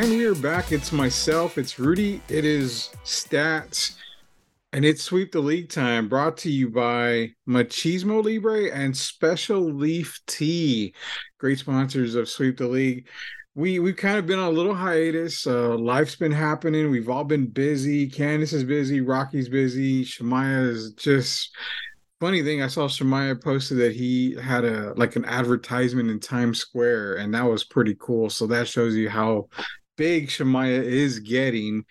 And 0.00 0.12
we 0.12 0.24
are 0.24 0.34
back. 0.34 0.72
It's 0.72 0.92
myself, 0.92 1.58
it's 1.58 1.78
Rudy, 1.78 2.22
it 2.30 2.46
is 2.46 2.88
Stats, 3.04 3.96
and 4.72 4.82
it's 4.82 5.02
Sweep 5.02 5.30
the 5.30 5.40
League 5.40 5.68
time 5.68 6.08
brought 6.08 6.38
to 6.38 6.50
you 6.50 6.70
by 6.70 7.32
Machismo 7.46 8.24
Libre 8.24 8.70
and 8.70 8.96
Special 8.96 9.60
Leaf 9.60 10.18
Tea, 10.26 10.94
great 11.36 11.58
sponsors 11.58 12.14
of 12.14 12.30
Sweep 12.30 12.56
the 12.56 12.66
League. 12.66 13.08
We 13.54 13.78
we've 13.78 13.94
kind 13.94 14.16
of 14.16 14.24
been 14.24 14.38
on 14.38 14.46
a 14.46 14.56
little 14.56 14.74
hiatus. 14.74 15.46
Uh, 15.46 15.76
life's 15.76 16.16
been 16.16 16.32
happening. 16.32 16.90
We've 16.90 17.10
all 17.10 17.24
been 17.24 17.48
busy. 17.48 18.08
Candice 18.08 18.54
is 18.54 18.64
busy. 18.64 19.02
Rocky's 19.02 19.50
busy. 19.50 20.04
Shemaiah 20.04 20.62
is 20.62 20.94
just 20.94 21.54
funny 22.20 22.42
thing. 22.42 22.62
I 22.62 22.68
saw 22.68 22.88
Shemaiah 22.88 23.36
posted 23.36 23.76
that 23.78 23.94
he 23.94 24.34
had 24.34 24.64
a 24.64 24.94
like 24.96 25.16
an 25.16 25.26
advertisement 25.26 26.08
in 26.08 26.20
Times 26.20 26.58
Square, 26.58 27.16
and 27.16 27.34
that 27.34 27.44
was 27.44 27.64
pretty 27.64 27.96
cool. 27.98 28.30
So 28.30 28.46
that 28.46 28.66
shows 28.66 28.94
you 28.94 29.10
how 29.10 29.48
big 30.00 30.30
Shemaiah 30.30 30.80
is 30.80 31.18
getting. 31.18 31.84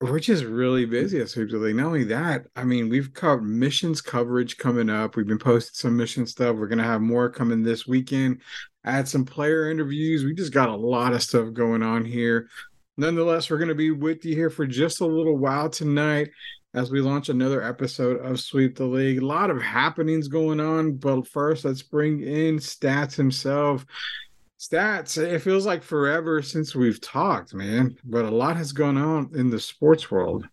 We're 0.00 0.18
just 0.18 0.42
really 0.42 0.84
busy 0.84 1.20
at 1.20 1.28
Sweep 1.28 1.48
the 1.48 1.58
League. 1.58 1.76
Not 1.76 1.86
only 1.86 2.02
that, 2.02 2.46
I 2.56 2.64
mean, 2.64 2.88
we've 2.88 3.12
got 3.12 3.44
missions 3.44 4.00
coverage 4.00 4.56
coming 4.56 4.90
up. 4.90 5.14
We've 5.14 5.24
been 5.24 5.38
posting 5.38 5.74
some 5.74 5.96
mission 5.96 6.26
stuff. 6.26 6.56
We're 6.56 6.66
gonna 6.66 6.82
have 6.82 7.00
more 7.00 7.30
coming 7.30 7.62
this 7.62 7.86
weekend. 7.86 8.40
Add 8.84 9.06
some 9.06 9.24
player 9.24 9.70
interviews. 9.70 10.24
We 10.24 10.34
just 10.34 10.52
got 10.52 10.70
a 10.70 10.74
lot 10.74 11.12
of 11.12 11.22
stuff 11.22 11.52
going 11.52 11.84
on 11.84 12.04
here. 12.04 12.48
Nonetheless, 12.96 13.48
we're 13.48 13.58
gonna 13.58 13.76
be 13.76 13.92
with 13.92 14.24
you 14.24 14.34
here 14.34 14.50
for 14.50 14.66
just 14.66 15.02
a 15.02 15.06
little 15.06 15.38
while 15.38 15.70
tonight 15.70 16.30
as 16.74 16.90
we 16.90 17.00
launch 17.00 17.28
another 17.28 17.62
episode 17.62 18.16
of 18.26 18.40
Sweep 18.40 18.74
the 18.74 18.86
League. 18.86 19.22
A 19.22 19.24
lot 19.24 19.50
of 19.50 19.62
happenings 19.62 20.26
going 20.26 20.58
on, 20.58 20.96
but 20.96 21.28
first, 21.28 21.64
let's 21.64 21.82
bring 21.82 22.22
in 22.22 22.56
Stats 22.56 23.14
himself. 23.14 23.86
Stats, 24.62 25.20
it 25.20 25.40
feels 25.40 25.66
like 25.66 25.82
forever 25.82 26.40
since 26.40 26.72
we've 26.72 27.00
talked, 27.00 27.52
man, 27.52 27.96
but 28.04 28.24
a 28.24 28.30
lot 28.30 28.56
has 28.56 28.70
gone 28.70 28.96
on 28.96 29.28
in 29.34 29.50
the 29.50 29.58
sports 29.58 30.08
world. 30.08 30.46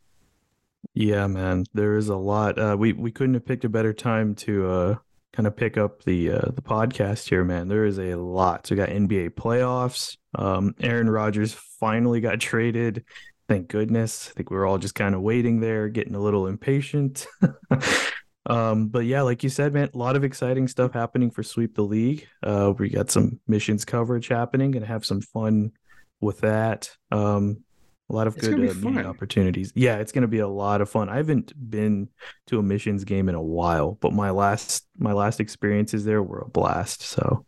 Yeah, 0.96 1.28
man, 1.28 1.66
there 1.76 1.96
is 1.96 2.10
a 2.10 2.16
lot. 2.16 2.58
Uh, 2.58 2.76
we 2.78 2.94
we 2.94 3.12
couldn't 3.12 3.36
have 3.36 3.46
picked 3.46 3.66
a 3.66 3.70
better 3.70 3.94
time 3.94 4.34
to 4.36 4.68
uh, 4.68 4.96
kind 5.32 5.46
of 5.46 5.56
pick 5.56 5.78
up 5.78 6.04
the 6.06 6.32
uh, 6.32 6.50
the 6.56 6.62
podcast 6.62 7.30
here, 7.30 7.44
man. 7.44 7.68
There 7.68 7.86
is 7.86 8.00
a 8.00 8.16
lot. 8.16 8.66
So 8.66 8.74
we 8.74 8.78
got 8.78 8.90
NBA 8.90 9.36
playoffs. 9.36 10.18
Um, 10.34 10.74
Aaron 10.80 11.10
Rodgers 11.10 11.54
finally 11.54 12.20
got 12.20 12.40
traded. 12.40 13.06
Thank 13.48 13.68
goodness. 13.68 14.30
I 14.32 14.34
think 14.34 14.50
we 14.50 14.58
were 14.58 14.66
all 14.66 14.80
just 14.80 14.96
kind 14.96 15.14
of 15.14 15.22
waiting 15.22 15.60
there, 15.60 15.88
getting 15.88 16.16
a 16.16 16.20
little 16.20 16.48
impatient. 16.48 17.28
Um, 18.50 18.88
but 18.88 19.06
yeah, 19.06 19.22
like 19.22 19.44
you 19.44 19.50
said, 19.50 19.74
man, 19.74 19.90
a 19.94 19.98
lot 19.98 20.16
of 20.16 20.24
exciting 20.24 20.68
stuff 20.68 20.94
happening 20.94 21.30
for 21.32 21.44
Sweep 21.44 21.76
the 21.76 21.84
League. 21.84 22.28
Uh, 22.44 22.74
we 22.78 22.90
got 22.90 23.10
some 23.12 23.40
missions 23.48 23.86
coverage 23.86 24.28
happening 24.28 24.76
and 24.76 24.86
have 24.86 25.06
some 25.06 25.22
fun 25.22 25.72
with 26.20 26.40
that. 26.40 26.90
Um, 27.12 27.64
a 28.10 28.16
lot 28.16 28.26
of 28.26 28.36
It's 28.38 28.48
good 28.48 28.56
uh, 28.56 28.74
be 28.74 28.74
media 28.74 29.04
fun. 29.04 29.06
opportunities. 29.06 29.72
Yeah, 29.76 29.98
it's 29.98 30.12
going 30.12 30.24
to 30.24 30.28
be 30.28 30.40
a 30.40 30.48
lot 30.48 30.82
of 30.82 30.90
fun. 30.90 31.10
I 31.10 31.18
haven't 31.18 31.54
been 31.70 32.10
to 32.48 32.58
a 32.58 32.64
missions 32.64 33.04
game 33.04 33.30
in 33.30 33.36
a 33.36 33.42
while, 33.42 34.00
but 34.02 34.14
my 34.14 34.32
last 34.32 34.88
my 34.98 35.14
last 35.14 35.40
experiences 35.40 36.06
there 36.06 36.24
were 36.24 36.40
a 36.40 36.50
blast. 36.50 37.04
So 37.04 37.46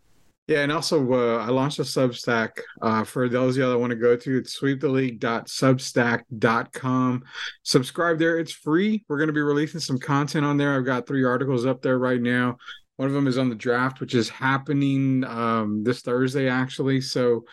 Yeah, 0.48 0.64
and 0.64 0.72
also 0.72 1.14
uh, 1.14 1.38
I 1.38 1.50
launched 1.50 1.78
a 1.80 1.84
Substack 1.84 2.60
uh, 2.82 3.04
for 3.06 3.30
those 3.30 3.56
of 3.56 3.62
you 3.62 3.70
that 3.70 3.78
want 3.78 3.92
to 3.92 3.96
go 3.96 4.16
to. 4.18 4.38
It's 4.38 4.60
sweeptheleague.substack.com. 4.60 7.24
Subscribe 7.64 8.20
there. 8.20 8.38
It's 8.40 8.52
free. 8.52 9.04
We're 9.08 9.18
going 9.18 9.28
to 9.28 9.34
be 9.34 9.42
releasing 9.42 9.80
some 9.80 9.98
content 10.00 10.46
on 10.46 10.58
there. 10.58 10.76
I've 10.76 10.86
got 10.86 11.08
three 11.08 11.24
articles 11.24 11.66
up 11.66 11.82
there 11.82 12.00
right 12.00 12.22
now. 12.22 12.58
One 12.98 13.08
of 13.08 13.14
them 13.14 13.28
is 13.28 13.38
on 13.38 13.48
the 13.50 13.56
draft, 13.56 14.00
which 14.02 14.14
is 14.14 14.28
happening 14.30 15.24
um, 15.24 15.84
this 15.84 16.02
Thursday, 16.02 16.50
actually. 16.50 17.00
So 17.02 17.46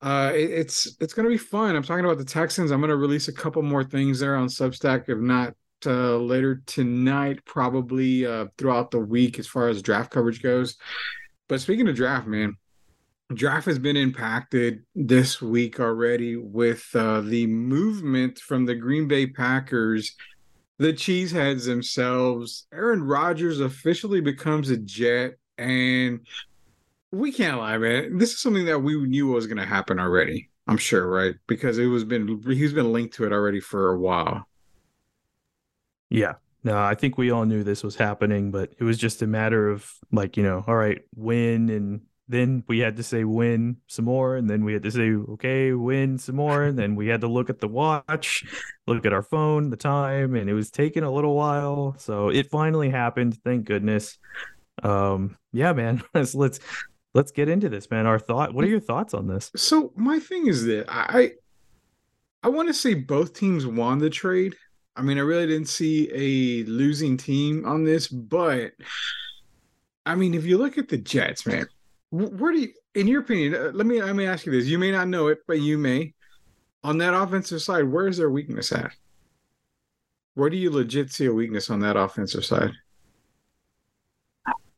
uh, 0.00 0.32
it- 0.34 0.50
it's 0.50 0.96
it's 1.00 1.12
going 1.12 1.24
to 1.24 1.30
be 1.30 1.36
fun. 1.38 1.76
I'm 1.76 1.82
talking 1.82 2.04
about 2.06 2.16
the 2.18 2.24
Texans. 2.24 2.70
I'm 2.70 2.80
going 2.80 2.88
to 2.90 2.96
release 2.96 3.28
a 3.28 3.32
couple 3.34 3.60
more 3.62 3.84
things 3.84 4.18
there 4.20 4.36
on 4.36 4.48
Substack, 4.48 5.08
if 5.08 5.18
not 5.18 5.54
uh, 5.84 6.16
later 6.16 6.62
tonight, 6.66 7.44
probably 7.44 8.24
uh, 8.24 8.46
throughout 8.56 8.90
the 8.90 8.98
week 9.00 9.38
as 9.38 9.46
far 9.46 9.68
as 9.68 9.82
draft 9.82 10.10
coverage 10.10 10.42
goes. 10.42 10.78
But 11.50 11.60
speaking 11.60 11.88
of 11.88 11.96
draft, 11.96 12.28
man, 12.28 12.56
draft 13.34 13.66
has 13.66 13.80
been 13.80 13.96
impacted 13.96 14.84
this 14.94 15.42
week 15.42 15.80
already 15.80 16.36
with 16.36 16.86
uh, 16.94 17.22
the 17.22 17.48
movement 17.48 18.38
from 18.38 18.66
the 18.66 18.76
Green 18.76 19.08
Bay 19.08 19.26
Packers, 19.26 20.14
the 20.78 20.92
Cheeseheads 20.92 21.66
themselves. 21.66 22.68
Aaron 22.72 23.02
Rodgers 23.02 23.58
officially 23.58 24.20
becomes 24.20 24.70
a 24.70 24.76
Jet, 24.76 25.38
and 25.58 26.20
we 27.10 27.32
can't 27.32 27.58
lie, 27.58 27.78
man. 27.78 28.16
This 28.16 28.30
is 28.30 28.38
something 28.38 28.66
that 28.66 28.78
we 28.78 28.94
knew 29.04 29.26
was 29.26 29.48
going 29.48 29.58
to 29.58 29.66
happen 29.66 29.98
already. 29.98 30.50
I'm 30.68 30.78
sure, 30.78 31.08
right? 31.08 31.34
Because 31.48 31.78
it 31.78 31.86
was 31.86 32.04
been 32.04 32.40
he's 32.46 32.72
been 32.72 32.92
linked 32.92 33.14
to 33.14 33.24
it 33.24 33.32
already 33.32 33.58
for 33.58 33.90
a 33.90 33.98
while. 33.98 34.46
yeah, 36.10 36.34
no, 36.62 36.78
I 36.78 36.94
think 36.94 37.16
we 37.16 37.30
all 37.30 37.44
knew 37.44 37.64
this 37.64 37.82
was 37.82 37.96
happening, 37.96 38.50
but 38.50 38.72
it 38.78 38.84
was 38.84 38.98
just 38.98 39.22
a 39.22 39.26
matter 39.26 39.68
of 39.68 39.90
like 40.12 40.36
you 40.36 40.42
know, 40.42 40.64
all 40.66 40.76
right, 40.76 41.00
win 41.14 41.70
and. 41.70 42.02
Then 42.28 42.62
we 42.68 42.78
had 42.78 42.94
to 42.98 43.02
say 43.02 43.24
win 43.24 43.78
some 43.88 44.04
more, 44.04 44.36
and 44.36 44.48
then 44.48 44.64
we 44.64 44.72
had 44.72 44.84
to 44.84 44.92
say 44.92 45.10
okay, 45.32 45.72
win 45.72 46.16
some 46.16 46.36
more, 46.36 46.62
and 46.62 46.78
then 46.78 46.94
we 46.94 47.08
had 47.08 47.22
to 47.22 47.26
look 47.26 47.50
at 47.50 47.58
the 47.58 47.66
watch, 47.66 48.44
look 48.86 49.04
at 49.04 49.12
our 49.12 49.24
phone, 49.24 49.68
the 49.68 49.76
time, 49.76 50.36
and 50.36 50.48
it 50.48 50.54
was 50.54 50.70
taking 50.70 51.02
a 51.02 51.10
little 51.10 51.34
while. 51.34 51.96
So 51.98 52.28
it 52.28 52.48
finally 52.48 52.88
happened, 52.88 53.36
thank 53.42 53.64
goodness. 53.64 54.16
Um, 54.84 55.38
yeah, 55.52 55.72
man, 55.72 56.04
let's 56.14 56.32
let's 56.36 56.60
let's 57.14 57.32
get 57.32 57.48
into 57.48 57.68
this, 57.68 57.90
man. 57.90 58.06
Our 58.06 58.18
thought. 58.18 58.54
What 58.54 58.64
are 58.64 58.68
your 58.68 58.78
thoughts 58.78 59.14
on 59.14 59.26
this? 59.26 59.50
So 59.56 59.92
my 59.96 60.18
thing 60.18 60.46
is 60.46 60.64
that 60.64 60.86
I 60.88 61.32
I 62.42 62.48
want 62.48 62.68
to 62.68 62.74
say 62.74 62.94
both 62.94 63.34
teams 63.34 63.66
won 63.66 63.98
the 63.98 64.10
trade. 64.10 64.56
I 64.96 65.02
mean, 65.02 65.18
I 65.18 65.22
really 65.22 65.46
didn't 65.46 65.68
see 65.68 66.10
a 66.12 66.64
losing 66.68 67.16
team 67.16 67.64
on 67.64 67.84
this, 67.84 68.08
but 68.08 68.72
I 70.04 70.14
mean, 70.14 70.34
if 70.34 70.44
you 70.44 70.58
look 70.58 70.78
at 70.78 70.88
the 70.88 70.98
Jets, 70.98 71.46
man, 71.46 71.66
where 72.10 72.52
do 72.52 72.60
you, 72.60 72.72
in 72.94 73.06
your 73.06 73.20
opinion, 73.20 73.54
uh, 73.54 73.70
let 73.72 73.86
me 73.86 74.02
let 74.02 74.16
me 74.16 74.26
ask 74.26 74.46
you 74.46 74.52
this. 74.52 74.66
You 74.66 74.78
may 74.78 74.90
not 74.90 75.08
know 75.08 75.28
it, 75.28 75.38
but 75.46 75.60
you 75.60 75.78
may. 75.78 76.14
On 76.82 76.98
that 76.98 77.14
offensive 77.14 77.62
side, 77.62 77.84
where 77.84 78.08
is 78.08 78.16
their 78.16 78.30
weakness 78.30 78.72
at? 78.72 78.92
Where 80.34 80.48
do 80.48 80.56
you 80.56 80.70
legit 80.70 81.12
see 81.12 81.26
a 81.26 81.32
weakness 81.32 81.70
on 81.70 81.80
that 81.80 81.96
offensive 81.96 82.44
side? 82.44 82.72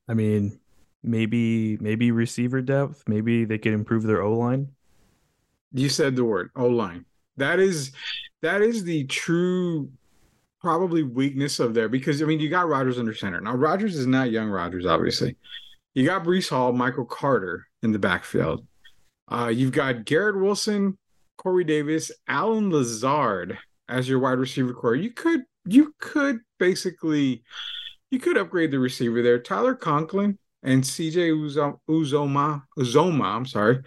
I 0.08 0.14
mean, 0.14 0.58
maybe 1.02 1.76
maybe 1.78 2.10
receiver 2.10 2.60
depth. 2.60 3.04
Maybe 3.06 3.44
they 3.44 3.58
could 3.58 3.72
improve 3.72 4.02
their 4.02 4.22
O 4.22 4.34
line. 4.34 4.68
You 5.72 5.88
said 5.88 6.16
the 6.16 6.24
word 6.24 6.50
O 6.56 6.66
line. 6.66 7.04
That 7.36 7.60
is 7.60 7.92
that 8.42 8.60
is 8.60 8.84
the 8.84 9.04
true 9.04 9.90
probably 10.62 11.02
weakness 11.02 11.60
of 11.60 11.74
there 11.74 11.88
because 11.88 12.22
I 12.22 12.24
mean 12.24 12.40
you 12.40 12.48
got 12.48 12.68
Rodgers 12.68 12.98
under 12.98 13.14
center. 13.14 13.40
Now 13.40 13.54
Rodgers 13.54 13.96
is 13.96 14.06
not 14.06 14.30
young 14.30 14.48
Rodgers, 14.48 14.86
obviously. 14.86 15.36
You 15.94 16.06
got 16.06 16.24
Breece 16.24 16.48
Hall, 16.48 16.72
Michael 16.72 17.04
Carter 17.04 17.66
in 17.82 17.92
the 17.92 17.98
backfield. 17.98 18.66
Uh, 19.30 19.48
you've 19.48 19.72
got 19.72 20.04
Garrett 20.04 20.38
Wilson, 20.38 20.96
Corey 21.36 21.64
Davis, 21.64 22.10
Allen 22.28 22.70
Lazard 22.70 23.58
as 23.88 24.08
your 24.08 24.18
wide 24.18 24.38
receiver 24.38 24.72
core. 24.72 24.94
You 24.94 25.10
could 25.10 25.42
you 25.64 25.94
could 25.98 26.40
basically 26.58 27.42
you 28.10 28.18
could 28.18 28.36
upgrade 28.36 28.70
the 28.70 28.78
receiver 28.78 29.22
there. 29.22 29.38
Tyler 29.38 29.74
Conklin 29.74 30.38
and 30.62 30.82
CJ 30.82 31.76
Uzomah 31.88 32.62
Uzomah, 32.78 33.24
I'm 33.24 33.46
sorry 33.46 33.80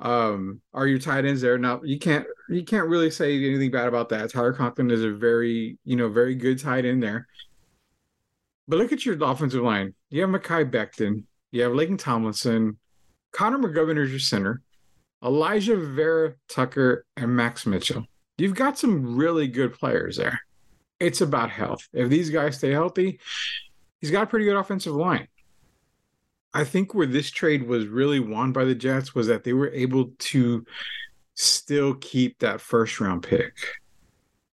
um 0.00 0.60
are 0.72 0.86
your 0.86 0.98
tight 0.98 1.24
ends 1.24 1.40
there? 1.40 1.58
Now 1.58 1.80
you 1.82 1.98
can't 1.98 2.26
you 2.48 2.64
can't 2.64 2.88
really 2.88 3.10
say 3.10 3.36
anything 3.36 3.70
bad 3.70 3.86
about 3.86 4.08
that. 4.10 4.30
Tyler 4.30 4.52
conklin 4.52 4.90
is 4.90 5.02
a 5.02 5.10
very 5.10 5.78
you 5.84 5.96
know 5.96 6.08
very 6.08 6.34
good 6.34 6.58
tight 6.58 6.84
end 6.84 7.02
there. 7.02 7.26
But 8.66 8.78
look 8.78 8.92
at 8.92 9.04
your 9.04 9.16
offensive 9.22 9.62
line. 9.62 9.94
You 10.10 10.22
have 10.22 10.30
Mekhi 10.30 10.70
Becton. 10.70 11.24
You 11.52 11.62
have 11.62 11.72
Laken 11.72 11.98
Tomlinson. 11.98 12.78
Connor 13.32 13.58
McGovern 13.58 14.02
is 14.02 14.10
your 14.10 14.20
center. 14.20 14.62
Elijah 15.22 15.76
Vera 15.76 16.34
Tucker 16.48 17.04
and 17.16 17.34
Max 17.34 17.66
Mitchell. 17.66 18.06
You've 18.38 18.54
got 18.54 18.78
some 18.78 19.16
really 19.16 19.48
good 19.48 19.74
players 19.74 20.16
there. 20.16 20.40
It's 20.98 21.20
about 21.20 21.50
health. 21.50 21.88
If 21.92 22.08
these 22.08 22.30
guys 22.30 22.56
stay 22.56 22.70
healthy 22.70 23.20
he's 24.04 24.10
got 24.10 24.24
a 24.24 24.26
pretty 24.26 24.44
good 24.44 24.54
offensive 24.54 24.94
line 24.94 25.26
I 26.54 26.64
think 26.64 26.94
where 26.94 27.06
this 27.06 27.30
trade 27.30 27.66
was 27.66 27.86
really 27.86 28.20
won 28.20 28.52
by 28.52 28.64
the 28.64 28.74
Jets 28.74 29.14
was 29.14 29.26
that 29.26 29.42
they 29.44 29.52
were 29.52 29.70
able 29.72 30.12
to 30.18 30.64
still 31.34 31.94
keep 31.94 32.38
that 32.38 32.60
first 32.60 33.00
round 33.00 33.24
pick. 33.24 33.52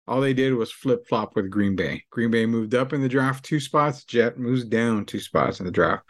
All 0.07 0.21
they 0.21 0.33
did 0.33 0.55
was 0.55 0.73
flip 0.73 1.07
flop 1.09 1.35
with 1.37 1.51
Green 1.51 1.77
Bay. 1.77 2.05
Green 2.11 2.31
Bay 2.31 2.47
moved 2.47 2.75
up 2.75 2.93
in 2.93 3.03
the 3.03 3.09
draft 3.09 3.45
two 3.45 3.61
spots, 3.61 4.05
Jet 4.05 4.39
moves 4.39 4.65
down 4.65 5.05
two 5.05 5.21
spots 5.21 5.59
in 5.61 5.67
the 5.67 5.73
draft. 5.73 6.05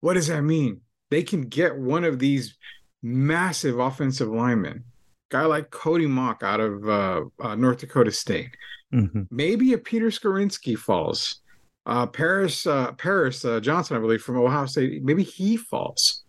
What 0.00 0.14
does 0.14 0.28
that 0.28 0.42
mean? 0.42 0.80
They 1.10 1.22
can 1.22 1.42
get 1.42 1.76
one 1.76 2.04
of 2.04 2.18
these 2.18 2.56
massive 3.02 3.78
offensive 3.78 4.28
linemen, 4.28 4.84
guy 5.28 5.44
like 5.44 5.70
Cody 5.70 6.06
Mauch 6.06 6.42
out 6.42 6.60
of 6.60 6.88
uh, 6.88 7.24
uh, 7.40 7.54
North 7.56 7.78
Dakota 7.78 8.12
State. 8.12 8.56
Mhm. 8.94 9.26
Maybe 9.30 9.72
a 9.72 9.78
Peter 9.78 10.06
Skoronski 10.06 10.78
falls. 10.78 11.40
Uh, 11.86 12.04
Paris 12.04 12.66
uh, 12.66 12.92
Paris 12.92 13.44
uh, 13.44 13.60
Johnson, 13.60 13.96
I 13.96 14.00
believe, 14.00 14.20
from 14.20 14.36
Ohio 14.38 14.66
State. 14.66 15.04
Maybe 15.04 15.22
he 15.22 15.56
falls. 15.56 16.24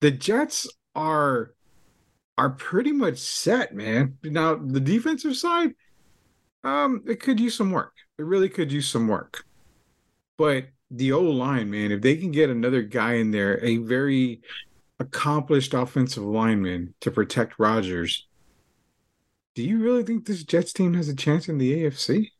The 0.00 0.12
Jets 0.12 0.68
are 0.94 1.52
are 2.38 2.50
pretty 2.50 2.92
much 2.92 3.18
set, 3.18 3.74
man. 3.74 4.16
Now 4.22 4.54
the 4.54 4.78
defensive 4.78 5.36
side, 5.36 5.74
um, 6.62 7.02
it 7.08 7.20
could 7.20 7.40
use 7.40 7.56
some 7.56 7.72
work. 7.72 7.92
It 8.18 8.24
really 8.24 8.48
could 8.48 8.70
use 8.70 8.88
some 8.88 9.08
work. 9.08 9.44
But 10.36 10.68
the 10.92 11.10
O 11.10 11.22
line, 11.22 11.68
man, 11.68 11.90
if 11.90 12.00
they 12.00 12.16
can 12.16 12.30
get 12.30 12.48
another 12.48 12.82
guy 12.82 13.14
in 13.14 13.32
there, 13.32 13.62
a 13.64 13.78
very 13.78 14.40
accomplished 15.00 15.74
offensive 15.74 16.22
lineman 16.22 16.94
to 17.00 17.10
protect 17.10 17.58
Rodgers, 17.58 18.28
do 19.56 19.64
you 19.64 19.82
really 19.82 20.04
think 20.04 20.24
this 20.24 20.44
Jets 20.44 20.72
team 20.72 20.94
has 20.94 21.08
a 21.08 21.16
chance 21.16 21.48
in 21.48 21.58
the 21.58 21.82
AFC? 21.82 22.30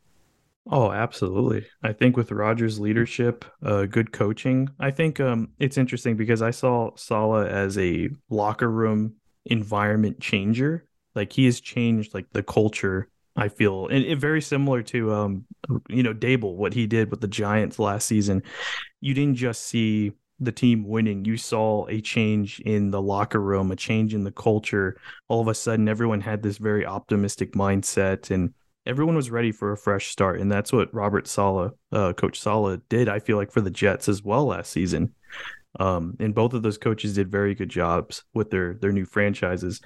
Oh, 0.71 0.93
absolutely. 0.93 1.67
I 1.83 1.95
think 1.95 2.17
with 2.17 2.31
Rodgers' 2.31 2.79
leadership, 2.79 3.45
uh, 3.63 3.87
good 3.87 4.13
coaching, 4.13 4.69
I 4.79 4.91
think 4.91 5.19
um, 5.19 5.49
it's 5.59 5.79
interesting 5.79 6.17
because 6.17 6.43
I 6.43 6.51
saw 6.51 6.91
Saleh 6.95 7.49
as 7.49 7.79
a 7.79 8.11
locker 8.29 8.71
room 8.71 9.15
environment 9.47 10.21
changer. 10.21 10.87
Like 11.15 11.33
he 11.33 11.47
has 11.47 11.61
changed 11.61 12.13
like 12.13 12.27
the 12.33 12.43
culture. 12.43 13.09
I 13.35 13.49
feel, 13.49 13.87
and 13.87 14.05
it, 14.05 14.19
very 14.19 14.43
similar 14.43 14.83
to 14.83 15.13
um, 15.15 15.47
you 15.89 16.03
know, 16.03 16.13
Daboll 16.13 16.57
what 16.57 16.75
he 16.75 16.89
did 16.89 17.09
with 17.11 17.21
the 17.21 17.29
Giants 17.29 17.79
last 17.79 18.09
season. 18.09 18.43
You 19.01 19.15
didn't 19.15 19.37
just 19.37 19.63
see 19.63 20.13
the 20.41 20.51
team 20.51 20.87
winning, 20.87 21.25
you 21.25 21.37
saw 21.37 21.87
a 21.87 22.01
change 22.01 22.61
in 22.61 22.91
the 22.91 23.01
locker 23.01 23.41
room, 23.41 23.71
a 23.71 23.77
change 23.77 24.13
in 24.13 24.25
the 24.25 24.33
culture. 24.33 25.01
All 25.29 25.41
of 25.41 25.49
a 25.49 25.55
sudden, 25.55 25.89
everyone 25.89 26.21
had 26.21 26.43
this 26.43 26.59
very 26.59 26.85
optimistic 26.85 27.53
mindset, 27.53 28.31
and 28.33 28.55
everyone 28.89 29.15
was 29.15 29.31
ready 29.31 29.53
for 29.53 29.71
a 29.71 29.77
fresh 29.77 30.09
start. 30.09 30.41
And 30.41 30.51
that's 30.51 30.73
what 30.73 30.93
Robert 30.93 31.29
Saleh, 31.29 31.73
uh, 31.93 32.15
Coach 32.15 32.41
Saleh, 32.41 32.81
did. 32.89 33.09
I 33.09 33.21
feel 33.21 33.37
like 33.37 33.53
for 33.53 33.61
the 33.61 33.71
Jets 33.71 34.09
as 34.09 34.25
well 34.25 34.47
last 34.47 34.73
season. 34.73 35.15
Um, 35.79 36.17
and 36.19 36.35
both 36.35 36.55
of 36.55 36.63
those 36.63 36.79
coaches 36.79 37.15
did 37.15 37.31
very 37.31 37.55
good 37.55 37.69
jobs 37.69 38.25
with 38.33 38.51
their 38.51 38.75
their 38.75 38.91
new 38.91 39.05
franchises. 39.05 39.81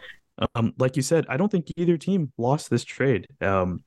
Um, 0.55 0.73
like 0.79 0.97
you 0.97 1.03
said, 1.03 1.27
I 1.29 1.37
don't 1.37 1.51
think 1.51 1.67
either 1.77 1.99
team 1.99 2.33
lost 2.39 2.71
this 2.71 2.85
trade. 2.85 3.27
Um, 3.41 3.83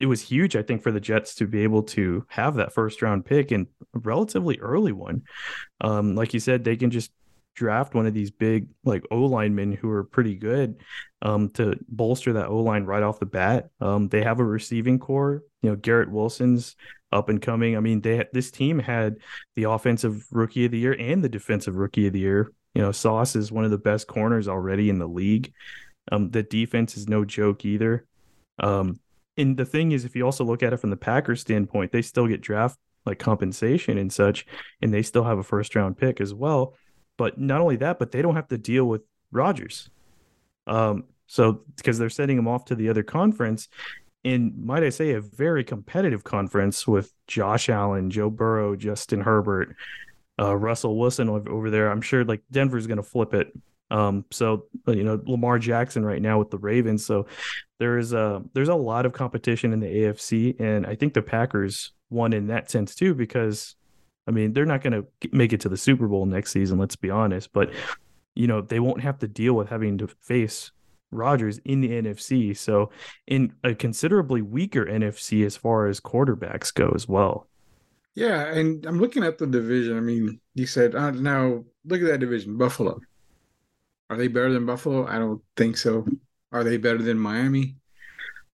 it 0.00 0.06
was 0.06 0.22
huge, 0.22 0.56
I 0.56 0.62
think, 0.62 0.82
for 0.82 0.90
the 0.90 1.00
Jets 1.00 1.34
to 1.36 1.46
be 1.46 1.62
able 1.62 1.82
to 1.84 2.26
have 2.28 2.56
that 2.56 2.72
first 2.72 3.02
round 3.02 3.24
pick 3.24 3.52
and 3.52 3.66
relatively 3.92 4.58
early 4.58 4.92
one. 4.92 5.22
Um, 5.82 6.14
like 6.14 6.34
you 6.34 6.40
said, 6.40 6.64
they 6.64 6.76
can 6.76 6.90
just 6.90 7.12
draft 7.58 7.94
one 7.94 8.06
of 8.06 8.14
these 8.14 8.30
big 8.30 8.68
like 8.84 9.04
O 9.10 9.22
linemen 9.22 9.72
who 9.72 9.90
are 9.90 10.04
pretty 10.04 10.36
good 10.36 10.76
um, 11.22 11.50
to 11.50 11.78
bolster 11.88 12.34
that 12.34 12.46
O 12.46 12.58
line 12.58 12.84
right 12.84 13.02
off 13.02 13.18
the 13.18 13.26
bat. 13.26 13.70
Um, 13.80 14.08
they 14.08 14.22
have 14.22 14.38
a 14.38 14.44
receiving 14.44 14.98
core. 14.98 15.42
You 15.62 15.70
know, 15.70 15.76
Garrett 15.76 16.10
Wilson's 16.10 16.76
up 17.10 17.28
and 17.28 17.42
coming. 17.42 17.76
I 17.76 17.80
mean, 17.80 18.00
they 18.00 18.24
this 18.32 18.50
team 18.50 18.78
had 18.78 19.16
the 19.56 19.64
offensive 19.64 20.24
rookie 20.30 20.66
of 20.66 20.70
the 20.70 20.78
year 20.78 20.96
and 20.98 21.22
the 21.22 21.28
defensive 21.28 21.76
rookie 21.76 22.06
of 22.06 22.12
the 22.12 22.20
year. 22.20 22.52
You 22.74 22.82
know, 22.82 22.92
Sauce 22.92 23.34
is 23.34 23.50
one 23.50 23.64
of 23.64 23.72
the 23.72 23.78
best 23.78 24.06
corners 24.06 24.46
already 24.46 24.88
in 24.88 24.98
the 24.98 25.08
league. 25.08 25.52
Um, 26.12 26.30
the 26.30 26.44
defense 26.44 26.96
is 26.96 27.08
no 27.08 27.24
joke 27.24 27.64
either. 27.64 28.06
Um, 28.60 29.00
and 29.36 29.56
the 29.56 29.64
thing 29.64 29.92
is, 29.92 30.04
if 30.04 30.14
you 30.14 30.24
also 30.24 30.44
look 30.44 30.62
at 30.62 30.72
it 30.72 30.78
from 30.78 30.90
the 30.90 30.96
Packers 30.96 31.40
standpoint, 31.40 31.90
they 31.90 32.02
still 32.02 32.28
get 32.28 32.40
draft 32.40 32.78
like 33.04 33.18
compensation 33.18 33.98
and 33.98 34.12
such, 34.12 34.46
and 34.82 34.92
they 34.92 35.02
still 35.02 35.24
have 35.24 35.38
a 35.38 35.42
first 35.42 35.74
round 35.74 35.96
pick 35.96 36.20
as 36.20 36.34
well. 36.34 36.74
But 37.18 37.38
not 37.38 37.60
only 37.60 37.76
that, 37.76 37.98
but 37.98 38.12
they 38.12 38.22
don't 38.22 38.36
have 38.36 38.48
to 38.48 38.56
deal 38.56 38.86
with 38.86 39.02
Rodgers. 39.30 39.90
Um, 40.66 41.04
so 41.26 41.60
because 41.76 41.98
they're 41.98 42.08
sending 42.08 42.38
him 42.38 42.48
off 42.48 42.64
to 42.66 42.74
the 42.74 42.88
other 42.88 43.02
conference, 43.02 43.68
in 44.24 44.54
might 44.56 44.82
I 44.82 44.88
say 44.88 45.10
a 45.10 45.20
very 45.20 45.64
competitive 45.64 46.24
conference 46.24 46.86
with 46.86 47.12
Josh 47.26 47.68
Allen, 47.68 48.10
Joe 48.10 48.30
Burrow, 48.30 48.74
Justin 48.76 49.20
Herbert, 49.20 49.76
uh, 50.40 50.56
Russell 50.56 50.98
Wilson 50.98 51.28
over 51.28 51.68
there. 51.68 51.90
I'm 51.90 52.00
sure 52.00 52.24
like 52.24 52.42
Denver's 52.50 52.86
going 52.86 52.96
to 52.96 53.02
flip 53.02 53.34
it 53.34 53.52
um, 53.90 54.24
so 54.30 54.66
uh, 54.86 54.92
you 54.92 55.04
know 55.04 55.20
Lamar 55.24 55.58
Jackson 55.58 56.04
right 56.04 56.20
now 56.20 56.38
with 56.38 56.50
the 56.50 56.58
Ravens. 56.58 57.04
So 57.04 57.26
there 57.78 57.98
is 57.98 58.12
a 58.12 58.42
there's 58.52 58.68
a 58.68 58.74
lot 58.74 59.06
of 59.06 59.12
competition 59.12 59.72
in 59.72 59.80
the 59.80 59.86
AFC, 59.86 60.60
and 60.60 60.86
I 60.86 60.94
think 60.94 61.14
the 61.14 61.22
Packers 61.22 61.92
won 62.10 62.32
in 62.32 62.48
that 62.48 62.70
sense 62.70 62.94
too 62.94 63.14
because 63.14 63.76
I 64.28 64.30
mean 64.30 64.52
they're 64.52 64.66
not 64.66 64.82
going 64.82 64.92
to 64.92 65.28
make 65.32 65.52
it 65.52 65.60
to 65.62 65.68
the 65.68 65.76
Super 65.76 66.06
Bowl 66.06 66.26
next 66.26 66.52
season. 66.52 66.78
Let's 66.78 66.96
be 66.96 67.10
honest, 67.10 67.52
but 67.52 67.70
you 68.34 68.46
know 68.46 68.60
they 68.60 68.78
won't 68.78 69.00
have 69.00 69.18
to 69.20 69.28
deal 69.28 69.54
with 69.54 69.68
having 69.68 69.98
to 69.98 70.06
face 70.20 70.70
Rodgers 71.10 71.58
in 71.64 71.80
the 71.80 71.88
NFC. 71.88 72.56
So 72.56 72.90
in 73.26 73.52
a 73.64 73.74
considerably 73.74 74.42
weaker 74.42 74.84
NFC 74.84 75.44
as 75.44 75.56
far 75.56 75.86
as 75.86 76.00
quarterbacks 76.00 76.72
go 76.72 76.92
as 76.94 77.08
well. 77.08 77.48
Yeah, 78.14 78.46
and 78.46 78.84
I'm 78.84 79.00
looking 79.00 79.22
at 79.22 79.38
the 79.38 79.46
division. 79.46 79.96
I 79.96 80.00
mean, 80.00 80.40
you 80.54 80.66
said 80.66 80.94
uh, 80.94 81.12
now 81.12 81.64
look 81.84 82.00
at 82.00 82.08
that 82.08 82.20
division, 82.20 82.58
Buffalo. 82.58 83.00
Are 84.10 84.16
they 84.16 84.28
better 84.28 84.52
than 84.52 84.66
Buffalo? 84.66 85.06
I 85.06 85.18
don't 85.18 85.42
think 85.56 85.76
so. 85.76 86.06
Are 86.50 86.64
they 86.64 86.78
better 86.78 87.02
than 87.02 87.18
Miami? 87.18 87.76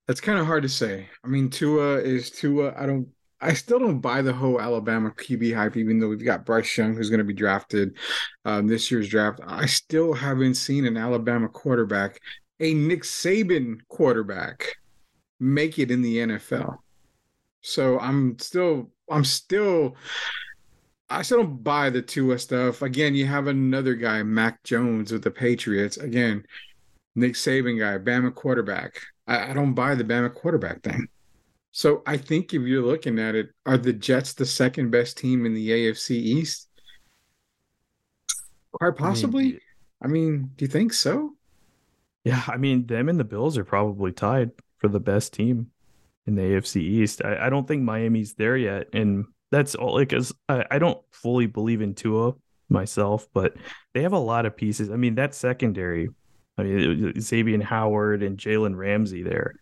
That's 0.06 0.20
kind 0.20 0.38
of 0.38 0.46
hard 0.46 0.64
to 0.64 0.68
say. 0.68 1.08
I 1.24 1.28
mean, 1.28 1.48
Tua 1.48 1.98
is 1.98 2.30
Tua. 2.30 2.74
I 2.76 2.86
don't. 2.86 3.08
I 3.44 3.52
still 3.52 3.78
don't 3.78 4.00
buy 4.00 4.22
the 4.22 4.32
whole 4.32 4.60
Alabama 4.60 5.10
QB 5.10 5.54
hype, 5.54 5.76
even 5.76 5.98
though 5.98 6.08
we've 6.08 6.24
got 6.24 6.46
Bryce 6.46 6.76
Young, 6.76 6.94
who's 6.94 7.10
going 7.10 7.18
to 7.18 7.24
be 7.24 7.34
drafted 7.34 7.96
um, 8.44 8.66
this 8.66 8.90
year's 8.90 9.08
draft. 9.08 9.40
I 9.46 9.66
still 9.66 10.14
haven't 10.14 10.54
seen 10.54 10.86
an 10.86 10.96
Alabama 10.96 11.48
quarterback, 11.48 12.20
a 12.60 12.72
Nick 12.72 13.02
Saban 13.02 13.78
quarterback, 13.88 14.76
make 15.38 15.78
it 15.78 15.90
in 15.90 16.00
the 16.00 16.18
NFL. 16.18 16.78
So 17.60 17.98
I'm 17.98 18.38
still, 18.38 18.90
I'm 19.10 19.24
still 19.24 19.96
I 21.10 21.22
still 21.22 21.42
don't 21.42 21.62
buy 21.62 21.90
the 21.90 22.02
Tua 22.02 22.38
stuff. 22.38 22.82
Again, 22.82 23.14
you 23.14 23.26
have 23.26 23.46
another 23.46 23.94
guy, 23.94 24.22
Mac 24.22 24.62
Jones 24.64 25.12
with 25.12 25.22
the 25.22 25.30
Patriots. 25.30 25.96
Again, 25.96 26.44
Nick 27.14 27.34
Saban 27.34 27.78
guy, 27.78 27.98
Bama 27.98 28.34
quarterback. 28.34 29.00
I, 29.26 29.50
I 29.50 29.52
don't 29.52 29.74
buy 29.74 29.94
the 29.94 30.04
Bama 30.04 30.32
quarterback 30.32 30.82
thing. 30.82 31.06
So 31.76 32.04
I 32.06 32.18
think 32.18 32.54
if 32.54 32.62
you're 32.62 32.86
looking 32.86 33.18
at 33.18 33.34
it, 33.34 33.48
are 33.66 33.76
the 33.76 33.92
Jets 33.92 34.32
the 34.32 34.46
second 34.46 34.92
best 34.92 35.18
team 35.18 35.44
in 35.44 35.54
the 35.54 35.70
AFC 35.70 36.12
East? 36.12 36.68
Quite 38.70 38.94
possibly. 38.94 39.44
I 39.44 39.48
mean, 39.48 39.60
I 40.00 40.06
mean, 40.06 40.50
do 40.54 40.64
you 40.64 40.70
think 40.70 40.92
so? 40.92 41.34
Yeah, 42.22 42.40
I 42.46 42.58
mean, 42.58 42.86
them 42.86 43.08
and 43.08 43.18
the 43.18 43.24
Bills 43.24 43.58
are 43.58 43.64
probably 43.64 44.12
tied 44.12 44.52
for 44.78 44.86
the 44.86 45.00
best 45.00 45.32
team 45.32 45.72
in 46.28 46.36
the 46.36 46.42
AFC 46.42 46.76
East. 46.76 47.22
I, 47.24 47.46
I 47.46 47.50
don't 47.50 47.66
think 47.66 47.82
Miami's 47.82 48.34
there 48.34 48.56
yet, 48.56 48.86
and 48.92 49.24
that's 49.50 49.74
all 49.74 49.94
like 49.94 50.12
as 50.12 50.32
I, 50.48 50.64
I 50.70 50.78
don't 50.78 51.00
fully 51.10 51.46
believe 51.46 51.82
in 51.82 51.96
Tua 51.96 52.34
myself, 52.68 53.26
but 53.34 53.56
they 53.94 54.02
have 54.02 54.12
a 54.12 54.18
lot 54.18 54.46
of 54.46 54.56
pieces. 54.56 54.90
I 54.90 54.96
mean, 54.96 55.16
that 55.16 55.34
secondary, 55.34 56.08
I 56.56 56.62
mean 56.62 57.14
Xavien 57.14 57.64
Howard 57.64 58.22
and 58.22 58.38
Jalen 58.38 58.76
Ramsey 58.76 59.24
there. 59.24 59.56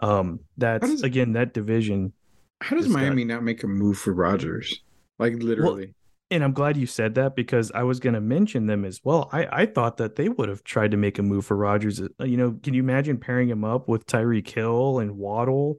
Um, 0.00 0.40
that's 0.56 0.88
does, 0.88 1.02
again 1.02 1.32
that 1.32 1.54
division. 1.54 2.12
How 2.60 2.76
does 2.76 2.88
Miami 2.88 3.24
got, 3.24 3.34
not 3.34 3.42
make 3.42 3.62
a 3.62 3.66
move 3.66 3.98
for 3.98 4.12
Rodgers? 4.12 4.80
Like 5.18 5.34
literally. 5.34 5.86
Well, 5.86 5.94
and 6.32 6.42
I'm 6.42 6.52
glad 6.52 6.78
you 6.78 6.86
said 6.86 7.16
that 7.16 7.36
because 7.36 7.70
I 7.74 7.82
was 7.82 8.00
going 8.00 8.14
to 8.14 8.20
mention 8.20 8.66
them 8.66 8.86
as 8.86 9.00
well. 9.04 9.28
I, 9.32 9.46
I 9.52 9.66
thought 9.66 9.98
that 9.98 10.16
they 10.16 10.30
would 10.30 10.48
have 10.48 10.64
tried 10.64 10.92
to 10.92 10.96
make 10.96 11.18
a 11.18 11.22
move 11.22 11.44
for 11.44 11.56
Rodgers. 11.58 12.00
Uh, 12.00 12.24
you 12.24 12.38
know, 12.38 12.58
can 12.62 12.72
you 12.72 12.82
imagine 12.82 13.18
pairing 13.18 13.50
him 13.50 13.64
up 13.64 13.86
with 13.86 14.06
Tyreek 14.06 14.48
Hill 14.48 14.98
and 14.98 15.18
Waddle? 15.18 15.78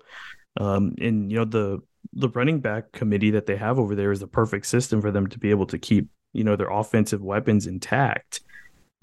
Um, 0.60 0.94
and 1.02 1.32
you 1.32 1.40
know 1.40 1.46
the 1.46 1.80
the 2.14 2.30
running 2.30 2.60
back 2.60 2.92
committee 2.92 3.32
that 3.32 3.48
they 3.48 3.56
have 3.56 3.80
over 3.80 3.96
there 3.96 4.12
is 4.12 4.20
the 4.20 4.28
perfect 4.28 4.68
system 4.68 5.02
for 5.02 5.10
them 5.10 5.26
to 5.28 5.40
be 5.40 5.50
able 5.50 5.66
to 5.66 5.80
keep 5.80 6.10
you 6.34 6.44
know 6.44 6.56
their 6.56 6.70
offensive 6.70 7.24
weapons 7.24 7.66
intact. 7.66 8.42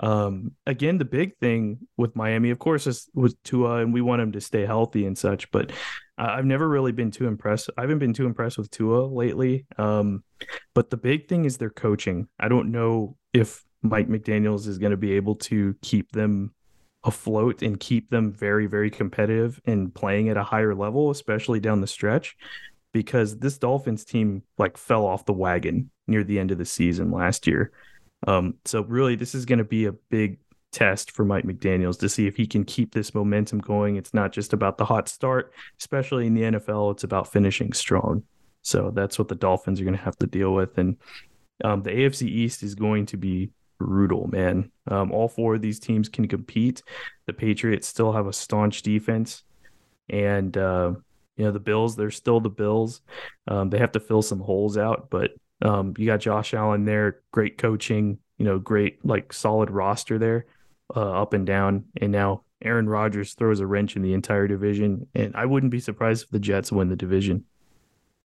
Um, 0.01 0.53
again, 0.67 0.99
the 0.99 1.05
big 1.05 1.37
thing 1.39 1.87
with 1.97 2.17
Miami, 2.17 2.51
of 2.51 2.59
course, 2.59 2.87
is 2.87 3.09
with 3.15 3.41
Tua, 3.43 3.77
and 3.77 3.93
we 3.93 4.01
want 4.01 4.23
him 4.23 4.33
to 4.33 4.41
stay 4.41 4.65
healthy 4.65 5.07
and 5.07 5.17
such. 5.17 5.51
But 5.51 5.73
I've 6.17 6.47
never 6.47 6.69
really 6.69 6.93
been 6.93 7.11
too 7.11 7.27
impressed. 7.27 7.71
I 7.77 7.83
haven't 7.83 7.99
been 7.99 8.15
too 8.15 8.27
impressed 8.27 8.59
with 8.59 8.71
Tua 8.71 9.07
lately. 9.07 9.67
Um, 9.79 10.25
but 10.75 10.91
the 10.91 10.97
big 10.97 11.29
thing 11.29 11.45
is 11.45 11.59
their 11.59 11.71
coaching. 11.71 12.29
I 12.39 12.49
don't 12.49 12.73
know 12.73 13.17
if 13.33 13.63
Mike 13.83 14.09
McDaniel's 14.09 14.67
is 14.67 14.79
going 14.79 14.91
to 14.91 14.97
be 14.97 15.13
able 15.13 15.37
to 15.37 15.75
keep 15.83 16.13
them 16.13 16.55
afloat 17.05 17.63
and 17.63 17.81
keep 17.81 18.11
them 18.11 18.33
very, 18.33 18.67
very 18.67 18.91
competitive 18.91 19.61
and 19.65 19.95
playing 19.95 20.29
at 20.29 20.37
a 20.37 20.43
higher 20.43 20.75
level, 20.75 21.11
especially 21.11 21.61
down 21.61 21.81
the 21.81 21.87
stretch 21.87 22.37
because 22.93 23.39
this 23.39 23.59
Dolphins 23.59 24.05
team 24.05 24.43
like 24.59 24.77
fell 24.77 25.07
off 25.07 25.25
the 25.25 25.33
wagon 25.33 25.91
near 26.07 26.25
the 26.25 26.39
end 26.39 26.51
of 26.51 26.59
the 26.59 26.65
season 26.65 27.11
last 27.11 27.47
year. 27.47 27.73
Um, 28.27 28.55
so 28.65 28.83
really, 28.83 29.17
this 29.17 29.35
is 29.35 29.45
going 29.45 29.59
to 29.59 29.65
be 29.65 29.87
a 29.87 29.93
big 29.93 30.39
test 30.73 31.11
for 31.11 31.25
Mike 31.25 31.45
McDaniel's 31.45 31.97
to 31.99 32.09
see 32.09 32.27
if 32.27 32.37
he 32.37 32.47
can 32.47 32.65
keep 32.65 32.93
this 32.93 33.15
momentum 33.15 33.59
going. 33.59 33.97
It's 33.97 34.15
not 34.15 34.33
just 34.33 34.53
about 34.53 34.79
the 34.79 34.85
hot 34.85 35.09
start, 35.09 35.53
especially 35.79 36.27
in 36.27 36.35
the 36.35 36.43
NFL. 36.43 36.93
It's 36.93 37.05
about 37.05 37.33
finishing 37.33 37.73
strong. 37.73 38.23
So 38.63 38.91
that's 38.95 39.19
what 39.19 39.29
the 39.29 39.35
Dolphins 39.35 39.81
are 39.81 39.85
going 39.85 39.97
to 39.97 40.03
have 40.03 40.19
to 40.19 40.27
deal 40.27 40.53
with. 40.53 40.79
And 40.79 40.97
um, 41.65 41.83
the 41.83 41.91
AFC 41.91 42.29
East 42.29 42.63
is 42.63 42.75
going 42.75 43.07
to 43.07 43.17
be 43.17 43.51
brutal, 43.79 44.29
man. 44.29 44.71
Um, 44.89 45.11
all 45.11 45.29
four 45.29 45.55
of 45.55 45.63
these 45.63 45.81
teams 45.81 46.09
can 46.09 46.29
compete. 46.29 46.83
The 47.27 47.33
Patriots 47.33 47.89
still 47.89 48.13
have 48.13 48.27
a 48.27 48.33
staunch 48.33 48.83
defense, 48.83 49.43
and 50.09 50.57
uh, 50.57 50.93
you 51.37 51.45
know 51.45 51.51
the 51.51 51.61
Bills, 51.61 51.97
they're 51.97 52.11
still 52.11 52.41
the 52.41 52.51
Bills. 52.51 53.01
Um, 53.49 53.71
they 53.71 53.79
have 53.79 53.93
to 53.93 54.01
fill 54.01 54.23
some 54.23 54.41
holes 54.41 54.77
out, 54.77 55.09
but 55.11 55.33
um, 55.63 55.95
you 55.99 56.07
got 56.07 56.21
Josh 56.21 56.55
Allen 56.55 56.85
there, 56.85 57.21
great 57.33 57.59
coaching, 57.59 58.19
you 58.39 58.45
know, 58.45 58.59
great 58.59 59.05
like 59.05 59.33
solid 59.33 59.71
roster 59.71 60.19
there. 60.19 60.47
uh, 60.97 61.23
up 61.23 61.33
and 61.35 61.47
down, 61.47 61.85
and 62.01 62.11
now 62.11 62.43
Aaron 62.63 62.89
Rodgers 62.89 63.35
throws 63.35 63.61
a 63.61 63.67
wrench 63.67 63.95
in 63.97 64.03
the 64.03 64.13
entire 64.13 64.49
division. 64.49 65.07
And 65.15 65.35
I 65.37 65.47
wouldn't 65.47 65.71
be 65.71 65.79
surprised 65.81 66.25
if 66.25 66.31
the 66.31 66.41
Jets 66.41 66.73
win 66.73 66.89
the 66.89 66.97
division. 66.97 67.45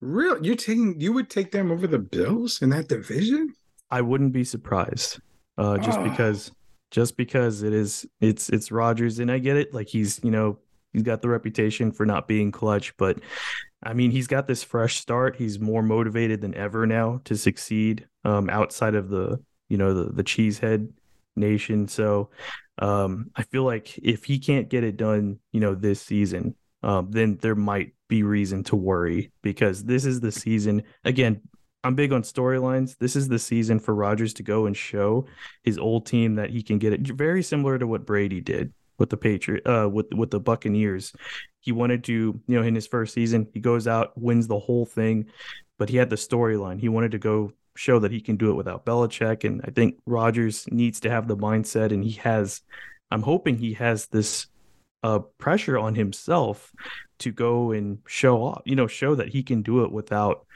Real, 0.01 0.45
you're 0.45 0.57
taking 0.57 1.01
you 1.01 1.13
would 1.13 1.31
take 1.31 1.53
them 1.53 1.71
over 1.71 1.87
the 1.87 1.99
Bills 2.01 2.61
in 2.63 2.71
that 2.71 2.89
division? 2.89 3.55
I 3.91 4.01
wouldn't 4.01 4.33
be 4.33 4.45
surprised, 4.45 5.21
uh, 5.57 5.79
just 5.79 5.99
Oh. 6.01 6.05
because 6.09 6.51
just 6.91 7.17
because 7.17 7.63
it 7.63 7.73
is 7.73 8.07
it's 8.21 8.49
it's 8.49 8.73
Rodgers, 8.73 9.19
and 9.19 9.31
I 9.31 9.39
get 9.39 9.57
it. 9.57 9.73
Like 9.73 9.89
he's 9.89 10.21
you 10.25 10.31
know 10.31 10.59
he's 10.93 11.03
got 11.03 11.23
the 11.23 11.29
reputation 11.29 11.93
for 11.93 12.07
not 12.07 12.27
being 12.29 12.51
clutch, 12.53 12.97
but 12.97 13.19
I 13.83 13.93
mean 13.93 14.11
he's 14.11 14.27
got 14.27 14.47
this 14.47 14.63
fresh 14.63 14.99
start. 14.99 15.37
He's 15.37 15.61
more 15.61 15.83
motivated 15.83 16.41
than 16.41 16.55
ever 16.55 16.87
now 16.87 17.21
to 17.25 17.37
succeed 17.37 18.07
um, 18.25 18.51
outside 18.51 18.95
of 18.95 19.09
the 19.09 19.41
you 19.69 19.77
know 19.77 19.95
the 19.95 20.13
the 20.13 20.25
cheesehead 20.25 20.89
nation. 21.37 21.89
So 21.89 22.31
um, 22.79 23.31
I 23.35 23.43
feel 23.43 23.65
like 23.65 23.97
if 23.99 24.25
he 24.25 24.39
can't 24.39 24.69
get 24.69 24.85
it 24.85 24.97
done, 24.97 25.39
you 25.53 25.61
know, 25.61 25.75
this 25.75 26.01
season, 26.01 26.55
um, 26.83 27.11
then 27.11 27.39
there 27.41 27.55
might 27.55 27.93
be 28.09 28.23
reason 28.23 28.63
to 28.65 28.77
worry 28.77 29.31
because 29.43 29.85
this 29.85 30.05
is 30.05 30.21
the 30.21 30.33
season. 30.33 30.83
Again, 31.05 31.41
I'm 31.85 31.95
big 31.95 32.13
on 32.13 32.23
storylines. 32.23 32.97
This 32.99 33.17
is 33.17 33.29
the 33.29 33.39
season 33.39 33.79
for 33.79 33.95
Rodgers 33.95 34.35
to 34.35 34.43
go 34.43 34.67
and 34.67 34.77
show 34.77 35.27
his 35.63 35.79
old 35.79 36.07
team 36.07 36.37
that 36.37 36.51
he 36.51 36.63
can 36.63 36.79
get 36.79 36.93
it. 36.93 37.07
Very 37.07 37.43
similar 37.43 37.79
to 37.79 37.87
what 37.87 38.07
Brady 38.07 38.41
did 38.41 38.73
with 38.99 39.11
the 39.11 39.17
Patriot, 39.17 39.67
uh, 39.67 39.89
with 39.89 40.13
with 40.13 40.31
the 40.31 40.41
Buccaneers. 40.41 41.13
He 41.61 41.73
wanted 41.73 42.05
to, 42.05 42.13
you 42.13 42.57
know, 42.57 42.63
in 42.63 42.75
his 42.75 42.87
first 42.87 43.15
season, 43.15 43.49
he 43.53 43.61
goes 43.61 43.87
out, 43.87 44.13
wins 44.17 44.47
the 44.47 44.59
whole 44.59 44.87
thing, 44.87 45.27
but 45.79 45.89
he 45.89 45.97
had 45.97 46.11
the 46.11 46.17
storyline. 46.17 46.81
He 46.81 46.89
wanted 46.89 47.13
to 47.13 47.19
go 47.19 47.53
show 47.77 47.99
that 48.01 48.11
he 48.11 48.21
can 48.21 48.37
do 48.37 48.51
it 48.51 48.55
without 48.55 48.85
Belichick, 48.85 49.45
and 49.45 49.61
I 49.65 49.71
think 49.71 49.99
Rodgers 50.07 50.67
needs 50.71 51.01
to 51.01 51.11
have 51.11 51.29
the 51.29 51.37
mindset, 51.37 51.93
and 51.93 52.03
he 52.05 52.13
has. 52.13 52.63
I'm 53.11 53.23
hoping 53.23 53.57
he 53.57 53.73
has 53.75 54.07
this 54.07 54.49
uh, 55.03 55.21
pressure 55.39 55.79
on 55.79 55.95
himself 55.95 56.73
to 57.21 57.33
go 57.33 57.73
and 57.73 57.99
show 58.07 58.43
off, 58.43 58.63
you 58.65 58.77
know, 58.77 58.87
show 58.87 59.15
that 59.15 59.29
he 59.29 59.43
can 59.43 59.63
do 59.63 59.85
it 59.85 59.93
without, 59.93 60.47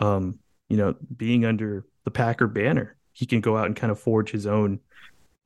um, 0.00 0.38
you 0.68 0.76
know, 0.76 0.94
being 1.16 1.44
under 1.44 1.84
the 2.04 2.10
Packer 2.10 2.46
banner. 2.46 2.96
He 3.12 3.26
can 3.26 3.40
go 3.40 3.56
out 3.56 3.66
and 3.66 3.76
kind 3.76 3.90
of 3.90 4.00
forge 4.00 4.30
his 4.30 4.46
own, 4.46 4.80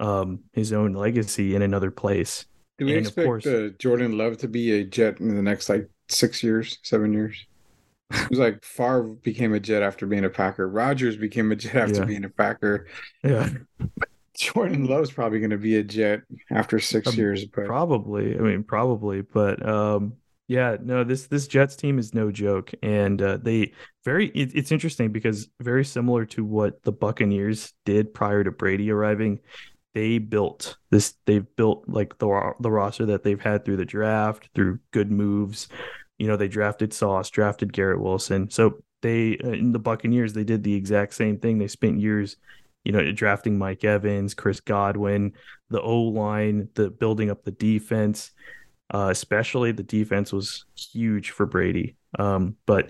um, 0.01 0.41
his 0.53 0.73
own 0.73 0.95
legacy 0.95 1.55
in 1.55 1.63
another 1.63 1.91
place. 1.91 2.47
Do 2.79 2.87
we 2.87 2.93
And 2.97 3.01
expect 3.07 3.27
course- 3.27 3.47
uh, 3.47 3.71
Jordan 3.79 4.17
Love 4.17 4.39
to 4.39 4.49
be 4.49 4.73
a 4.81 4.85
Jet 4.85 5.21
in 5.21 5.35
the 5.35 5.43
next 5.43 5.69
like 5.69 5.89
six 6.09 6.43
years, 6.43 6.79
seven 6.83 7.13
years? 7.13 7.47
It 8.11 8.31
was 8.31 8.39
like 8.39 8.65
Favre 8.65 9.03
became 9.23 9.53
a 9.53 9.61
Jet 9.61 9.83
after 9.83 10.07
being 10.07 10.25
a 10.25 10.31
Packer. 10.31 10.67
Rodgers 10.69 11.17
became 11.17 11.53
a 11.53 11.57
Jet 11.57 11.77
after 11.77 11.97
Yeah. 12.01 12.05
being 12.05 12.25
a 12.25 12.29
Packer. 12.31 12.87
Yeah, 13.23 13.51
Jordan 14.39 14.87
Love's 14.87 15.11
probably 15.11 15.41
going 15.41 15.51
to 15.51 15.59
be 15.59 15.77
a 15.77 15.83
Jet 15.83 16.23
after 16.51 16.79
six 16.79 17.09
Um, 17.09 17.15
years, 17.17 17.45
but 17.45 17.67
probably. 17.67 18.35
I 18.39 18.41
mean, 18.41 18.63
probably, 18.63 19.21
but 19.23 19.67
um, 19.69 20.15
yeah, 20.47 20.77
no, 20.83 21.05
this 21.05 21.27
this 21.27 21.49
Jets 21.49 21.77
team 21.77 21.99
is 21.99 22.15
no 22.15 22.31
joke, 22.31 22.71
and 22.83 23.21
uh, 23.21 23.37
they 23.43 23.73
very. 24.05 24.29
It, 24.29 24.53
it's 24.55 24.73
interesting 24.73 25.11
because 25.13 25.49
very 25.61 25.85
similar 25.85 26.25
to 26.27 26.45
what 26.45 26.83
the 26.85 26.93
Buccaneers 26.93 27.75
did 27.85 28.15
prior 28.15 28.43
to 28.45 28.51
Brady 28.53 28.91
arriving. 28.91 29.41
They 29.95 30.19
built 30.19 30.77
this. 30.91 31.15
They've 31.27 31.47
built 31.57 31.85
like 31.89 32.19
the 32.19 32.55
the 32.61 32.71
roster 32.71 33.07
that 33.07 33.23
they've 33.25 33.41
had 33.41 33.65
through 33.65 33.79
the 33.79 33.85
draft, 33.85 34.49
through 34.55 34.79
good 34.93 35.11
moves. 35.11 35.69
You 36.19 36.27
know, 36.27 36.37
they 36.37 36.49
drafted 36.49 36.93
Sauce, 36.93 37.31
drafted 37.31 37.73
Garrett 37.73 38.01
Wilson. 38.01 38.51
So 38.51 38.83
they 39.03 39.39
uh, 39.43 39.51
in 39.51 39.73
the 39.73 39.79
Buccaneers, 39.79 40.33
they 40.33 40.45
did 40.45 40.63
the 40.63 40.75
exact 40.75 41.15
same 41.15 41.39
thing. 41.39 41.59
They 41.59 41.69
spent 41.69 42.01
years, 42.01 42.37
you 42.85 42.93
know, 42.93 43.13
drafting 43.13 43.59
Mike 43.59 43.85
Evans, 43.85 44.35
Chris 44.35 44.61
Godwin, 44.61 45.33
the 45.71 45.81
O 45.81 46.03
line, 46.03 46.69
the 46.75 46.91
building 46.91 47.31
up 47.31 47.45
the 47.45 47.53
defense. 47.53 48.33
Uh, 48.93 49.09
especially 49.11 49.71
the 49.71 49.83
defense 49.83 50.33
was 50.33 50.65
huge 50.75 51.31
for 51.31 51.45
Brady. 51.45 51.98
Um, 52.19 52.57
but 52.67 52.89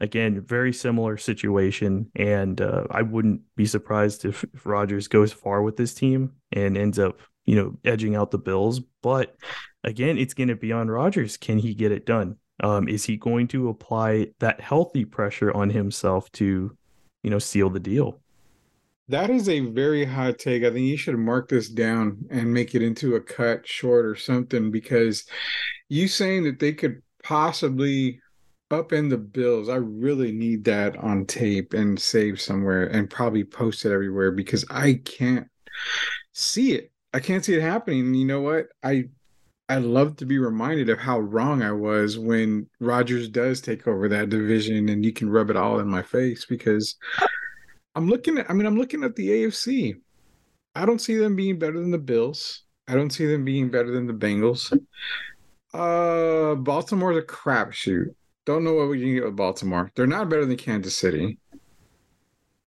again, 0.00 0.40
very 0.40 0.72
similar 0.72 1.16
situation, 1.16 2.10
and 2.14 2.60
uh, 2.60 2.84
I 2.90 3.02
wouldn't 3.02 3.42
be 3.56 3.66
surprised 3.66 4.24
if, 4.24 4.44
if 4.54 4.66
Rodgers 4.66 5.08
goes 5.08 5.32
far 5.32 5.62
with 5.62 5.76
this 5.76 5.94
team 5.94 6.32
and 6.52 6.76
ends 6.76 6.98
up, 6.98 7.20
you 7.44 7.56
know, 7.56 7.78
edging 7.84 8.14
out 8.14 8.30
the 8.30 8.38
Bills. 8.38 8.80
But 9.02 9.36
again, 9.84 10.18
it's 10.18 10.34
going 10.34 10.48
to 10.48 10.56
be 10.56 10.72
on 10.72 10.88
Rodgers. 10.88 11.36
Can 11.36 11.58
he 11.58 11.74
get 11.74 11.92
it 11.92 12.06
done? 12.06 12.36
Um, 12.62 12.88
is 12.88 13.04
he 13.04 13.16
going 13.16 13.48
to 13.48 13.68
apply 13.68 14.28
that 14.40 14.60
healthy 14.60 15.04
pressure 15.04 15.52
on 15.52 15.70
himself 15.70 16.30
to, 16.32 16.76
you 17.22 17.30
know, 17.30 17.38
seal 17.38 17.70
the 17.70 17.80
deal? 17.80 18.20
that 19.08 19.30
is 19.30 19.48
a 19.48 19.60
very 19.60 20.04
hot 20.04 20.38
take. 20.38 20.64
I 20.64 20.70
think 20.70 20.86
you 20.86 20.96
should 20.96 21.18
mark 21.18 21.48
this 21.48 21.68
down 21.68 22.26
and 22.30 22.52
make 22.52 22.74
it 22.74 22.82
into 22.82 23.16
a 23.16 23.20
cut 23.20 23.66
short 23.66 24.04
or 24.04 24.14
something 24.14 24.70
because 24.70 25.24
you 25.88 26.08
saying 26.08 26.44
that 26.44 26.58
they 26.58 26.74
could 26.74 27.02
possibly 27.22 28.20
upend 28.70 29.10
the 29.10 29.18
Bills, 29.18 29.68
I 29.68 29.76
really 29.76 30.32
need 30.32 30.64
that 30.64 30.96
on 30.98 31.26
tape 31.26 31.74
and 31.74 31.98
save 31.98 32.40
somewhere 32.40 32.86
and 32.86 33.10
probably 33.10 33.44
post 33.44 33.84
it 33.84 33.92
everywhere 33.92 34.30
because 34.30 34.64
I 34.70 35.00
can't 35.04 35.48
see 36.32 36.72
it. 36.72 36.92
I 37.14 37.20
can't 37.20 37.44
see 37.44 37.54
it 37.54 37.62
happening. 37.62 38.14
You 38.14 38.26
know 38.26 38.40
what? 38.40 38.68
I 38.82 39.08
I 39.70 39.78
love 39.78 40.16
to 40.16 40.26
be 40.26 40.38
reminded 40.38 40.88
of 40.88 40.98
how 40.98 41.20
wrong 41.20 41.62
I 41.62 41.72
was 41.72 42.18
when 42.18 42.68
Rodgers 42.80 43.28
does 43.28 43.60
take 43.60 43.86
over 43.86 44.08
that 44.08 44.30
division 44.30 44.88
and 44.88 45.04
you 45.04 45.12
can 45.12 45.28
rub 45.28 45.50
it 45.50 45.56
all 45.56 45.78
in 45.78 45.88
my 45.88 46.02
face 46.02 46.46
because 46.46 46.96
I'm 47.94 48.08
looking 48.08 48.38
at 48.38 48.50
I 48.50 48.54
mean 48.54 48.66
I'm 48.66 48.78
looking 48.78 49.04
at 49.04 49.16
the 49.16 49.28
AFC. 49.28 49.94
I 50.74 50.86
don't 50.86 51.00
see 51.00 51.16
them 51.16 51.36
being 51.36 51.58
better 51.58 51.78
than 51.78 51.90
the 51.90 51.98
Bills. 51.98 52.62
I 52.86 52.94
don't 52.94 53.10
see 53.10 53.26
them 53.26 53.44
being 53.44 53.70
better 53.70 53.90
than 53.90 54.06
the 54.06 54.14
Bengals. 54.14 54.72
Uh 55.74 56.54
Baltimore's 56.54 57.18
a 57.18 57.22
crapshoot. 57.22 58.14
Don't 58.48 58.64
know 58.64 58.72
what 58.72 58.88
we 58.88 58.98
can 58.98 59.12
get 59.12 59.26
with 59.26 59.36
Baltimore. 59.36 59.92
They're 59.94 60.06
not 60.06 60.30
better 60.30 60.46
than 60.46 60.56
Kansas 60.56 60.96
City. 60.96 61.36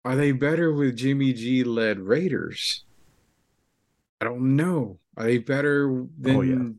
Are 0.03 0.15
they 0.15 0.31
better 0.31 0.73
with 0.73 0.95
Jimmy 0.97 1.33
G 1.33 1.63
led 1.63 1.99
Raiders? 1.99 2.83
I 4.19 4.25
don't 4.25 4.55
know. 4.55 4.97
Are 5.17 5.25
they 5.25 5.37
better 5.37 6.03
than 6.19 6.35
Oh, 6.35 6.41
yeah. 6.41 6.69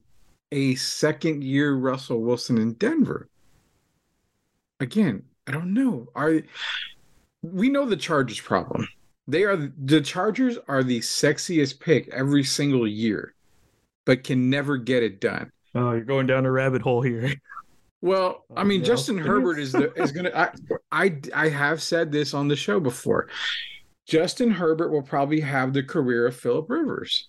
a 0.50 0.74
second 0.74 1.44
year 1.44 1.76
Russell 1.76 2.22
Wilson 2.22 2.58
in 2.58 2.72
Denver? 2.72 3.28
Again, 4.80 5.22
I 5.46 5.52
don't 5.52 5.72
know. 5.74 6.08
Are 6.16 6.40
we 7.42 7.68
know 7.68 7.86
the 7.86 7.96
Chargers 7.96 8.40
problem? 8.40 8.88
They 9.28 9.44
are 9.44 9.54
the 9.56 10.00
Chargers 10.00 10.58
are 10.66 10.82
the 10.82 10.98
sexiest 10.98 11.78
pick 11.78 12.08
every 12.08 12.42
single 12.42 12.88
year, 12.88 13.32
but 14.06 14.24
can 14.24 14.50
never 14.50 14.76
get 14.76 15.04
it 15.04 15.20
done. 15.20 15.52
Oh, 15.76 15.92
you're 15.92 16.00
going 16.00 16.26
down 16.26 16.46
a 16.46 16.50
rabbit 16.50 16.82
hole 16.82 17.02
here. 17.02 17.32
Well, 18.00 18.44
I 18.56 18.60
Oh, 18.60 18.64
mean, 18.64 18.80
no. 18.80 18.86
Justin 18.86 19.18
Herbert 19.18 19.58
is 19.58 19.72
the 19.72 19.92
is 20.00 20.12
gonna. 20.12 20.30
I, 20.34 20.50
I 20.92 21.20
I 21.34 21.48
have 21.48 21.82
said 21.82 22.12
this 22.12 22.32
on 22.34 22.48
the 22.48 22.56
show 22.56 22.78
before. 22.80 23.28
Justin 24.06 24.50
Herbert 24.50 24.90
will 24.90 25.02
probably 25.02 25.40
have 25.40 25.72
the 25.72 25.82
career 25.82 26.26
of 26.26 26.36
Philip 26.36 26.70
Rivers. 26.70 27.28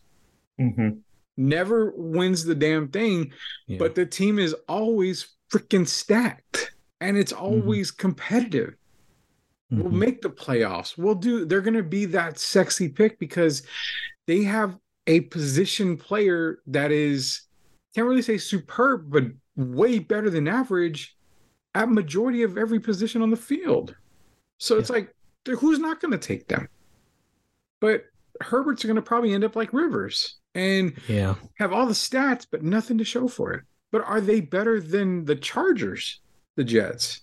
Mm-hmm. 0.62 1.00
Never 1.38 1.94
wins 1.96 2.44
the 2.46 2.56
damn 2.56 2.90
thing, 2.90 3.32
but 3.78 3.96
the 3.96 4.06
team 4.06 4.40
is 4.40 4.54
always 4.68 5.36
freaking 5.52 5.88
stacked, 5.88 6.72
and 7.02 7.18
it's 7.18 7.34
always 7.34 7.92
competitive. 7.92 8.76
We'll 9.72 9.86
Mhm. 9.92 9.94
make 9.94 10.22
the 10.22 10.30
playoffs. 10.30 10.98
We'll 10.98 11.16
do. 11.16 11.46
They're 11.46 11.62
gonna 11.62 11.84
be 11.84 12.06
that 12.06 12.40
sexy 12.40 12.90
pick 12.90 13.20
because 13.20 13.64
they 14.28 14.44
have 14.44 14.78
a 15.08 15.22
position 15.22 15.98
player 15.98 16.60
that 16.68 16.92
is 16.92 17.42
can't 17.96 18.08
really 18.08 18.22
say 18.22 18.38
superb, 18.38 19.10
but 19.10 19.24
way 19.60 20.00
better 20.00 20.30
than 20.30 20.48
average 20.48 21.16
at 21.76 21.90
majority 21.90 22.44
of 22.44 22.58
every 22.58 22.80
position 22.80 23.22
on 23.22 23.30
the 23.30 23.38
field. 23.38 23.96
So 24.58 24.78
it's 24.78 24.90
like, 24.90 25.14
who's 25.46 25.80
not 25.80 26.02
going 26.02 26.12
to 26.12 26.18
take 26.18 26.48
them? 26.48 26.68
But 27.80 28.06
Herbert's 28.42 28.84
are 28.84 28.88
going 28.88 28.96
to 28.96 29.02
probably 29.02 29.34
end 29.34 29.44
up 29.44 29.56
like 29.56 29.74
Rivers 29.74 30.38
and 30.56 30.94
yeah. 31.08 31.36
have 31.56 31.74
all 31.74 31.86
the 31.86 31.94
stats, 31.94 32.46
but 32.50 32.64
nothing 32.64 32.98
to 32.98 33.04
show 33.04 33.28
for 33.28 33.54
it. 33.54 33.64
But 33.92 34.04
are 34.06 34.22
they 34.22 34.42
better 34.42 34.80
than 34.80 35.26
the 35.26 35.36
Chargers, 35.36 36.20
the 36.56 36.64
Jets? 36.64 37.22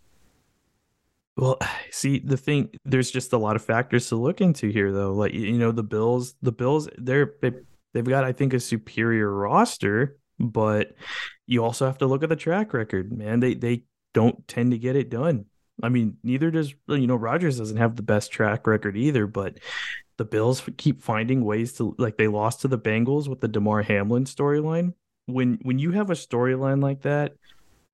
Well, 1.36 1.58
see, 1.90 2.18
the 2.18 2.36
thing, 2.36 2.70
there's 2.84 3.10
just 3.10 3.32
a 3.32 3.38
lot 3.38 3.56
of 3.56 3.64
factors 3.64 4.08
to 4.08 4.16
look 4.16 4.40
into 4.40 4.68
here, 4.68 4.92
though. 4.92 5.12
Like, 5.12 5.32
you 5.32 5.58
know, 5.58 5.72
the 5.72 5.82
Bills, 5.82 6.34
the 6.42 6.52
Bills, 6.52 6.88
they're 6.98 7.34
they, 7.40 7.52
they've 7.92 8.04
got, 8.04 8.24
I 8.24 8.32
think, 8.32 8.54
a 8.54 8.60
superior 8.60 9.30
roster, 9.30 10.16
but 10.38 10.94
you 11.46 11.64
also 11.64 11.86
have 11.86 11.98
to 11.98 12.06
look 12.06 12.22
at 12.22 12.28
the 12.28 12.36
track 12.36 12.72
record, 12.72 13.12
man. 13.12 13.40
They 13.40 13.54
they 13.54 13.84
don't 14.14 14.46
tend 14.48 14.72
to 14.72 14.78
get 14.78 14.96
it 14.96 15.10
done. 15.10 15.46
I 15.82 15.88
mean, 15.88 16.16
neither 16.22 16.50
does 16.50 16.74
you 16.88 17.06
know 17.06 17.16
Rodgers 17.16 17.58
doesn't 17.58 17.76
have 17.76 17.96
the 17.96 18.02
best 18.02 18.32
track 18.32 18.66
record 18.66 18.96
either, 18.96 19.26
but 19.26 19.58
the 20.16 20.24
Bills 20.24 20.62
keep 20.76 21.02
finding 21.02 21.44
ways 21.44 21.74
to 21.74 21.94
like 21.98 22.16
they 22.16 22.28
lost 22.28 22.62
to 22.62 22.68
the 22.68 22.78
Bengals 22.78 23.28
with 23.28 23.40
the 23.40 23.48
Damar 23.48 23.82
Hamlin 23.82 24.24
storyline. 24.24 24.94
When 25.26 25.58
when 25.62 25.78
you 25.78 25.92
have 25.92 26.10
a 26.10 26.14
storyline 26.14 26.82
like 26.82 27.02
that, 27.02 27.34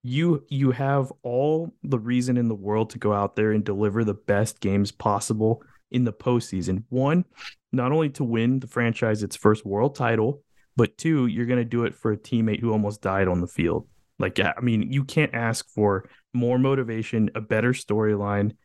you 0.03 0.45
you 0.49 0.73
have 0.73 1.13
all 1.23 1.75
the 1.83 1.99
reason 1.99 2.37
in 2.37 2.49
the 2.49 2.55
world 2.55 2.91
to 2.91 2.99
go 2.99 3.13
out 3.13 3.37
there 3.37 3.53
and 3.53 3.65
deliver 3.65 4.05
the 4.05 4.15
best 4.15 4.61
games 4.61 4.93
possible 4.93 5.63
in 5.91 6.05
the 6.05 6.13
postseason. 6.13 6.85
One, 6.89 7.25
not 7.73 7.93
only 7.93 8.11
to 8.11 8.25
win 8.25 8.61
the 8.61 8.67
franchise 8.67 9.23
its 9.23 9.37
first 9.37 9.65
world 9.65 9.95
title, 9.95 10.43
but 10.77 10.97
two, 10.97 11.27
you're 11.27 11.47
going 11.47 11.59
to 11.59 11.65
do 11.65 11.85
it 11.85 11.95
for 11.95 12.13
a 12.13 12.17
teammate 12.17 12.61
who 12.61 12.73
almost 12.73 13.03
died 13.03 13.29
on 13.29 13.41
the 13.41 13.47
field. 13.47 13.87
Like, 14.19 14.39
I 14.41 14.55
mean, 14.61 14.93
you 14.93 15.05
can't 15.05 15.35
ask 15.35 15.69
for 15.69 16.09
more 16.33 16.59
motivation, 16.59 17.31
a 17.35 17.41
better 17.41 17.73
storyline. 17.73 18.57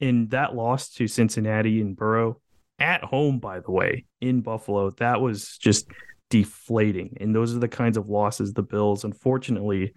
In 0.00 0.28
that 0.28 0.54
loss 0.54 0.90
to 0.94 1.06
Cincinnati 1.06 1.80
and 1.80 1.96
Burrow 1.96 2.40
at 2.78 3.04
home, 3.04 3.38
by 3.38 3.60
the 3.60 3.70
way, 3.70 4.06
in 4.20 4.40
Buffalo, 4.40 4.90
that 4.90 5.20
was 5.20 5.56
just 5.58 5.86
deflating. 6.30 7.16
And 7.20 7.34
those 7.34 7.54
are 7.54 7.60
the 7.60 7.68
kinds 7.68 7.96
of 7.96 8.08
losses 8.08 8.52
the 8.52 8.62
Bills, 8.62 9.04
unfortunately, 9.04 9.94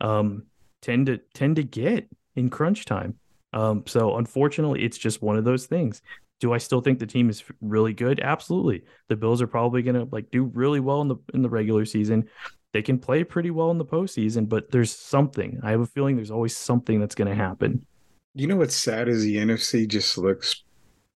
um, 0.00 0.44
tend 0.80 1.06
to 1.06 1.18
tend 1.34 1.56
to 1.56 1.62
get 1.62 2.08
in 2.34 2.48
crunch 2.48 2.84
time. 2.84 3.16
Um, 3.52 3.84
so 3.86 4.16
unfortunately, 4.16 4.84
it's 4.84 4.98
just 4.98 5.22
one 5.22 5.36
of 5.36 5.44
those 5.44 5.66
things. 5.66 6.02
Do 6.40 6.52
I 6.52 6.58
still 6.58 6.80
think 6.80 6.98
the 6.98 7.06
team 7.06 7.30
is 7.30 7.42
really 7.60 7.94
good? 7.94 8.20
Absolutely. 8.20 8.84
The 9.08 9.16
Bills 9.16 9.40
are 9.40 9.46
probably 9.46 9.82
going 9.82 9.96
to 9.96 10.08
like 10.12 10.30
do 10.30 10.44
really 10.44 10.80
well 10.80 11.00
in 11.00 11.08
the 11.08 11.16
in 11.32 11.42
the 11.42 11.48
regular 11.48 11.84
season. 11.84 12.28
They 12.72 12.82
can 12.82 12.98
play 12.98 13.24
pretty 13.24 13.50
well 13.50 13.70
in 13.70 13.78
the 13.78 13.86
postseason, 13.86 14.48
but 14.48 14.70
there's 14.70 14.90
something. 14.90 15.60
I 15.62 15.70
have 15.70 15.80
a 15.80 15.86
feeling 15.86 16.16
there's 16.16 16.30
always 16.30 16.56
something 16.56 17.00
that's 17.00 17.14
going 17.14 17.28
to 17.28 17.34
happen. 17.34 17.86
You 18.34 18.46
know 18.46 18.56
what's 18.56 18.76
sad 18.76 19.08
is 19.08 19.22
the 19.22 19.36
NFC 19.36 19.88
just 19.88 20.18
looks 20.18 20.62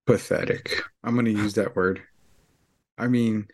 pathetic. 0.07 0.81
I'm 1.05 1.15
going 1.15 1.27
to 1.27 1.33
use 1.33 1.55
that 1.55 1.77
word. 1.77 2.00
I 2.97 3.09
mean, 3.09 3.49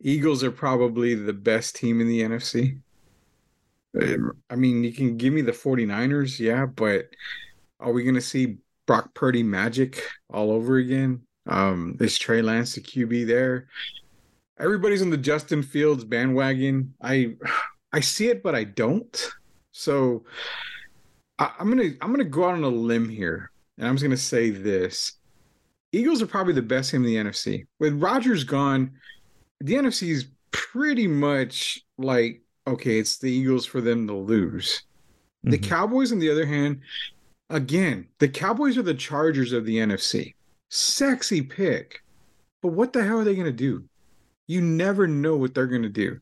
Eagles 0.00 0.42
are 0.42 0.50
probably 0.50 1.14
the 1.14 1.32
best 1.32 1.76
team 1.76 2.00
in 2.00 2.08
the 2.08 2.22
NFC. 2.22 2.80
I 4.50 4.56
mean, 4.56 4.82
you 4.82 4.92
can 4.92 5.16
give 5.16 5.32
me 5.32 5.40
the 5.40 5.52
49ers, 5.52 6.40
yeah, 6.40 6.66
but 6.66 7.06
are 7.78 7.92
we 7.92 8.02
going 8.02 8.16
to 8.16 8.20
see 8.20 8.56
Brock 8.86 9.14
Purdy 9.14 9.42
magic 9.42 10.02
all 10.30 10.50
over 10.50 10.76
again? 10.76 11.22
Um, 11.46 11.96
is 12.00 12.18
Trey 12.18 12.42
Lance 12.42 12.74
the 12.74 12.80
QB 12.80 13.26
there? 13.26 13.68
Everybody's 14.58 15.02
on 15.02 15.10
the 15.10 15.16
Justin 15.16 15.62
Fields 15.62 16.04
bandwagon. 16.04 16.94
I 17.02 17.36
I 17.92 18.00
see 18.00 18.28
it, 18.28 18.42
but 18.42 18.54
I 18.54 18.64
don't. 18.64 19.30
So 19.72 20.24
I, 21.38 21.52
I'm 21.58 21.68
gonna 21.68 21.90
I'm 22.00 22.10
gonna 22.10 22.24
go 22.24 22.44
out 22.44 22.54
on 22.54 22.64
a 22.64 22.68
limb 22.68 23.08
here, 23.08 23.50
and 23.78 23.86
I'm 23.86 23.94
just 23.94 24.04
gonna 24.04 24.16
say 24.16 24.50
this: 24.50 25.12
Eagles 25.92 26.22
are 26.22 26.26
probably 26.26 26.54
the 26.54 26.62
best 26.62 26.90
team 26.90 27.04
in 27.04 27.10
the 27.10 27.30
NFC. 27.30 27.66
With 27.80 28.00
Rodgers 28.00 28.44
gone, 28.44 28.92
the 29.60 29.74
NFC 29.74 30.10
is 30.10 30.26
pretty 30.52 31.06
much 31.06 31.80
like 31.98 32.42
okay, 32.66 32.98
it's 32.98 33.18
the 33.18 33.30
Eagles 33.30 33.66
for 33.66 33.80
them 33.80 34.06
to 34.06 34.14
lose. 34.14 34.82
Mm-hmm. 35.44 35.50
The 35.50 35.58
Cowboys, 35.58 36.12
on 36.12 36.18
the 36.18 36.30
other 36.30 36.46
hand, 36.46 36.80
Again, 37.50 38.08
the 38.18 38.28
Cowboys 38.28 38.78
are 38.78 38.82
the 38.82 38.94
Chargers 38.94 39.52
of 39.52 39.64
the 39.64 39.76
NFC. 39.76 40.34
Sexy 40.70 41.42
pick. 41.42 42.02
But 42.62 42.72
what 42.72 42.92
the 42.92 43.04
hell 43.04 43.20
are 43.20 43.24
they 43.24 43.34
going 43.34 43.46
to 43.46 43.52
do? 43.52 43.84
You 44.46 44.60
never 44.60 45.06
know 45.06 45.36
what 45.36 45.54
they're 45.54 45.66
going 45.66 45.82
to 45.82 45.88
do. 45.88 46.18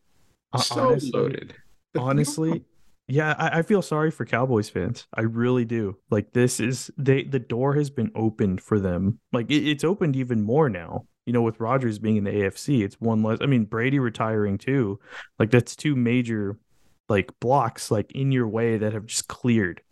Uh, 0.53 0.59
so 0.59 0.89
honestly, 0.91 1.11
loaded. 1.13 1.55
honestly, 1.97 2.65
yeah, 3.09 3.35
I, 3.39 3.59
I, 3.59 3.63
feel 3.63 3.83
sorry 3.83 4.11
for 4.11 4.25
Cowboys 4.25 4.69
fans. 4.69 5.07
I 5.15 5.23
really 5.23 5.65
do. 5.65 5.97
Like 6.11 6.33
this 6.33 6.61
is 6.61 6.91
they 6.99 7.25
the 7.25 7.39
door 7.39 7.75
has 7.75 7.91
been 7.91 8.11
opened 8.15 8.61
for 8.61 8.79
them. 8.79 9.19
Like 9.33 9.51
it, 9.51 9.69
it's 9.69 9.85
opened 9.85 10.17
even 10.17 10.43
more 10.43 10.69
now. 10.69 11.07
You 11.27 11.33
know, 11.33 11.43
with 11.43 11.61
Rodgers 11.61 11.99
being 11.99 12.17
in 12.17 12.25
the 12.25 12.31
AFC, 12.31 12.85
it's 12.85 13.01
one 13.01 13.23
less. 13.23 13.39
I 13.41 13.47
mean, 13.47 13.65
Brady 13.65 13.99
retiring 13.99 14.59
too. 14.59 14.99
Like 15.39 15.51
that's 15.51 15.77
two 15.77 15.97
major 15.97 16.59
like 17.09 17.31
blocks 17.41 17.91
like 17.91 18.13
in 18.13 18.33
your 18.33 18.49
way 18.49 18.79
that 18.79 18.93
have 18.93 19.07
just 19.07 19.29
cleared. 19.29 19.83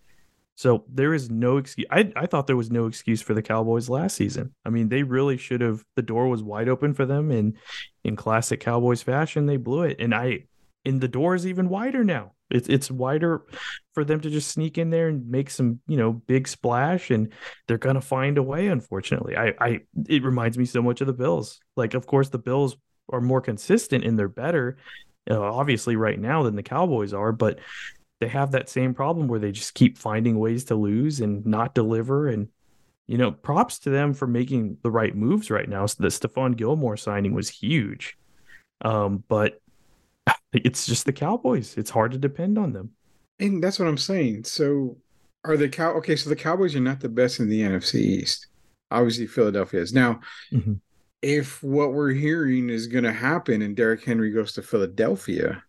So 0.61 0.85
there 0.93 1.14
is 1.14 1.31
no 1.31 1.57
excuse. 1.57 1.87
I, 1.90 2.12
I 2.14 2.26
thought 2.26 2.47
there 2.47 2.55
was 2.55 2.71
no 2.71 2.85
excuse 2.85 3.23
for 3.23 3.33
the 3.33 3.40
Cowboys 3.40 3.88
last 3.88 4.14
season. 4.14 4.55
I 4.62 4.69
mean, 4.69 4.90
they 4.90 5.02
really 5.02 5.38
should 5.38 5.62
have. 5.62 5.83
The 5.97 6.02
door 6.02 6.29
was 6.29 6.43
wide 6.43 6.68
open 6.68 6.92
for 6.92 7.07
them, 7.07 7.31
and 7.31 7.57
in 8.05 8.14
classic 8.14 8.61
Cowboys 8.61 9.01
fashion, 9.01 9.46
they 9.46 9.57
blew 9.57 9.85
it. 9.85 9.96
And 9.99 10.14
I, 10.14 10.44
and 10.85 11.01
the 11.01 11.09
door 11.09 11.35
is 11.35 11.46
even 11.46 11.70
wider 11.70 12.05
now. 12.05 12.33
It's 12.51 12.68
it's 12.68 12.90
wider 12.90 13.46
for 13.94 14.05
them 14.05 14.20
to 14.20 14.29
just 14.29 14.51
sneak 14.51 14.77
in 14.77 14.90
there 14.90 15.09
and 15.09 15.31
make 15.31 15.49
some 15.49 15.81
you 15.87 15.96
know 15.96 16.12
big 16.12 16.46
splash, 16.46 17.11
and 17.11 17.33
they're 17.66 17.79
gonna 17.79 18.03
find 18.03 18.37
a 18.37 18.42
way. 18.42 18.66
Unfortunately, 18.66 19.38
I 19.38 19.55
I 19.59 19.81
it 20.11 20.23
reminds 20.23 20.59
me 20.59 20.66
so 20.66 20.83
much 20.83 21.01
of 21.01 21.07
the 21.07 21.14
Bills. 21.14 21.59
Like, 21.75 21.94
of 21.94 22.07
course, 22.07 22.29
the 22.29 22.38
Bills 22.38 22.77
are 23.09 23.23
more 23.23 23.40
consistent 23.40 24.05
and 24.05 24.18
they're 24.18 24.29
better, 24.29 24.77
uh, 25.31 25.40
obviously, 25.40 25.96
right 25.96 26.20
now 26.20 26.42
than 26.42 26.55
the 26.55 26.62
Cowboys 26.62 27.14
are, 27.14 27.33
but 27.33 27.61
they 28.20 28.28
have 28.28 28.52
that 28.52 28.68
same 28.68 28.94
problem 28.94 29.26
where 29.28 29.40
they 29.40 29.50
just 29.50 29.74
keep 29.74 29.98
finding 29.98 30.38
ways 30.38 30.64
to 30.64 30.74
lose 30.74 31.20
and 31.20 31.44
not 31.46 31.74
deliver. 31.74 32.28
And, 32.28 32.48
you 33.06 33.16
know, 33.16 33.33
props 33.33 33.78
to 33.80 33.90
them 33.90 34.12
for 34.12 34.26
making 34.26 34.76
the 34.83 34.90
right 34.90 35.16
moves 35.16 35.50
right 35.50 35.68
now. 35.68 35.87
So 35.87 36.02
the 36.02 36.09
Stephon 36.09 36.56
Gilmore 36.56 36.98
signing 36.98 37.35
was 37.35 37.48
huge. 37.48 38.16
Um, 38.83 39.24
but 39.26 39.61
it's 40.52 40.87
just 40.87 41.06
the 41.06 41.12
Cowboys. 41.12 41.76
It's 41.78 41.90
hard 41.90 42.12
to 42.12 42.18
depend 42.18 42.59
on 42.59 42.72
them. 42.72 42.90
And 43.38 43.64
that's 43.64 43.78
what 43.78 43.88
I'm 43.88 43.98
saying. 43.98 44.44
So 44.44 44.98
are 45.44 45.56
the 45.56 45.68
cow 45.68 45.92
okay, 45.92 46.16
so 46.16 46.28
the 46.28 46.37
Cowboys 46.37 46.76
are 46.76 46.80
not 46.80 47.00
the 47.00 47.09
best 47.09 47.40
in 47.40 47.48
the 47.48 47.62
NFC 47.62 47.94
East. 47.94 48.48
Obviously, 48.90 49.26
Philadelphia 49.26 49.80
is. 49.80 49.94
Now, 49.94 50.20
mm-hmm. 50.52 50.74
if 51.22 51.62
what 51.62 51.94
we're 51.94 52.11
hearing 52.11 52.68
is 52.68 52.87
gonna 52.87 53.12
happen 53.12 53.62
and 53.62 53.74
Derrick 53.74 54.04
Henry 54.04 54.30
goes 54.30 54.52
to 54.52 54.62
Philadelphia, 54.62 55.62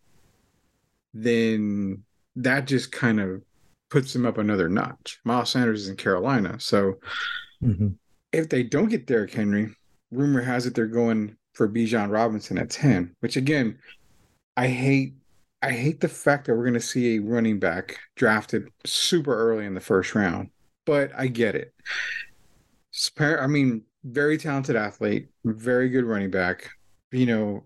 then 1.14 2.04
that 2.36 2.68
just 2.68 2.92
kind 2.92 3.20
of 3.20 3.42
puts 3.90 4.14
them 4.14 4.26
up 4.26 4.38
another 4.38 4.70
notch. 4.70 5.20
Miles 5.26 5.50
Sanders 5.50 5.84
is 5.84 5.90
in 5.90 5.98
Carolina. 5.98 6.60
So 6.60 6.96
mm-hmm. 7.64 7.90
if 8.32 8.50
they 8.50 8.64
don't 8.64 8.90
get 8.90 9.06
Derrick 9.06 9.34
Henry, 9.34 9.76
rumor 10.12 10.42
has 10.42 10.66
it 10.66 10.76
they're 10.76 10.88
going 10.88 11.36
for 11.54 11.68
Bijan 11.68 12.12
Robinson 12.12 12.58
at 12.58 12.70
10, 12.70 13.16
which 13.20 13.36
again, 13.36 13.78
I 14.58 14.68
hate 14.68 15.14
I 15.64 15.72
hate 15.72 16.00
the 16.00 16.08
fact 16.08 16.48
that 16.48 16.56
we're 16.56 16.64
going 16.64 16.74
to 16.74 16.80
see 16.80 17.16
a 17.16 17.22
running 17.22 17.60
back 17.60 18.00
drafted 18.16 18.70
super 18.84 19.36
early 19.36 19.66
in 19.66 19.76
the 19.76 19.80
first 19.80 20.16
round, 20.16 20.50
but 20.86 21.12
I 21.16 21.28
get 21.28 21.54
it. 21.54 21.72
I 23.20 23.46
mean, 23.46 23.84
very 24.04 24.38
talented 24.40 24.76
athlete, 24.76 25.30
very 25.46 25.90
good 25.90 26.06
running 26.06 26.32
back. 26.32 26.70
You 27.12 27.28
know, 27.28 27.64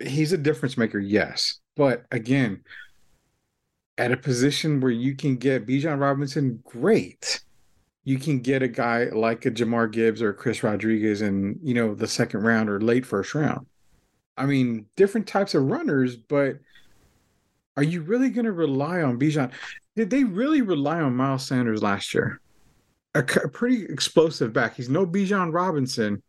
he's 0.00 0.32
a 0.32 0.38
difference 0.38 0.76
maker, 0.76 0.98
yes. 0.98 1.60
But 1.76 2.04
again, 2.10 2.62
at 3.98 4.12
a 4.12 4.16
position 4.16 4.80
where 4.80 4.90
you 4.90 5.14
can 5.14 5.36
get 5.36 5.66
Bijan 5.66 6.00
Robinson, 6.00 6.62
great. 6.64 7.40
You 8.04 8.18
can 8.18 8.40
get 8.40 8.62
a 8.62 8.68
guy 8.68 9.04
like 9.04 9.44
a 9.44 9.50
Jahmyr 9.50 9.90
Gibbs 9.92 10.22
or 10.22 10.32
Chris 10.32 10.62
Rodriguez 10.62 11.20
in, 11.22 11.58
you 11.62 11.74
know, 11.74 11.94
the 11.94 12.08
second 12.08 12.40
round 12.40 12.70
or 12.70 12.80
late 12.80 13.04
first 13.04 13.34
round. 13.34 13.66
I 14.36 14.46
mean, 14.46 14.86
different 14.96 15.26
types 15.26 15.54
of 15.54 15.64
runners, 15.64 16.16
but 16.16 16.58
are 17.76 17.82
you 17.82 18.00
really 18.00 18.30
going 18.30 18.46
to 18.46 18.52
rely 18.52 19.02
on 19.02 19.18
Bijan? 19.18 19.52
Did 19.96 20.10
they 20.10 20.24
really 20.24 20.62
rely 20.62 21.00
on 21.00 21.14
Miles 21.14 21.46
Sanders 21.46 21.82
last 21.82 22.14
year? 22.14 22.40
A, 23.14 23.20
a 23.20 23.48
pretty 23.48 23.84
explosive 23.84 24.52
back. 24.52 24.76
He's 24.76 24.88
no 24.88 25.06
Bijan 25.06 25.52
Robinson, 25.52 26.22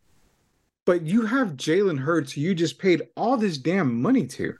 but 0.86 1.04
you 1.04 1.26
have 1.26 1.56
Jalen 1.56 2.00
Hurts, 2.00 2.34
who 2.34 2.41
you 2.41 2.54
just 2.54 2.80
paid 2.80 3.04
all 3.15 3.38
this 3.38 3.58
damn 3.58 4.02
money 4.02 4.28
to. 4.28 4.56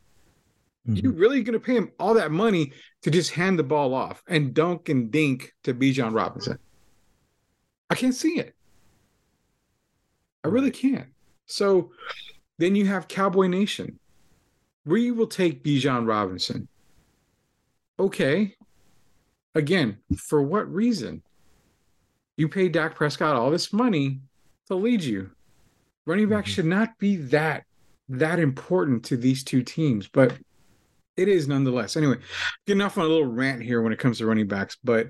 Mm-hmm. 0.88 1.06
You 1.06 1.12
really 1.12 1.44
going 1.44 1.60
to 1.60 1.65
pay 1.65 1.76
him 1.76 1.91
all 2.00 2.15
that 2.15 2.32
money 2.32 2.72
to 3.04 3.12
just 3.12 3.32
hand 3.32 3.60
the 3.60 3.63
ball 3.63 3.94
off 3.94 4.24
and 4.28 4.54
dunk 4.54 4.89
and 4.89 5.12
dink 5.12 5.54
to 5.63 5.74
Bijan 5.74 6.13
Robinson? 6.13 6.58
I 7.89 7.96
can't 7.96 8.15
see 8.15 8.39
it. 8.39 8.56
I 10.44 10.48
really 10.48 10.72
can't. 10.72 11.10
So 11.46 11.91
then 12.58 12.76
you 12.76 12.86
have 12.86 13.08
Cowboy 13.08 13.48
Nation, 13.48 14.00
We 14.86 15.12
will 15.12 15.28
take 15.28 15.63
Bijan 15.63 16.08
Robinson. 16.08 16.67
Okay. 18.00 18.56
Again, 19.54 19.98
for 20.17 20.41
what 20.41 20.72
reason? 20.72 21.22
You 22.38 22.48
pay 22.48 22.70
Dak 22.70 22.96
Prescott 22.96 23.36
all 23.36 23.52
this 23.52 23.72
money 23.72 24.22
to 24.67 24.76
lead 24.76 25.04
you. 25.04 25.32
Running 26.08 26.30
back 26.30 26.46
mm-hmm. 26.46 26.52
should 26.52 26.65
not 26.65 26.98
be 26.98 27.17
that 27.17 27.65
that 28.10 28.39
important 28.39 29.06
to 29.06 29.17
these 29.17 29.44
two 29.44 29.63
teams, 29.63 30.08
but 30.08 30.34
it 31.22 31.28
is 31.28 31.48
nonetheless. 31.48 31.96
Anyway, 31.96 32.18
getting 32.66 32.82
off 32.82 32.98
on 32.98 33.06
a 33.06 33.08
little 33.08 33.28
rant 33.28 33.62
here 33.62 33.82
when 33.82 33.94
it 33.94 34.00
comes 34.00 34.18
to 34.18 34.26
running 34.26 34.48
backs, 34.48 34.78
but 34.84 35.10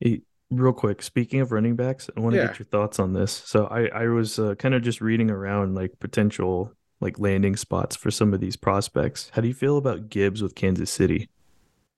hey, 0.00 0.22
real 0.50 0.72
quick, 0.72 1.02
speaking 1.02 1.40
of 1.40 1.52
running 1.52 1.76
backs, 1.76 2.08
I 2.16 2.20
want 2.20 2.34
to 2.34 2.40
yeah. 2.40 2.46
get 2.48 2.58
your 2.58 2.66
thoughts 2.66 2.98
on 2.98 3.12
this. 3.12 3.32
So 3.32 3.66
I 3.66 3.86
I 3.86 4.06
was 4.08 4.38
uh, 4.38 4.54
kind 4.56 4.74
of 4.74 4.82
just 4.82 5.00
reading 5.00 5.30
around 5.30 5.74
like 5.74 5.98
potential 6.00 6.72
like 7.00 7.18
landing 7.18 7.56
spots 7.56 7.96
for 7.96 8.10
some 8.10 8.32
of 8.32 8.40
these 8.40 8.56
prospects. 8.56 9.30
How 9.34 9.42
do 9.42 9.48
you 9.48 9.54
feel 9.54 9.76
about 9.76 10.08
Gibbs 10.08 10.42
with 10.42 10.54
Kansas 10.54 10.90
City? 10.90 11.28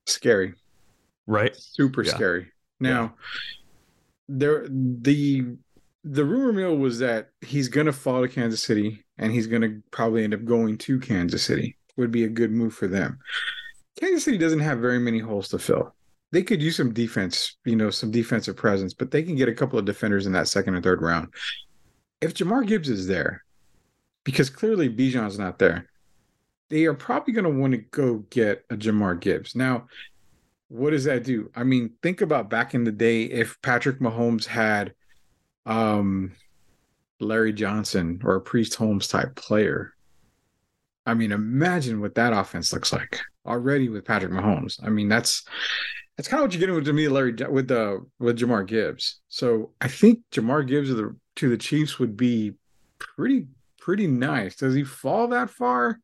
Scary. 0.07 0.55
Right? 1.27 1.55
Super 1.57 2.03
yeah. 2.03 2.15
scary. 2.15 2.53
Now, 2.81 3.03
yeah. 3.03 3.09
there 4.29 4.67
the 4.69 5.57
the 6.05 6.25
rumor 6.25 6.53
mill 6.53 6.77
was 6.77 7.01
that 7.01 7.31
he's 7.41 7.69
going 7.69 7.87
to 7.87 7.93
fall 7.93 8.23
to 8.23 8.29
Kansas 8.29 8.63
City 8.63 9.05
and 9.19 9.33
he's 9.33 9.47
going 9.47 9.63
to 9.63 9.83
probably 9.91 10.23
end 10.23 10.35
up 10.35 10.45
going 10.45 10.79
to 10.79 11.01
Kansas 11.01 11.43
City 11.43 11.76
would 11.97 12.11
be 12.11 12.25
a 12.25 12.29
good 12.29 12.51
move 12.51 12.75
for 12.75 12.87
them. 12.87 13.19
Kansas 13.99 14.25
City 14.25 14.39
doesn't 14.39 14.61
have 14.61 14.79
very 14.79 14.99
many 14.99 15.19
holes 15.19 15.49
to 15.49 15.59
fill. 15.59 15.95
They 16.33 16.43
could 16.43 16.63
use 16.63 16.77
some 16.77 16.93
defense, 16.93 17.57
you 17.65 17.77
know, 17.77 17.91
some 17.91 18.11
defensive 18.11 18.57
presence, 18.57 18.93
but 18.93 19.11
they 19.11 19.23
can 19.23 19.37
get 19.37 19.49
a 19.49 19.55
couple 19.55 19.79
of 19.79 19.85
defenders 19.85 20.27
in 20.27 20.33
that 20.33 20.49
second 20.49 20.75
and 20.75 20.85
third 20.85 21.01
round. 21.01 21.33
If 22.21 22.35
Jahmyr 22.35 22.67
Gibbs 22.67 22.89
is 22.89 23.07
there, 23.07 23.45
because 24.25 24.51
clearly 24.51 24.89
Bijan's 24.89 25.39
not 25.39 25.59
there, 25.59 25.89
they 26.69 26.85
are 26.87 26.95
probably 26.95 27.33
going 27.33 27.45
to 27.45 27.61
want 27.61 27.73
to 27.73 27.79
go 27.79 28.25
get 28.31 28.65
a 28.71 28.77
Jahmyr 28.77 29.21
Gibbs. 29.21 29.55
Now, 29.55 29.87
what 30.69 30.91
does 30.91 31.05
that 31.05 31.25
do? 31.25 31.51
I 31.55 31.63
mean, 31.63 31.93
think 32.03 32.21
about 32.21 32.51
back 32.51 32.75
in 32.75 32.85
the 32.85 32.93
day 32.93 33.25
if 33.25 33.61
Patrick 33.63 34.01
Mahomes 34.01 34.45
had 34.45 34.93
um 35.65 36.33
Larry 37.21 37.53
Johnson 37.53 38.21
or 38.25 38.37
a 38.37 38.41
Priest 38.41 38.75
Holmes 38.75 39.09
type 39.09 39.35
player. 39.37 39.95
I 41.07 41.15
mean, 41.15 41.33
imagine 41.33 42.01
what 42.01 42.15
that 42.17 42.33
offense 42.33 42.73
looks 42.73 42.93
like 42.93 43.21
already 43.47 43.89
with 43.89 44.05
Patrick 44.05 44.33
Mahomes. 44.33 44.83
I 44.85 44.89
mean, 44.89 45.09
that's 45.09 45.45
that's 46.17 46.29
kind 46.29 46.41
of 46.41 46.47
what 46.47 46.53
you're 46.53 46.61
getting 46.61 46.75
with 46.75 46.89
me, 46.89 47.09
Larry, 47.09 47.33
with 47.49 47.69
the 47.69 48.05
with 48.19 48.39
Jahmyr 48.39 48.67
Gibbs. 48.67 49.21
So 49.29 49.73
I 49.81 49.89
think 49.89 50.21
Jahmyr 50.33 50.67
Gibbs 50.67 50.89
to 50.89 50.95
the 50.95 51.17
to 51.37 51.49
the 51.49 51.57
Chiefs 51.57 51.99
would 51.99 52.17
be 52.17 52.55
pretty 52.99 53.47
pretty 53.79 54.07
nice. 54.07 54.57
Does 54.57 54.75
he 54.75 54.83
fall 54.83 55.29
that 55.29 55.51
far? 55.51 56.01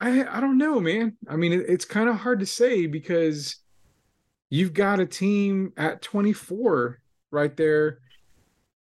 I 0.00 0.24
I 0.24 0.40
don't 0.40 0.58
know, 0.58 0.80
man. 0.80 1.16
I 1.28 1.36
mean, 1.36 1.52
it, 1.52 1.66
it's 1.68 1.84
kind 1.84 2.08
of 2.08 2.16
hard 2.16 2.40
to 2.40 2.46
say 2.46 2.86
because 2.86 3.56
you've 4.48 4.72
got 4.72 5.00
a 5.00 5.06
team 5.06 5.72
at 5.76 6.02
24 6.02 7.00
right 7.30 7.56
there 7.56 7.98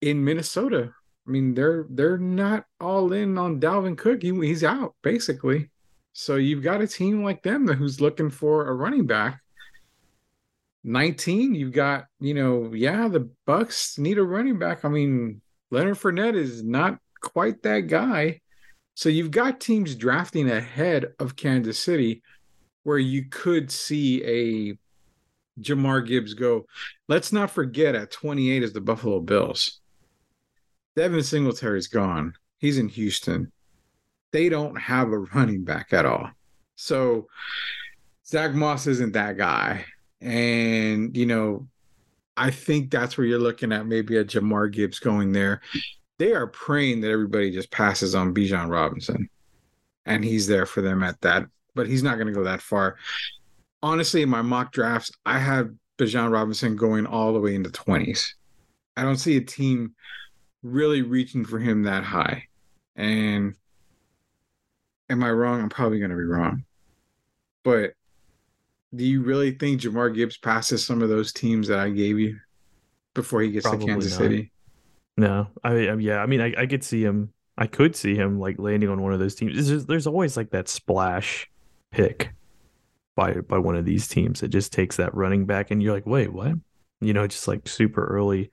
in 0.01 0.25
Minnesota. 0.25 0.93
I 1.31 1.33
mean, 1.33 1.55
they're 1.55 1.87
they're 1.89 2.19
not 2.19 2.65
all 2.81 3.13
in 3.13 3.39
on 3.39 3.61
Dalvin 3.61 3.97
Cook. 3.97 4.21
He, 4.21 4.33
he's 4.35 4.65
out 4.65 4.97
basically. 5.01 5.71
So 6.13 6.35
you've 6.35 6.65
got 6.65 6.81
a 6.81 6.89
team 6.89 7.23
like 7.23 7.45
them 7.45 7.69
who's 7.69 8.01
looking 8.01 8.31
for 8.31 8.67
a 8.67 8.75
running 8.75 9.07
back. 9.07 9.41
19, 10.83 11.55
you've 11.55 11.73
got, 11.73 12.07
you 12.19 12.35
know, 12.35 12.73
yeah, 12.75 13.07
the 13.07 13.31
Bucs 13.47 13.97
need 13.97 14.19
a 14.19 14.25
running 14.25 14.59
back. 14.59 14.85
I 14.85 14.89
mean, 14.89 15.41
Leonard 15.71 15.99
Fournette 15.99 16.35
is 16.35 16.65
not 16.65 16.99
quite 17.21 17.63
that 17.63 17.87
guy. 17.87 18.41
So 18.95 19.09
you've 19.09 19.31
got 19.31 19.61
teams 19.61 19.95
drafting 19.95 20.51
ahead 20.51 21.13
of 21.21 21.37
Kansas 21.37 21.79
City 21.79 22.25
where 22.83 22.99
you 22.99 23.27
could 23.27 23.71
see 23.71 24.25
a 24.25 25.63
Jahmyr 25.63 26.05
Gibbs 26.05 26.35
go. 26.35 26.67
Let's 27.07 27.33
not 27.33 27.53
forget 27.53 27.95
at 27.95 28.11
28 28.11 28.65
is 28.65 28.73
the 28.73 28.81
Buffalo 28.81 29.21
Bills. 29.21 29.81
Devin 30.97 31.23
Singletary's 31.23 31.89
gone. 31.89 32.35
He's 32.59 32.79
in 32.79 32.89
Houston. 32.89 33.53
They 34.33 34.49
don't 34.49 34.77
have 34.77 35.09
a 35.09 35.19
running 35.19 35.65
back 35.65 35.93
at 35.93 36.07
all. 36.07 36.31
So 36.77 37.27
Zach 38.27 38.55
Moss 38.55 38.87
isn't 38.87 39.13
that 39.13 39.37
guy. 39.37 39.85
And, 40.21 41.17
you 41.17 41.27
know, 41.27 41.69
I 42.37 42.51
think 42.51 42.91
that's 42.91 43.17
where 43.17 43.27
you're 43.27 43.39
looking 43.39 43.73
at 43.73 43.87
maybe 43.87 44.17
a 44.17 44.25
Jahmyr 44.25 44.73
Gibbs 44.73 44.99
going 44.99 45.33
there. 45.33 45.61
They 46.19 46.33
are 46.33 46.47
praying 46.47 47.01
that 47.01 47.11
everybody 47.11 47.51
just 47.51 47.71
passes 47.71 48.15
on 48.15 48.35
Bijan 48.35 48.71
Robinson. 48.71 49.29
And 50.07 50.25
he's 50.25 50.47
there 50.47 50.67
for 50.67 50.81
them 50.81 51.03
at 51.03 51.21
that, 51.21 51.45
but 51.75 51.87
he's 51.87 52.03
not 52.03 52.17
going 52.17 52.27
to 52.27 52.33
go 52.33 52.45
that 52.45 52.63
far. 52.63 52.97
Honestly, 53.83 54.23
in 54.23 54.29
my 54.29 54.43
mock 54.43 54.73
drafts, 54.73 55.11
I 55.25 55.39
have 55.39 55.71
Bijan 55.99 56.31
Robinson 56.31 56.77
going 56.77 57.07
all 57.07 57.33
the 57.33 57.41
way 57.41 57.55
into 57.55 57.71
20s. 57.71 58.33
I 58.97 59.03
don't 59.03 59.17
see 59.17 59.37
a 59.37 59.41
team 59.41 59.95
really 60.63 61.03
reaching 61.03 61.45
for 61.45 61.59
him 61.59 61.85
that 61.85 62.05
high. 62.05 62.45
And 62.97 63.55
am 65.09 65.25
I 65.25 65.31
wrong? 65.31 65.61
I'm 65.61 65.69
probably 65.69 65.99
going 65.99 66.11
to 66.11 66.17
be 66.17 66.23
wrong. 66.23 66.65
But 67.63 67.95
do 68.95 69.05
you 69.05 69.23
really 69.23 69.53
think 69.53 69.81
Jahmyr 69.81 70.15
Gibbs 70.15 70.37
passes 70.37 70.85
some 70.85 71.03
of 71.03 71.09
those 71.09 71.33
teams 71.33 71.69
that 71.69 71.79
I 71.79 71.91
gave 71.91 72.19
you 72.19 72.39
before 73.15 73.41
he 73.43 73.51
gets 73.51 73.67
probably 73.67 73.87
to 73.87 73.93
Kansas 73.93 74.13
not. 74.13 74.19
City? 74.19 74.53
No, 75.17 75.49
I, 75.63 75.89
I 75.89 75.95
yeah, 75.97 76.19
I 76.19 76.27
mean, 76.27 76.41
I, 76.41 76.55
I 76.57 76.67
could 76.67 76.83
see 76.83 77.03
him. 77.03 77.33
I 77.59 77.67
could 77.67 77.95
see 77.95 78.15
him 78.15 78.41
like 78.41 78.59
landing 78.59 78.89
on 78.89 79.03
one 79.03 79.13
of 79.13 79.19
those 79.19 79.35
teams. 79.35 79.69
There's, 79.69 79.85
there's 79.85 80.07
always 80.07 80.37
like 80.37 80.51
that 80.51 80.69
splash 80.69 81.51
pick 81.91 82.31
by 83.17 83.35
by 83.35 83.59
one 83.59 83.77
of 83.77 83.85
these 83.85 84.09
teams. 84.09 84.43
It 84.43 84.49
just 84.49 84.73
takes 84.73 84.97
that 84.97 85.15
running 85.15 85.45
back, 85.45 85.71
and 85.71 85.83
you're 85.83 85.93
like, 85.93 86.07
wait, 86.07 86.33
what? 86.33 86.55
You 87.01 87.13
know, 87.13 87.27
just 87.27 87.49
like 87.49 87.69
super 87.69 88.05
early. 88.07 88.51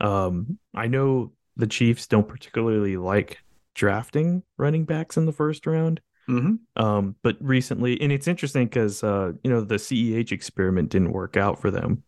Um, 0.00 0.58
I 0.74 0.86
know 0.86 1.32
the 1.56 1.66
Chiefs 1.66 2.06
don't 2.06 2.28
particularly 2.28 2.96
like 2.96 3.38
drafting 3.74 4.42
running 4.56 4.84
backs 4.84 5.16
in 5.16 5.26
the 5.26 5.32
first 5.32 5.66
round. 5.66 6.00
Mm-hmm. 6.28 6.82
Um, 6.82 7.14
but 7.22 7.36
recently, 7.40 8.00
and 8.00 8.10
it's 8.10 8.26
interesting 8.26 8.66
because 8.66 9.04
uh, 9.04 9.32
you 9.44 9.50
know 9.50 9.60
the 9.60 9.76
CEH 9.76 10.32
experiment 10.32 10.90
didn't 10.90 11.12
work 11.12 11.36
out 11.36 11.60
for 11.60 11.70
them. 11.70 12.02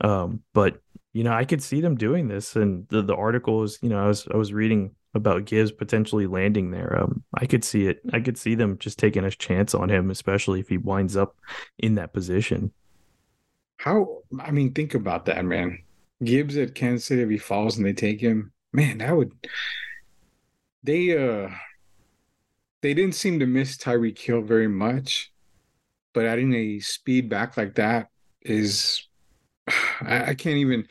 Um, 0.00 0.42
but 0.54 0.80
you 1.12 1.24
know 1.24 1.32
I 1.32 1.44
could 1.44 1.62
see 1.62 1.80
them 1.80 1.96
doing 1.96 2.28
this, 2.28 2.56
and 2.56 2.88
the 2.88 3.02
the 3.02 3.14
articles, 3.14 3.78
you 3.82 3.90
know, 3.90 4.02
I 4.02 4.06
was 4.06 4.26
I 4.32 4.36
was 4.36 4.52
reading 4.52 4.94
about 5.14 5.44
Gibbs 5.44 5.72
potentially 5.72 6.26
landing 6.26 6.70
there. 6.70 7.02
Um, 7.02 7.22
I 7.34 7.46
could 7.46 7.64
see 7.64 7.86
it. 7.86 8.00
I 8.12 8.20
could 8.20 8.38
see 8.38 8.54
them 8.54 8.78
just 8.78 8.98
taking 8.98 9.24
a 9.24 9.30
chance 9.30 9.74
on 9.74 9.90
him, 9.90 10.10
especially 10.10 10.60
if 10.60 10.68
he 10.68 10.78
winds 10.78 11.16
up 11.16 11.36
in 11.78 11.96
that 11.96 12.14
position. 12.14 12.72
How? 13.76 14.22
I 14.40 14.52
mean, 14.52 14.72
think 14.72 14.94
about 14.94 15.26
that, 15.26 15.44
man. 15.44 15.82
Gibbs 16.22 16.56
at 16.56 16.74
Kansas 16.74 17.06
City, 17.06 17.22
if 17.22 17.30
he 17.30 17.38
falls 17.38 17.76
and 17.76 17.86
they 17.86 17.94
take 17.94 18.20
him, 18.20 18.52
man, 18.72 18.98
that 18.98 19.16
would 19.16 19.32
they 20.82 21.16
uh 21.16 21.48
they 22.82 22.94
didn't 22.94 23.14
seem 23.14 23.38
to 23.40 23.46
miss 23.46 23.76
Tyreek 23.76 24.18
Hill 24.18 24.42
very 24.42 24.68
much, 24.68 25.32
but 26.14 26.24
adding 26.24 26.54
a 26.54 26.80
speed 26.80 27.28
back 27.28 27.56
like 27.56 27.74
that 27.74 28.08
is 28.42 29.06
I, 30.00 30.30
I 30.30 30.34
can't 30.34 30.56
even 30.56 30.86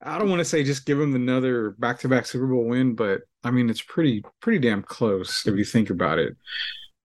I 0.00 0.18
don't 0.18 0.30
want 0.30 0.40
to 0.40 0.44
say 0.44 0.62
just 0.62 0.86
give 0.86 1.00
him 1.00 1.14
another 1.14 1.70
back 1.72 1.98
to 2.00 2.08
back 2.08 2.26
Super 2.26 2.46
Bowl 2.46 2.66
win, 2.66 2.94
but 2.94 3.22
I 3.44 3.50
mean 3.50 3.68
it's 3.68 3.82
pretty 3.82 4.24
pretty 4.40 4.58
damn 4.58 4.82
close 4.82 5.46
if 5.46 5.56
you 5.56 5.64
think 5.64 5.90
about 5.90 6.18
it. 6.18 6.36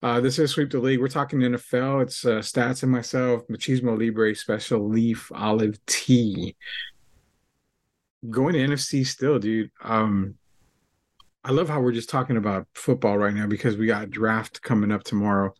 Uh, 0.01 0.19
this 0.19 0.37
is 0.37 0.51
sweep 0.51 0.69
the 0.69 0.79
league. 0.79 0.99
We're 0.99 1.07
talking 1.07 1.39
NFL. 1.39 2.03
It's 2.03 2.25
uh, 2.25 2.39
stats 2.39 2.83
and 2.83 2.91
myself, 2.91 3.47
Machismo 3.49 3.97
Libre 3.97 4.35
Special 4.35 4.85
Leaf 4.89 5.31
Olive 5.33 5.79
Tea. 5.85 6.57
Going 8.29 8.53
to 8.53 8.59
NFC 8.59 9.05
still, 9.05 9.39
dude. 9.39 9.71
Um, 9.81 10.35
I 11.43 11.51
love 11.51 11.67
how 11.67 11.81
we're 11.81 11.91
just 11.91 12.09
talking 12.09 12.37
about 12.37 12.67
football 12.73 13.17
right 13.17 13.33
now 13.33 13.47
because 13.47 13.75
we 13.75 13.85
got 13.85 14.09
draft 14.09 14.61
coming 14.61 14.91
up 14.91 15.03
tomorrow. 15.03 15.53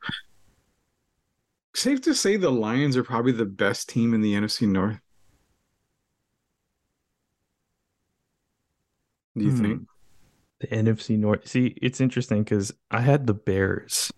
Safe 1.76 2.02
to 2.02 2.15
say 2.15 2.38
the 2.38 2.49
Lions 2.49 2.95
are 2.95 3.04
probably 3.04 3.34
the 3.34 3.45
best 3.45 3.89
team 3.89 4.13
in 4.13 4.21
the 4.21 4.34
NFC 4.34 4.67
North. 4.67 4.99
Do 9.36 9.43
you 9.43 9.52
hmm. 9.52 9.62
think? 9.62 9.82
The 10.62 10.67
NFC 10.67 11.17
North. 11.17 11.47
See, 11.47 11.76
it's 11.82 11.99
interesting 11.99 12.43
because 12.43 12.71
I 12.91 13.02
had 13.02 13.28
the 13.28 13.34
Bears 13.34 14.12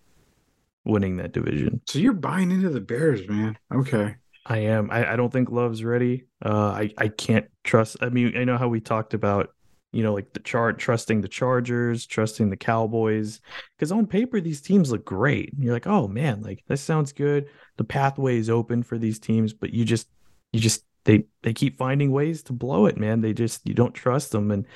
winning 0.84 1.16
that 1.16 1.32
division. 1.32 1.80
So 1.86 1.98
you're 1.98 2.12
buying 2.12 2.52
into 2.52 2.68
the 2.68 2.80
Bears, 2.80 3.26
man. 3.28 3.58
Okay. 3.74 4.16
I 4.48 4.58
am. 4.58 4.90
I, 4.90 5.12
I 5.12 5.16
don't 5.16 5.32
think 5.32 5.50
Love's 5.50 5.82
ready. 5.82 6.26
Uh, 6.44 6.68
I 6.68 6.90
I 6.96 7.08
can't 7.08 7.46
trust. 7.64 7.96
I 8.00 8.10
mean, 8.10 8.36
I 8.36 8.44
know 8.44 8.56
how 8.56 8.68
we 8.68 8.80
talked 8.80 9.12
about 9.12 9.50
you 9.96 10.02
know, 10.02 10.12
like 10.12 10.30
the 10.34 10.40
chart, 10.40 10.78
trusting 10.78 11.22
the 11.22 11.28
Chargers, 11.28 12.04
trusting 12.04 12.50
the 12.50 12.56
Cowboys. 12.56 13.40
Because 13.74 13.90
on 13.90 14.06
paper, 14.06 14.42
these 14.42 14.60
teams 14.60 14.90
look 14.90 15.06
great. 15.06 15.54
You're 15.58 15.72
like, 15.72 15.86
oh 15.86 16.06
man, 16.06 16.42
like 16.42 16.62
this 16.68 16.82
sounds 16.82 17.12
good. 17.12 17.46
The 17.78 17.84
pathway 17.84 18.36
is 18.36 18.50
open 18.50 18.82
for 18.82 18.98
these 18.98 19.18
teams, 19.18 19.54
but 19.54 19.72
you 19.72 19.86
just, 19.86 20.08
you 20.52 20.60
just, 20.60 20.84
they, 21.04 21.24
they 21.42 21.54
keep 21.54 21.78
finding 21.78 22.10
ways 22.10 22.42
to 22.42 22.52
blow 22.52 22.84
it, 22.84 22.98
man. 22.98 23.22
They 23.22 23.32
just, 23.32 23.66
you 23.66 23.72
don't 23.72 23.94
trust 23.94 24.32
them. 24.32 24.50
And 24.50 24.66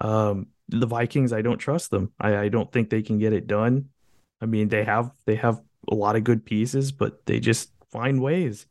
um, 0.00 0.46
the 0.68 0.86
Vikings, 0.86 1.32
I 1.32 1.42
don't 1.42 1.58
trust 1.58 1.90
them. 1.90 2.12
I, 2.20 2.36
I 2.36 2.48
don't 2.48 2.70
think 2.70 2.88
they 2.88 3.02
can 3.02 3.18
get 3.18 3.32
it 3.32 3.48
done. 3.48 3.86
I 4.40 4.46
mean, 4.46 4.68
they 4.68 4.84
have, 4.84 5.10
they 5.24 5.34
have 5.36 5.60
a 5.90 5.94
lot 5.96 6.14
of 6.14 6.22
good 6.22 6.44
pieces, 6.44 6.92
but 6.92 7.26
they 7.26 7.40
just 7.40 7.72
find 7.92 8.20
ways. 8.20 8.66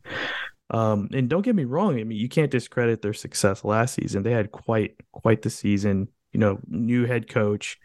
Um, 0.72 1.10
and 1.14 1.30
don't 1.30 1.42
get 1.44 1.56
me 1.56 1.66
wrong, 1.66 2.00
I 2.00 2.04
mean, 2.04 2.18
you 2.18 2.30
can't 2.30 2.52
discredit 2.52 3.02
their 3.02 3.14
success 3.14 3.64
last 3.64 3.96
season. 3.96 4.24
They 4.24 4.32
had 4.32 4.52
quite 4.52 4.96
quite 5.12 5.42
the 5.42 5.50
season. 5.50 6.08
You 6.32 6.40
know, 6.40 6.60
new 6.68 7.06
head 7.06 7.30
coach. 7.30 7.78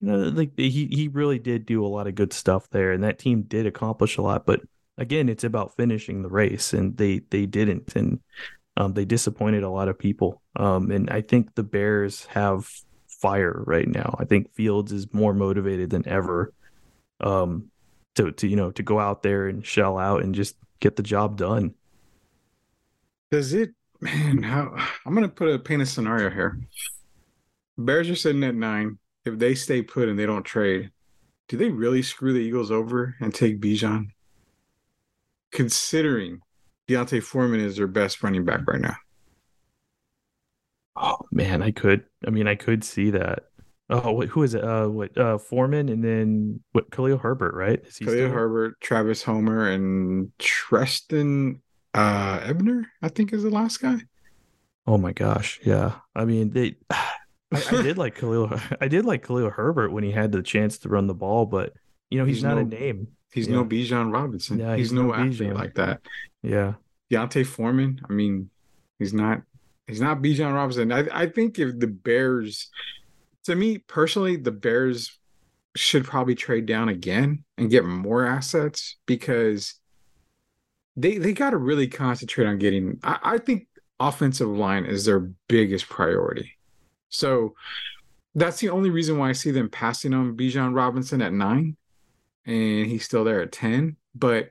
You 0.00 0.08
know, 0.08 0.16
like 0.30 0.52
he 0.56 0.88
he 0.90 1.08
really 1.08 1.38
did 1.38 1.66
do 1.66 1.84
a 1.84 1.88
lot 1.88 2.08
of 2.08 2.16
good 2.16 2.32
stuff 2.32 2.68
there, 2.70 2.92
and 2.92 3.04
that 3.04 3.18
team 3.18 3.42
did 3.42 3.66
accomplish 3.66 4.16
a 4.16 4.22
lot. 4.22 4.44
But 4.44 4.60
again, 4.98 5.28
it's 5.28 5.44
about 5.44 5.76
finishing 5.76 6.22
the 6.22 6.28
race, 6.28 6.72
and 6.72 6.96
they 6.96 7.20
they 7.30 7.46
didn't, 7.46 7.94
and 7.94 8.18
um, 8.76 8.94
they 8.94 9.04
disappointed 9.04 9.62
a 9.62 9.70
lot 9.70 9.88
of 9.88 9.98
people. 9.98 10.42
Um, 10.56 10.90
and 10.90 11.10
I 11.10 11.20
think 11.20 11.54
the 11.54 11.62
Bears 11.62 12.24
have 12.26 12.68
fire 13.06 13.62
right 13.66 13.88
now. 13.88 14.16
I 14.18 14.24
think 14.24 14.52
Fields 14.52 14.90
is 14.90 15.12
more 15.14 15.32
motivated 15.32 15.90
than 15.90 16.08
ever. 16.08 16.52
Um, 17.20 17.70
to 18.16 18.32
to 18.32 18.46
you 18.46 18.56
know 18.56 18.70
to 18.72 18.82
go 18.82 18.98
out 18.98 19.22
there 19.22 19.48
and 19.48 19.64
shell 19.64 19.98
out 19.98 20.22
and 20.22 20.34
just 20.34 20.56
get 20.80 20.96
the 20.96 21.02
job 21.02 21.36
done. 21.36 21.74
Does 23.30 23.52
it, 23.52 23.70
man? 24.00 24.42
How 24.42 24.76
I'm 25.06 25.14
gonna 25.14 25.28
put 25.28 25.48
a 25.48 25.58
paint 25.58 25.82
a 25.82 25.86
scenario 25.86 26.30
here. 26.30 26.58
Bears 27.78 28.10
are 28.10 28.16
sitting 28.16 28.44
at 28.44 28.54
nine. 28.54 28.98
If 29.24 29.38
they 29.38 29.54
stay 29.54 29.82
put 29.82 30.08
and 30.08 30.18
they 30.18 30.26
don't 30.26 30.42
trade, 30.42 30.90
do 31.48 31.56
they 31.56 31.70
really 31.70 32.02
screw 32.02 32.32
the 32.32 32.40
Eagles 32.40 32.70
over 32.70 33.14
and 33.20 33.32
take 33.32 33.60
Bijan? 33.60 34.08
Considering 35.52 36.40
D'Onta 36.88 37.22
Foreman 37.22 37.60
is 37.60 37.76
their 37.76 37.86
best 37.86 38.22
running 38.22 38.44
back 38.44 38.66
right 38.66 38.80
now. 38.80 38.96
Oh 40.96 41.18
man, 41.30 41.62
I 41.62 41.70
could. 41.70 42.04
I 42.26 42.30
mean, 42.30 42.48
I 42.48 42.54
could 42.54 42.84
see 42.84 43.10
that. 43.10 43.50
Oh, 43.92 44.12
wait, 44.12 44.30
who 44.30 44.42
is 44.42 44.54
it? 44.54 44.64
Uh, 44.64 44.88
what? 44.88 45.16
Uh, 45.18 45.36
Foreman, 45.36 45.90
and 45.90 46.02
then 46.02 46.60
what? 46.72 46.90
Khalil 46.90 47.18
Herbert, 47.18 47.54
right? 47.54 47.78
Is 47.84 47.98
he 47.98 48.06
Khalil 48.06 48.18
still... 48.20 48.30
Herbert, 48.30 48.80
Travis 48.80 49.22
Homer, 49.22 49.68
and 49.68 50.32
Trestan 50.38 51.60
uh, 51.92 52.40
Ebner. 52.42 52.86
I 53.02 53.08
think 53.08 53.32
is 53.32 53.42
the 53.42 53.50
last 53.50 53.82
guy. 53.82 53.98
Oh 54.86 54.96
my 54.96 55.12
gosh, 55.12 55.60
yeah. 55.62 55.92
I 56.14 56.24
mean, 56.24 56.50
they. 56.50 56.76
I, 56.90 57.62
I, 57.70 57.82
did 57.82 57.98
like 57.98 58.14
Khalil. 58.18 58.58
I 58.80 58.88
did 58.88 59.04
like 59.04 59.26
Khalil 59.26 59.50
Herbert 59.50 59.92
when 59.92 60.04
he 60.04 60.10
had 60.10 60.32
the 60.32 60.42
chance 60.42 60.78
to 60.78 60.88
run 60.88 61.06
the 61.06 61.14
ball, 61.14 61.44
but 61.44 61.74
you 62.08 62.18
know 62.18 62.24
he's, 62.24 62.36
he's 62.36 62.44
not 62.44 62.54
no, 62.54 62.62
a 62.62 62.64
name. 62.64 63.08
He's 63.30 63.46
yeah. 63.46 63.56
no 63.56 63.64
Bijan 63.66 64.12
Robinson. 64.12 64.58
Yeah, 64.58 64.74
he's, 64.74 64.90
he's 64.90 64.92
no, 64.92 65.08
no 65.08 65.14
athlete 65.14 65.54
like 65.54 65.74
that. 65.74 66.00
Yeah. 66.42 66.74
D'Onta 67.10 67.44
Foreman. 67.44 68.00
I 68.08 68.12
mean, 68.12 68.48
he's 68.98 69.12
not. 69.12 69.42
He's 69.86 70.00
not 70.00 70.22
Bijan 70.22 70.54
Robinson. 70.54 70.92
I 70.92 71.06
I 71.12 71.26
think 71.26 71.58
if 71.58 71.78
the 71.78 71.88
Bears, 71.88 72.70
to 73.44 73.54
me 73.54 73.78
personally, 73.78 74.36
the 74.36 74.50
Bears 74.50 75.18
should 75.74 76.04
probably 76.04 76.34
trade 76.34 76.66
down 76.66 76.88
again 76.88 77.44
and 77.56 77.70
get 77.70 77.84
more 77.84 78.26
assets 78.26 78.96
because 79.06 79.74
they 80.96 81.18
they 81.18 81.32
got 81.32 81.50
to 81.50 81.56
really 81.56 81.88
concentrate 81.88 82.46
on 82.46 82.58
getting. 82.58 82.98
I, 83.02 83.18
I 83.22 83.38
think 83.38 83.66
offensive 83.98 84.48
line 84.48 84.84
is 84.84 85.04
their 85.04 85.20
biggest 85.48 85.88
priority. 85.88 86.58
So 87.08 87.54
that's 88.34 88.60
the 88.60 88.70
only 88.70 88.90
reason 88.90 89.18
why 89.18 89.28
I 89.28 89.32
see 89.32 89.50
them 89.50 89.68
passing 89.68 90.14
on 90.14 90.36
Bijan 90.36 90.74
Robinson 90.74 91.22
at 91.22 91.32
nine, 91.32 91.76
and 92.46 92.86
he's 92.86 93.04
still 93.04 93.24
there 93.24 93.42
at 93.42 93.52
ten. 93.52 93.96
But 94.14 94.50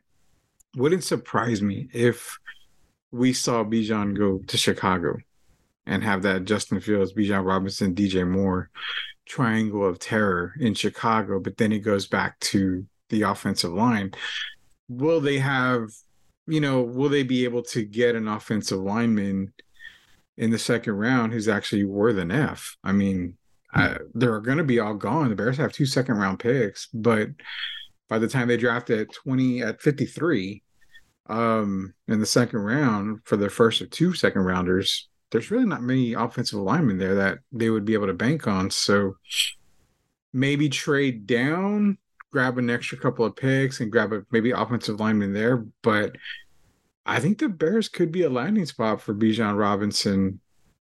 wouldn't 0.76 1.04
surprise 1.04 1.62
me 1.62 1.90
if 1.94 2.38
we 3.12 3.34
saw 3.34 3.64
Bijan 3.64 4.18
go 4.18 4.40
to 4.48 4.58
Chicago 4.58 5.18
and 5.86 6.04
have 6.04 6.22
that 6.24 6.46
Justin 6.46 6.80
Fields, 6.80 7.14
Bijan 7.14 7.46
Robinson, 7.46 7.96
DJ 7.96 8.28
Moore 8.28 8.70
triangle 9.26 9.86
of 9.86 10.00
terror 10.00 10.54
in 10.60 10.74
Chicago, 10.74 11.40
but 11.40 11.58
then 11.58 11.72
it 11.72 11.80
goes 11.80 12.08
back 12.08 12.40
to 12.40 12.86
the 13.10 13.22
offensive 13.24 13.72
line. 13.72 14.12
Will 14.90 15.22
they 15.22 15.40
have, 15.40 15.90
you 16.48 16.60
know, 16.60 16.82
will 16.82 17.10
they 17.10 17.24
be 17.24 17.44
able 17.46 17.64
to 17.64 17.84
get 17.84 18.16
an 18.16 18.28
offensive 18.28 18.80
lineman 18.80 19.54
in 20.38 20.50
the 20.50 20.60
second 20.60 20.94
round 20.94 21.32
who's 21.32 21.48
actually 21.48 21.84
worth 21.84 22.18
an 22.18 22.32
F. 22.32 22.76
I 22.84 22.92
mean, 22.92 23.38
I, 23.74 23.98
they're 24.14 24.40
going 24.40 24.58
to 24.58 24.64
be 24.64 24.80
all 24.80 24.96
gone. 24.96 25.30
The 25.30 25.36
Bears 25.36 25.58
have 25.58 25.72
two 25.72 25.86
second 25.86 26.16
round 26.16 26.40
picks, 26.40 26.88
but 26.88 27.30
by 28.10 28.18
the 28.20 28.28
time 28.28 28.48
they 28.48 28.58
draft 28.58 28.90
at 28.90 29.14
20 29.14 29.62
at 29.62 29.82
53 29.82 30.64
um 31.30 31.94
in 32.08 32.20
the 32.20 32.26
second 32.26 32.60
round 32.60 33.20
for 33.24 33.38
their 33.38 33.52
first 33.52 33.80
of 33.80 33.90
two 33.92 34.14
second 34.14 34.42
rounders, 34.42 35.08
there's 35.32 35.52
really 35.52 35.66
not 35.66 35.82
many 35.82 36.14
offensive 36.14 36.60
linemen 36.60 36.98
there 36.98 37.16
that 37.16 37.40
they 37.52 37.70
would 37.70 37.86
be 37.86 37.94
able 37.94 38.08
to 38.08 38.14
bank 38.14 38.48
on. 38.48 38.70
So 38.70 39.16
maybe 40.34 40.70
trade 40.70 41.26
down, 41.26 41.98
grab 42.32 42.58
an 42.58 42.70
extra 42.70 42.98
couple 42.98 43.26
of 43.26 43.36
picks 43.36 43.80
and 43.80 43.92
grab 43.92 44.14
a 44.14 44.24
maybe 44.32 44.52
offensive 44.52 45.00
lineman 45.00 45.34
there, 45.34 45.66
but 45.82 46.16
I 47.06 47.20
think 47.20 47.40
the 47.40 47.50
Bears 47.50 47.90
could 47.90 48.12
be 48.12 48.24
a 48.24 48.30
landing 48.30 48.66
spot 48.66 49.02
for 49.02 49.14
Bijan 49.14 49.58
Robinson 49.58 50.40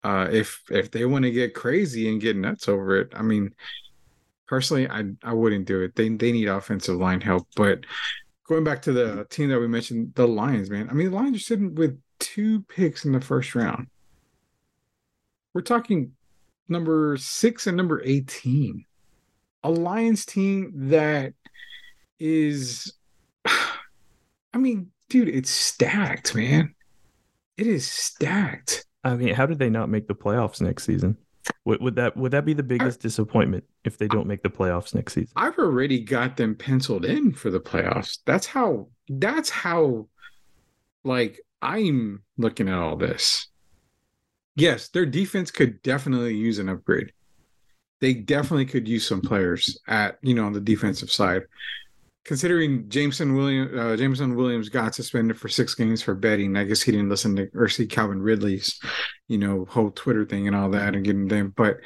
uh, 0.05 0.29
if 0.31 0.63
if 0.71 0.91
they 0.91 1.05
want 1.07 1.25
to 1.25 1.31
get 1.31 1.55
crazy 1.55 2.09
and 2.09 2.21
get 2.21 2.37
nuts 2.37 2.69
over 2.69 3.01
it. 3.01 3.13
I 3.15 3.23
mean, 3.23 3.55
personally, 4.47 4.89
I 4.89 5.05
I 5.23 5.33
wouldn't 5.33 5.67
do 5.67 5.81
it. 5.81 5.97
They 5.97 6.11
they 6.11 6.31
need 6.31 6.47
offensive 6.47 6.97
line 6.97 7.21
help. 7.21 7.49
But 7.57 7.85
going 8.47 8.65
back 8.65 8.83
to 8.83 8.93
the 8.93 9.27
team 9.31 9.49
that 9.49 9.59
we 9.59 9.67
mentioned, 9.67 10.15
the 10.15 10.29
Lions, 10.29 10.71
man. 10.71 10.89
I 10.89 10.93
mean, 10.93 11.11
the 11.11 11.17
Lions 11.17 11.37
are 11.37 11.41
sitting 11.41 11.75
with 11.75 12.01
two 12.21 12.63
picks 12.63 13.05
in 13.05 13.13
the 13.13 13.21
first 13.21 13.55
round. 13.55 13.89
We're 15.55 15.63
talking 15.63 16.13
number 16.69 17.17
six 17.17 17.67
and 17.67 17.77
number 17.77 18.03
eighteen. 18.05 18.85
A 19.63 19.71
Lions 19.71 20.27
team 20.27 20.73
that 20.89 21.33
is, 22.19 22.93
I 23.47 24.59
mean, 24.59 24.91
dude, 25.09 25.29
it's 25.29 25.51
stacked, 25.51 26.35
man. 26.35 26.75
It 27.57 27.67
is 27.67 27.91
stacked. 27.91 28.85
I 29.05 29.15
mean, 29.15 29.35
how 29.35 29.47
did 29.47 29.59
they 29.59 29.71
not 29.71 29.89
make 29.89 30.09
the 30.09 30.15
playoffs 30.15 30.61
next 30.61 30.85
season? 30.85 31.17
Would, 31.67 31.81
would 31.83 31.97
that 31.97 32.17
would 32.17 32.33
that 32.33 32.45
be 32.45 32.55
the 32.55 32.63
biggest 32.63 33.01
I, 33.01 33.03
disappointment 33.03 33.65
if 33.85 33.99
they 33.99 34.09
don't 34.09 34.27
make 34.27 34.43
the 34.43 34.51
playoffs 34.51 34.95
next 34.95 35.15
season? 35.15 35.33
I've 35.37 35.59
already 35.59 36.01
got 36.01 36.37
them 36.37 36.55
penciled 36.55 37.05
in 37.05 37.33
for 37.33 37.51
the 37.51 37.61
playoffs. 37.61 38.19
That's 38.25 38.47
how 38.47 38.89
that's 39.09 39.51
how 39.51 40.09
like 41.05 41.41
I'm 41.61 42.23
looking 42.39 42.69
at 42.69 42.79
all 42.79 42.97
this. 42.97 43.49
Yes, 44.57 44.89
their 44.89 45.07
defense 45.07 45.51
could 45.51 45.83
definitely 45.83 46.37
use 46.37 46.59
an 46.59 46.69
upgrade. 46.69 47.13
They 48.01 48.15
definitely 48.15 48.67
could 48.67 48.87
use 48.87 49.07
some 49.07 49.21
players 49.21 49.79
at, 49.89 50.19
you 50.23 50.35
know, 50.35 50.45
on 50.45 50.53
the 50.53 50.61
defensive 50.61 51.11
side 51.11 51.45
considering 52.25 52.89
Jameson 52.89 53.35
Williams, 53.35 53.79
uh, 53.79 53.97
Jameson 53.97 54.35
Williams 54.35 54.69
got 54.69 54.95
suspended 54.95 55.39
for 55.39 55.49
six 55.49 55.75
games 55.75 56.03
for 56.03 56.15
betting. 56.15 56.57
I 56.57 56.65
guess 56.65 56.83
he 56.83 56.93
didn't 56.93 57.11
listen 57.11 57.37
to 57.37 57.51
or 57.55 57.69
see 57.69 57.87
Calvin 57.87 58.23
Ridley's, 58.23 58.81
you 59.29 59.39
know, 59.39 59.67
whole 59.69 59.91
Twitter 59.91 60.25
thing 60.25 60.47
and 60.47 60.57
all 60.57 60.71
that 60.71 60.95
and 60.95 61.05
getting 61.05 61.29
them. 61.29 61.53
But 61.55 61.79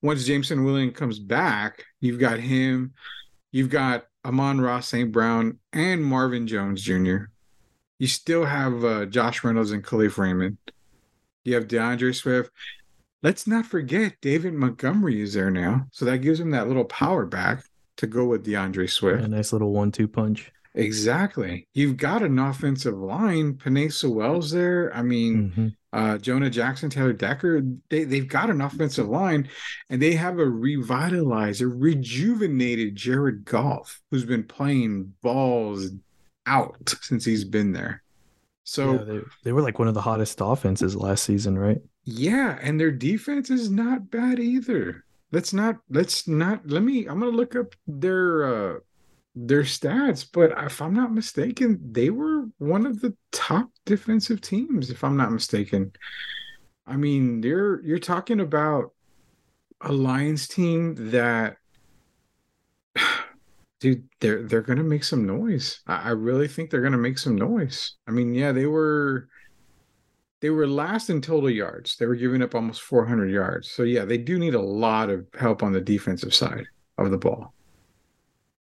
once 0.00 0.24
Jameson 0.24 0.64
Williams 0.64 0.96
comes 0.96 1.18
back, 1.18 1.84
you've 2.00 2.20
got 2.20 2.38
him, 2.38 2.94
you've 3.50 3.70
got 3.70 4.06
Amon-Ra 4.24 4.80
St. 4.80 5.10
Brown 5.10 5.58
and 5.72 6.04
Marvin 6.04 6.46
Jones 6.46 6.82
Jr. 6.82 7.24
You 7.98 8.06
still 8.06 8.44
have 8.44 8.84
uh, 8.84 9.06
Josh 9.06 9.44
Reynolds 9.44 9.72
and 9.72 9.84
Kalif 9.84 10.16
Raymond. 10.16 10.56
You 11.50 11.56
have 11.56 11.66
D'Andre 11.66 12.12
Swift. 12.12 12.52
Let's 13.24 13.48
not 13.48 13.66
forget 13.66 14.14
David 14.22 14.54
Montgomery 14.54 15.20
is 15.20 15.34
there 15.34 15.50
now. 15.50 15.88
So 15.90 16.04
that 16.04 16.18
gives 16.18 16.38
him 16.38 16.52
that 16.52 16.68
little 16.68 16.84
power 16.84 17.26
back 17.26 17.64
to 17.96 18.06
go 18.06 18.24
with 18.24 18.44
D'Andre 18.44 18.86
Swift. 18.86 19.24
A 19.24 19.26
nice 19.26 19.52
little 19.52 19.72
one-two 19.72 20.06
punch. 20.06 20.52
Exactly. 20.76 21.66
You've 21.74 21.96
got 21.96 22.22
an 22.22 22.38
offensive 22.38 22.96
line. 22.96 23.54
Penei 23.54 23.92
Sewell 23.92 24.40
there. 24.42 24.94
I 24.94 25.02
mean, 25.02 25.50
mm-hmm. 25.50 25.68
uh, 25.92 26.18
Jonah 26.18 26.50
Jackson, 26.50 26.88
Taylor 26.88 27.12
Decker. 27.12 27.62
They 27.88 28.04
they've 28.04 28.28
got 28.28 28.48
an 28.48 28.60
offensive 28.60 29.08
line, 29.08 29.48
and 29.88 30.00
they 30.00 30.12
have 30.12 30.38
a 30.38 30.48
revitalized, 30.48 31.62
a 31.62 31.66
rejuvenated 31.66 32.94
Jared 32.94 33.44
Goff, 33.44 34.00
who's 34.12 34.24
been 34.24 34.44
playing 34.44 35.14
balls 35.20 35.90
out 36.46 36.94
since 37.00 37.24
he's 37.24 37.44
been 37.44 37.72
there. 37.72 38.04
So 38.70 38.92
yeah, 38.92 39.04
they, 39.04 39.20
they 39.44 39.52
were 39.52 39.62
like 39.62 39.78
one 39.78 39.88
of 39.88 39.94
the 39.94 40.00
hottest 40.00 40.38
offenses 40.40 40.94
last 40.94 41.24
season, 41.24 41.58
right? 41.58 41.78
Yeah, 42.04 42.58
and 42.62 42.78
their 42.78 42.92
defense 42.92 43.50
is 43.50 43.70
not 43.70 44.10
bad 44.10 44.38
either 44.38 45.04
let's 45.32 45.52
not 45.52 45.76
let's 45.90 46.26
not 46.26 46.66
let 46.68 46.82
me 46.82 47.06
i'm 47.06 47.20
gonna 47.20 47.30
look 47.30 47.54
up 47.54 47.74
their 47.86 48.44
uh 48.44 48.78
their 49.34 49.62
stats 49.62 50.26
but 50.30 50.52
if 50.64 50.82
i'm 50.82 50.94
not 50.94 51.12
mistaken 51.12 51.78
they 51.92 52.10
were 52.10 52.46
one 52.58 52.84
of 52.84 53.00
the 53.00 53.14
top 53.30 53.70
defensive 53.84 54.40
teams 54.40 54.90
if 54.90 55.04
i'm 55.04 55.16
not 55.16 55.32
mistaken 55.32 55.92
i 56.86 56.96
mean 56.96 57.42
you're 57.42 57.82
you're 57.84 57.98
talking 57.98 58.40
about 58.40 58.92
a 59.82 59.92
lions 59.92 60.48
team 60.48 60.94
that 61.10 61.56
dude 63.80 64.06
they're 64.20 64.42
they're 64.42 64.62
gonna 64.62 64.84
make 64.84 65.04
some 65.04 65.26
noise 65.26 65.80
I, 65.86 65.96
I 65.96 66.10
really 66.10 66.48
think 66.48 66.70
they're 66.70 66.82
gonna 66.82 66.98
make 66.98 67.18
some 67.18 67.34
noise 67.34 67.96
i 68.06 68.10
mean 68.10 68.34
yeah 68.34 68.52
they 68.52 68.66
were 68.66 69.28
they 70.40 70.50
were 70.50 70.66
last 70.66 71.10
in 71.10 71.20
total 71.20 71.50
yards. 71.50 71.96
They 71.96 72.06
were 72.06 72.14
giving 72.14 72.42
up 72.42 72.54
almost 72.54 72.82
400 72.82 73.30
yards. 73.30 73.70
So 73.70 73.82
yeah, 73.82 74.04
they 74.04 74.18
do 74.18 74.38
need 74.38 74.54
a 74.54 74.60
lot 74.60 75.10
of 75.10 75.26
help 75.38 75.62
on 75.62 75.72
the 75.72 75.80
defensive 75.80 76.34
side 76.34 76.64
of 76.98 77.10
the 77.10 77.18
ball. 77.18 77.52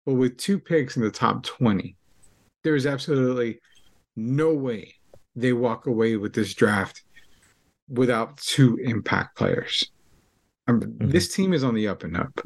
But 0.05 0.15
with 0.15 0.39
two 0.39 0.59
picks 0.59 0.97
in 0.97 1.03
the 1.03 1.11
top 1.11 1.45
20, 1.45 1.95
there 2.65 2.75
is 2.75 2.87
absolutely 2.87 3.61
no 4.17 4.53
way 4.53 4.95
they 5.37 5.53
walk 5.53 5.87
away 5.87 6.17
with 6.17 6.33
this 6.33 6.53
draft 6.53 7.05
without 7.89 8.37
two 8.39 8.77
impact 8.83 9.37
players. 9.37 9.91
Um, 10.67 10.81
mm-hmm. 10.81 11.11
This 11.11 11.33
team 11.33 11.53
is 11.53 11.63
on 11.63 11.75
the 11.75 11.87
up 11.87 12.03
and 12.03 12.17
up. 12.17 12.41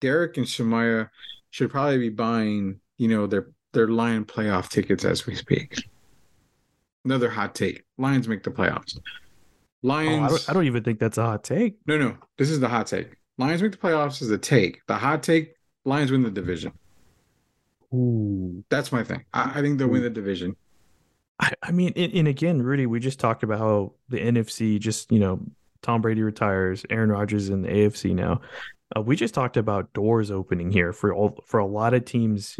Derrick 0.00 0.36
and 0.36 0.46
Shemaiah 0.46 1.10
should 1.56 1.70
probably 1.70 1.96
be 1.96 2.10
buying, 2.10 2.78
you 2.98 3.08
know, 3.08 3.26
their 3.26 3.48
their 3.72 3.88
lion 3.88 4.26
playoff 4.26 4.68
tickets 4.68 5.06
as 5.06 5.26
we 5.26 5.34
speak 5.34 5.74
another 7.06 7.30
hot 7.30 7.54
take. 7.54 7.84
Lions 7.96 8.28
make 8.28 8.42
the 8.42 8.50
playoffs. 8.50 8.98
Lions. 9.82 10.20
Oh, 10.20 10.24
I, 10.24 10.28
don't, 10.28 10.50
I, 10.50 10.52
don't, 10.52 10.64
even 10.66 10.82
think 10.82 10.98
that's 10.98 11.16
a 11.16 11.24
hot 11.24 11.44
take. 11.44 11.76
No, 11.86 11.96
no. 11.96 12.16
This 12.36 12.50
is 12.50 12.60
the 12.60 12.68
hot 12.68 12.88
take. 12.88 13.16
Lions 13.38 13.62
make 13.62 13.72
the 13.72 13.78
playoffs 13.78 14.20
is 14.20 14.30
a 14.30 14.36
take. 14.36 14.80
The 14.86 14.96
hot 14.96 15.22
take. 15.22 15.54
Lions 15.86 16.10
win 16.10 16.22
the 16.22 16.30
division. 16.30 16.72
Ooh, 17.94 18.62
that's 18.68 18.92
my 18.92 19.02
thing. 19.02 19.24
I, 19.32 19.52
I 19.54 19.62
think 19.62 19.78
they'll 19.78 19.88
win 19.88 20.02
the 20.02 20.10
division. 20.10 20.56
I, 21.40 21.52
I 21.62 21.70
mean, 21.70 21.92
and, 21.96 22.12
and 22.12 22.28
again, 22.28 22.60
Rudy, 22.60 22.86
we 22.86 23.00
just 23.00 23.20
talked 23.20 23.42
about 23.42 23.60
how 23.60 23.94
the 24.08 24.18
NFC 24.18 24.78
just 24.78 25.10
you 25.10 25.20
know 25.20 25.40
Tom 25.82 26.02
Brady 26.02 26.22
retires, 26.22 26.84
Aaron 26.90 27.10
Rodgers 27.10 27.48
in 27.48 27.62
the 27.62 27.68
AFC 27.68 28.14
now. 28.14 28.40
Uh, 28.94 29.00
we 29.00 29.16
just 29.16 29.34
talked 29.34 29.56
about 29.56 29.92
doors 29.92 30.30
opening 30.30 30.70
here 30.70 30.92
for 30.92 31.14
all 31.14 31.38
for 31.46 31.58
a 31.58 31.66
lot 31.66 31.94
of 31.94 32.04
teams 32.04 32.56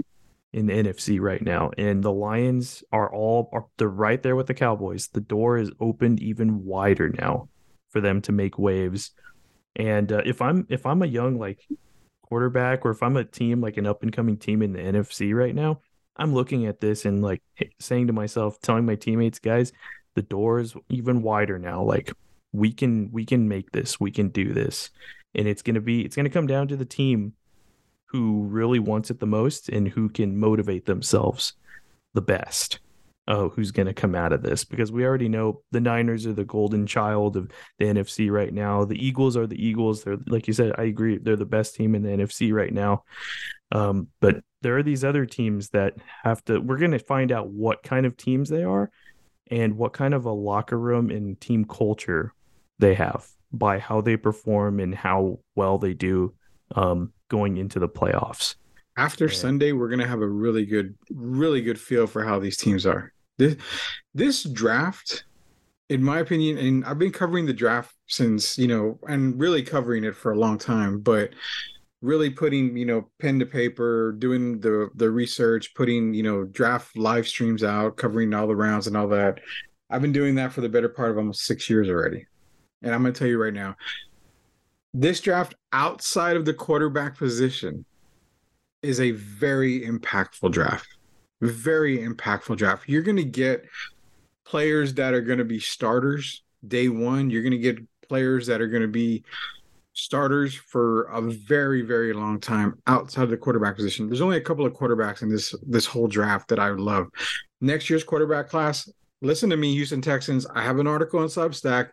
in 0.52 0.66
the 0.66 0.72
NFC 0.72 1.20
right 1.20 1.42
now, 1.42 1.70
and 1.76 2.02
the 2.02 2.12
Lions 2.12 2.82
are 2.90 3.12
all 3.12 3.48
are, 3.52 3.66
they're 3.76 3.88
right 3.88 4.22
there 4.22 4.34
with 4.34 4.46
the 4.46 4.54
Cowboys. 4.54 5.08
The 5.08 5.20
door 5.20 5.58
is 5.58 5.70
opened 5.80 6.20
even 6.20 6.64
wider 6.64 7.10
now 7.10 7.48
for 7.90 8.00
them 8.00 8.20
to 8.22 8.32
make 8.32 8.58
waves. 8.58 9.12
And 9.76 10.10
uh, 10.10 10.22
if 10.24 10.40
I'm 10.42 10.66
if 10.68 10.86
I'm 10.86 11.02
a 11.02 11.06
young 11.06 11.38
like 11.38 11.60
quarterback, 12.22 12.84
or 12.84 12.90
if 12.90 13.02
I'm 13.02 13.16
a 13.16 13.24
team 13.24 13.60
like 13.60 13.76
an 13.76 13.86
up 13.86 14.02
and 14.02 14.12
coming 14.12 14.36
team 14.36 14.62
in 14.62 14.72
the 14.72 14.80
NFC 14.80 15.34
right 15.34 15.54
now, 15.54 15.80
I'm 16.16 16.34
looking 16.34 16.66
at 16.66 16.80
this 16.80 17.04
and 17.04 17.22
like 17.22 17.42
saying 17.78 18.08
to 18.08 18.12
myself, 18.12 18.58
telling 18.60 18.86
my 18.86 18.96
teammates, 18.96 19.38
guys, 19.38 19.72
the 20.14 20.22
door 20.22 20.58
is 20.58 20.74
even 20.88 21.22
wider 21.22 21.58
now. 21.58 21.82
Like 21.82 22.12
we 22.52 22.72
can 22.72 23.10
we 23.12 23.24
can 23.24 23.48
make 23.48 23.70
this, 23.72 24.00
we 24.00 24.10
can 24.10 24.30
do 24.30 24.52
this, 24.52 24.90
and 25.36 25.46
it's 25.46 25.62
gonna 25.62 25.80
be 25.80 26.04
it's 26.04 26.16
gonna 26.16 26.30
come 26.30 26.46
down 26.46 26.66
to 26.68 26.76
the 26.76 26.84
team 26.84 27.34
who 28.06 28.44
really 28.44 28.78
wants 28.78 29.10
it 29.10 29.20
the 29.20 29.26
most 29.26 29.68
and 29.68 29.88
who 29.88 30.08
can 30.08 30.38
motivate 30.38 30.86
themselves 30.86 31.54
the 32.14 32.22
best. 32.22 32.78
Oh, 33.28 33.48
who's 33.48 33.72
going 33.72 33.86
to 33.86 33.92
come 33.92 34.14
out 34.14 34.32
of 34.32 34.42
this? 34.42 34.62
Because 34.62 34.92
we 34.92 35.04
already 35.04 35.28
know 35.28 35.62
the 35.72 35.80
Niners 35.80 36.26
are 36.26 36.32
the 36.32 36.44
golden 36.44 36.86
child 36.86 37.36
of 37.36 37.50
the 37.78 37.86
NFC 37.86 38.30
right 38.30 38.54
now. 38.54 38.84
The 38.84 39.04
Eagles 39.04 39.36
are 39.36 39.48
the 39.48 39.60
Eagles. 39.60 40.04
They're 40.04 40.16
like 40.28 40.46
you 40.46 40.54
said. 40.54 40.72
I 40.78 40.84
agree. 40.84 41.18
They're 41.18 41.34
the 41.34 41.44
best 41.44 41.74
team 41.74 41.96
in 41.96 42.02
the 42.02 42.10
NFC 42.10 42.52
right 42.52 42.72
now. 42.72 43.02
Um, 43.72 44.08
but 44.20 44.44
there 44.62 44.78
are 44.78 44.82
these 44.84 45.02
other 45.02 45.26
teams 45.26 45.70
that 45.70 45.94
have 46.22 46.44
to. 46.44 46.60
We're 46.60 46.78
going 46.78 46.92
to 46.92 47.00
find 47.00 47.32
out 47.32 47.48
what 47.48 47.82
kind 47.82 48.06
of 48.06 48.16
teams 48.16 48.48
they 48.48 48.62
are, 48.62 48.92
and 49.50 49.76
what 49.76 49.92
kind 49.92 50.14
of 50.14 50.24
a 50.24 50.32
locker 50.32 50.78
room 50.78 51.10
and 51.10 51.40
team 51.40 51.64
culture 51.64 52.32
they 52.78 52.94
have 52.94 53.26
by 53.56 53.78
how 53.78 54.00
they 54.00 54.16
perform 54.16 54.80
and 54.80 54.94
how 54.94 55.40
well 55.54 55.78
they 55.78 55.94
do 55.94 56.34
um, 56.74 57.12
going 57.28 57.56
into 57.56 57.78
the 57.78 57.88
playoffs. 57.88 58.56
After 58.96 59.28
Sunday, 59.28 59.72
we're 59.72 59.88
gonna 59.88 60.06
have 60.06 60.22
a 60.22 60.28
really 60.28 60.64
good, 60.64 60.94
really 61.10 61.60
good 61.60 61.78
feel 61.78 62.06
for 62.06 62.24
how 62.24 62.38
these 62.38 62.56
teams 62.56 62.86
are. 62.86 63.12
This 63.36 63.56
this 64.14 64.42
draft, 64.44 65.24
in 65.90 66.02
my 66.02 66.20
opinion, 66.20 66.56
and 66.56 66.84
I've 66.84 66.98
been 66.98 67.12
covering 67.12 67.44
the 67.44 67.52
draft 67.52 67.94
since 68.06 68.56
you 68.56 68.68
know, 68.68 68.98
and 69.06 69.38
really 69.38 69.62
covering 69.62 70.04
it 70.04 70.16
for 70.16 70.32
a 70.32 70.38
long 70.38 70.56
time, 70.56 71.00
but 71.00 71.30
really 72.02 72.30
putting 72.30 72.76
you 72.76 72.84
know 72.84 73.08
pen 73.18 73.38
to 73.38 73.46
paper 73.46 74.12
doing 74.18 74.60
the 74.60 74.88
the 74.94 75.10
research 75.10 75.74
putting 75.74 76.12
you 76.12 76.22
know 76.22 76.44
draft 76.44 76.96
live 76.96 77.26
streams 77.26 77.64
out 77.64 77.96
covering 77.96 78.34
all 78.34 78.46
the 78.46 78.54
rounds 78.54 78.86
and 78.86 78.96
all 78.96 79.08
that 79.08 79.40
i've 79.90 80.02
been 80.02 80.12
doing 80.12 80.34
that 80.34 80.52
for 80.52 80.60
the 80.60 80.68
better 80.68 80.88
part 80.88 81.10
of 81.10 81.16
almost 81.16 81.44
six 81.44 81.70
years 81.70 81.88
already 81.88 82.26
and 82.82 82.94
i'm 82.94 83.02
going 83.02 83.12
to 83.12 83.18
tell 83.18 83.28
you 83.28 83.40
right 83.40 83.54
now 83.54 83.74
this 84.98 85.20
draft 85.20 85.54
outside 85.74 86.36
of 86.36 86.46
the 86.46 86.54
quarterback 86.54 87.18
position 87.18 87.84
is 88.82 89.00
a 89.00 89.10
very 89.10 89.82
impactful 89.82 90.50
draft. 90.52 90.86
Very 91.42 91.98
impactful 91.98 92.56
draft. 92.56 92.88
You're 92.88 93.02
going 93.02 93.16
to 93.16 93.24
get 93.24 93.66
players 94.46 94.94
that 94.94 95.12
are 95.12 95.20
going 95.20 95.38
to 95.38 95.44
be 95.44 95.60
starters 95.60 96.42
day 96.66 96.88
one. 96.88 97.28
You're 97.28 97.42
going 97.42 97.52
to 97.52 97.58
get 97.58 97.78
players 98.08 98.46
that 98.46 98.62
are 98.62 98.68
going 98.68 98.82
to 98.82 98.88
be 98.88 99.24
starters 99.92 100.54
for 100.54 101.04
a 101.04 101.22
very 101.22 101.80
very 101.80 102.12
long 102.12 102.38
time 102.38 102.74
outside 102.86 103.24
of 103.24 103.30
the 103.30 103.36
quarterback 103.36 103.76
position. 103.76 104.08
There's 104.08 104.20
only 104.20 104.36
a 104.36 104.42
couple 104.42 104.66
of 104.66 104.74
quarterbacks 104.74 105.22
in 105.22 105.28
this 105.28 105.54
this 105.66 105.86
whole 105.86 106.06
draft 106.06 106.48
that 106.48 106.58
I 106.58 106.68
love. 106.70 107.08
Next 107.60 107.90
year's 107.90 108.04
quarterback 108.04 108.48
class, 108.48 108.90
listen 109.20 109.50
to 109.50 109.56
me 109.56 109.74
Houston 109.74 110.02
Texans. 110.02 110.46
I 110.46 110.62
have 110.62 110.78
an 110.78 110.86
article 110.86 111.20
on 111.20 111.28
Substack 111.28 111.90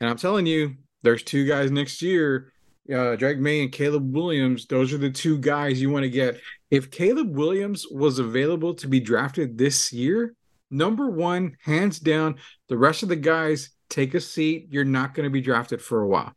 and 0.00 0.10
I'm 0.10 0.16
telling 0.16 0.46
you 0.46 0.74
there's 1.02 1.22
two 1.22 1.46
guys 1.46 1.70
next 1.70 2.02
year, 2.02 2.52
uh, 2.92 3.16
Drake 3.16 3.38
Maye 3.38 3.62
and 3.62 3.72
Caleb 3.72 4.14
Williams. 4.14 4.66
Those 4.66 4.92
are 4.92 4.98
the 4.98 5.10
two 5.10 5.38
guys 5.38 5.80
you 5.80 5.90
want 5.90 6.04
to 6.04 6.10
get. 6.10 6.40
If 6.70 6.90
Caleb 6.90 7.34
Williams 7.34 7.86
was 7.90 8.18
available 8.18 8.74
to 8.74 8.88
be 8.88 9.00
drafted 9.00 9.56
this 9.56 9.92
year, 9.92 10.34
number 10.70 11.08
one, 11.08 11.56
hands 11.62 11.98
down, 11.98 12.36
the 12.68 12.76
rest 12.76 13.02
of 13.02 13.08
the 13.08 13.16
guys 13.16 13.70
take 13.88 14.14
a 14.14 14.20
seat. 14.20 14.68
You're 14.70 14.84
not 14.84 15.14
going 15.14 15.24
to 15.24 15.30
be 15.30 15.40
drafted 15.40 15.80
for 15.80 16.02
a 16.02 16.08
while. 16.08 16.32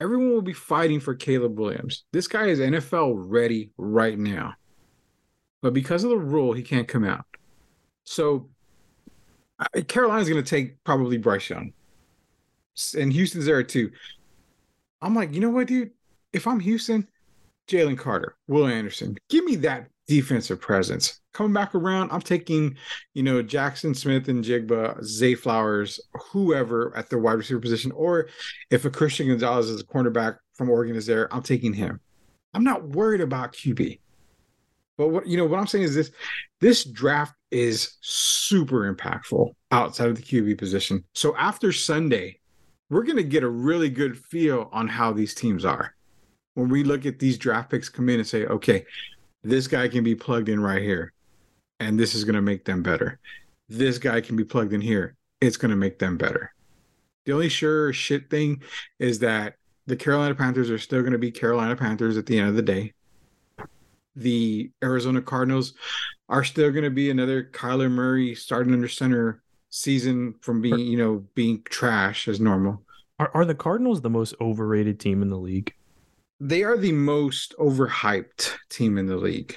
Everyone 0.00 0.30
will 0.30 0.42
be 0.42 0.52
fighting 0.52 1.00
for 1.00 1.14
Caleb 1.14 1.58
Williams. 1.58 2.04
This 2.12 2.26
guy 2.26 2.46
is 2.46 2.58
NFL 2.58 3.14
ready 3.16 3.70
right 3.76 4.18
now. 4.18 4.54
But 5.60 5.74
because 5.74 6.02
of 6.02 6.10
the 6.10 6.16
rule, 6.16 6.52
he 6.52 6.62
can't 6.62 6.88
come 6.88 7.04
out. 7.04 7.24
So 8.04 8.48
Carolina's 9.86 10.28
going 10.28 10.42
to 10.42 10.48
take 10.48 10.82
probably 10.82 11.18
Bryce 11.18 11.48
Young 11.48 11.72
and 12.96 13.12
Houston's 13.12 13.46
there 13.46 13.62
too. 13.62 13.90
I'm 15.00 15.14
like, 15.14 15.34
you 15.34 15.40
know 15.40 15.50
what, 15.50 15.66
dude? 15.66 15.90
If 16.32 16.46
I'm 16.46 16.60
Houston, 16.60 17.08
Jalen 17.68 17.98
Carter, 17.98 18.36
Will 18.48 18.66
Anderson, 18.66 19.16
give 19.28 19.44
me 19.44 19.56
that 19.56 19.88
defensive 20.06 20.60
presence. 20.60 21.20
Coming 21.32 21.52
back 21.52 21.74
around, 21.74 22.10
I'm 22.10 22.20
taking, 22.20 22.76
you 23.14 23.22
know, 23.22 23.42
Jaxon 23.42 23.96
Smith-Njigba, 23.96 25.02
Zay 25.04 25.34
Flowers, 25.34 26.00
whoever 26.30 26.96
at 26.96 27.08
the 27.08 27.18
wide 27.18 27.34
receiver 27.34 27.60
position, 27.60 27.92
or 27.92 28.28
if 28.70 28.84
a 28.84 28.90
Christian 28.90 29.28
Gonzalez 29.28 29.68
is 29.68 29.80
a 29.80 29.84
cornerback 29.84 30.38
from 30.54 30.70
Oregon 30.70 30.96
is 30.96 31.06
there, 31.06 31.32
I'm 31.34 31.42
taking 31.42 31.72
him. 31.72 32.00
I'm 32.54 32.64
not 32.64 32.88
worried 32.88 33.22
about 33.22 33.54
QB. 33.54 34.00
But 34.98 35.08
what 35.08 35.26
you 35.26 35.38
know, 35.38 35.46
what 35.46 35.58
I'm 35.58 35.66
saying 35.66 35.84
is 35.84 35.94
this: 35.94 36.10
this 36.60 36.84
draft 36.84 37.34
is 37.50 37.96
super 38.02 38.92
impactful 38.92 39.52
outside 39.70 40.08
of 40.08 40.16
the 40.16 40.22
QB 40.22 40.58
position. 40.58 41.02
So 41.14 41.34
after 41.36 41.72
Sunday, 41.72 42.40
we're 42.92 43.04
going 43.04 43.16
to 43.16 43.22
get 43.22 43.42
a 43.42 43.48
really 43.48 43.88
good 43.88 44.18
feel 44.18 44.68
on 44.70 44.86
how 44.86 45.14
these 45.14 45.34
teams 45.34 45.64
are 45.64 45.94
when 46.52 46.68
we 46.68 46.84
look 46.84 47.06
at 47.06 47.18
these 47.18 47.38
draft 47.38 47.70
picks 47.70 47.88
come 47.88 48.10
in 48.10 48.20
and 48.20 48.28
say, 48.28 48.44
okay, 48.44 48.84
this 49.42 49.66
guy 49.66 49.88
can 49.88 50.04
be 50.04 50.14
plugged 50.14 50.50
in 50.50 50.60
right 50.60 50.82
here, 50.82 51.14
and 51.80 51.98
this 51.98 52.14
is 52.14 52.22
going 52.22 52.34
to 52.34 52.42
make 52.42 52.66
them 52.66 52.82
better. 52.82 53.18
This 53.70 53.96
guy 53.96 54.20
can 54.20 54.36
be 54.36 54.44
plugged 54.44 54.74
in 54.74 54.82
here, 54.82 55.16
it's 55.40 55.56
going 55.56 55.70
to 55.70 55.76
make 55.76 55.98
them 55.98 56.18
better. 56.18 56.52
The 57.24 57.32
only 57.32 57.48
sure 57.48 57.94
shit 57.94 58.28
thing 58.28 58.62
is 58.98 59.20
that 59.20 59.54
the 59.86 59.96
Carolina 59.96 60.34
Panthers 60.34 60.70
are 60.70 60.78
still 60.78 61.00
going 61.00 61.12
to 61.12 61.18
be 61.18 61.30
Carolina 61.30 61.74
Panthers 61.74 62.18
at 62.18 62.26
the 62.26 62.38
end 62.38 62.50
of 62.50 62.56
the 62.56 62.62
day. 62.62 62.92
The 64.16 64.70
Arizona 64.84 65.22
Cardinals 65.22 65.72
are 66.28 66.44
still 66.44 66.70
going 66.70 66.84
to 66.84 66.90
be 66.90 67.08
another 67.08 67.42
Kyler 67.42 67.90
Murray 67.90 68.34
starting 68.34 68.74
under 68.74 68.86
center 68.86 69.41
season 69.72 70.34
from 70.42 70.60
being, 70.60 70.78
you 70.78 70.98
know, 70.98 71.24
being 71.34 71.62
trash 71.64 72.28
as 72.28 72.38
normal. 72.38 72.82
Are 73.18 73.30
are 73.34 73.44
the 73.44 73.54
Cardinals 73.54 74.02
the 74.02 74.10
most 74.10 74.34
overrated 74.40 75.00
team 75.00 75.22
in 75.22 75.30
the 75.30 75.38
league? 75.38 75.74
They 76.38 76.62
are 76.62 76.76
the 76.76 76.92
most 76.92 77.54
overhyped 77.58 78.52
team 78.68 78.98
in 78.98 79.06
the 79.06 79.16
league. 79.16 79.56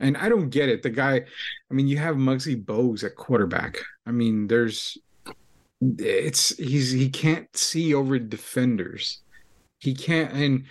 And 0.00 0.16
I 0.16 0.28
don't 0.28 0.50
get 0.50 0.68
it. 0.68 0.82
The 0.82 0.90
guy, 0.90 1.24
I 1.70 1.74
mean, 1.74 1.88
you 1.88 1.98
have 1.98 2.16
Muggsy 2.16 2.62
Bogues 2.62 3.04
at 3.04 3.16
quarterback. 3.16 3.78
I 4.06 4.12
mean, 4.12 4.46
there's 4.46 4.98
it's 5.80 6.56
he's 6.56 6.92
he 6.92 7.08
can't 7.08 7.54
see 7.56 7.92
over 7.92 8.18
defenders. 8.18 9.20
He 9.78 9.94
can't 9.94 10.32
and 10.32 10.64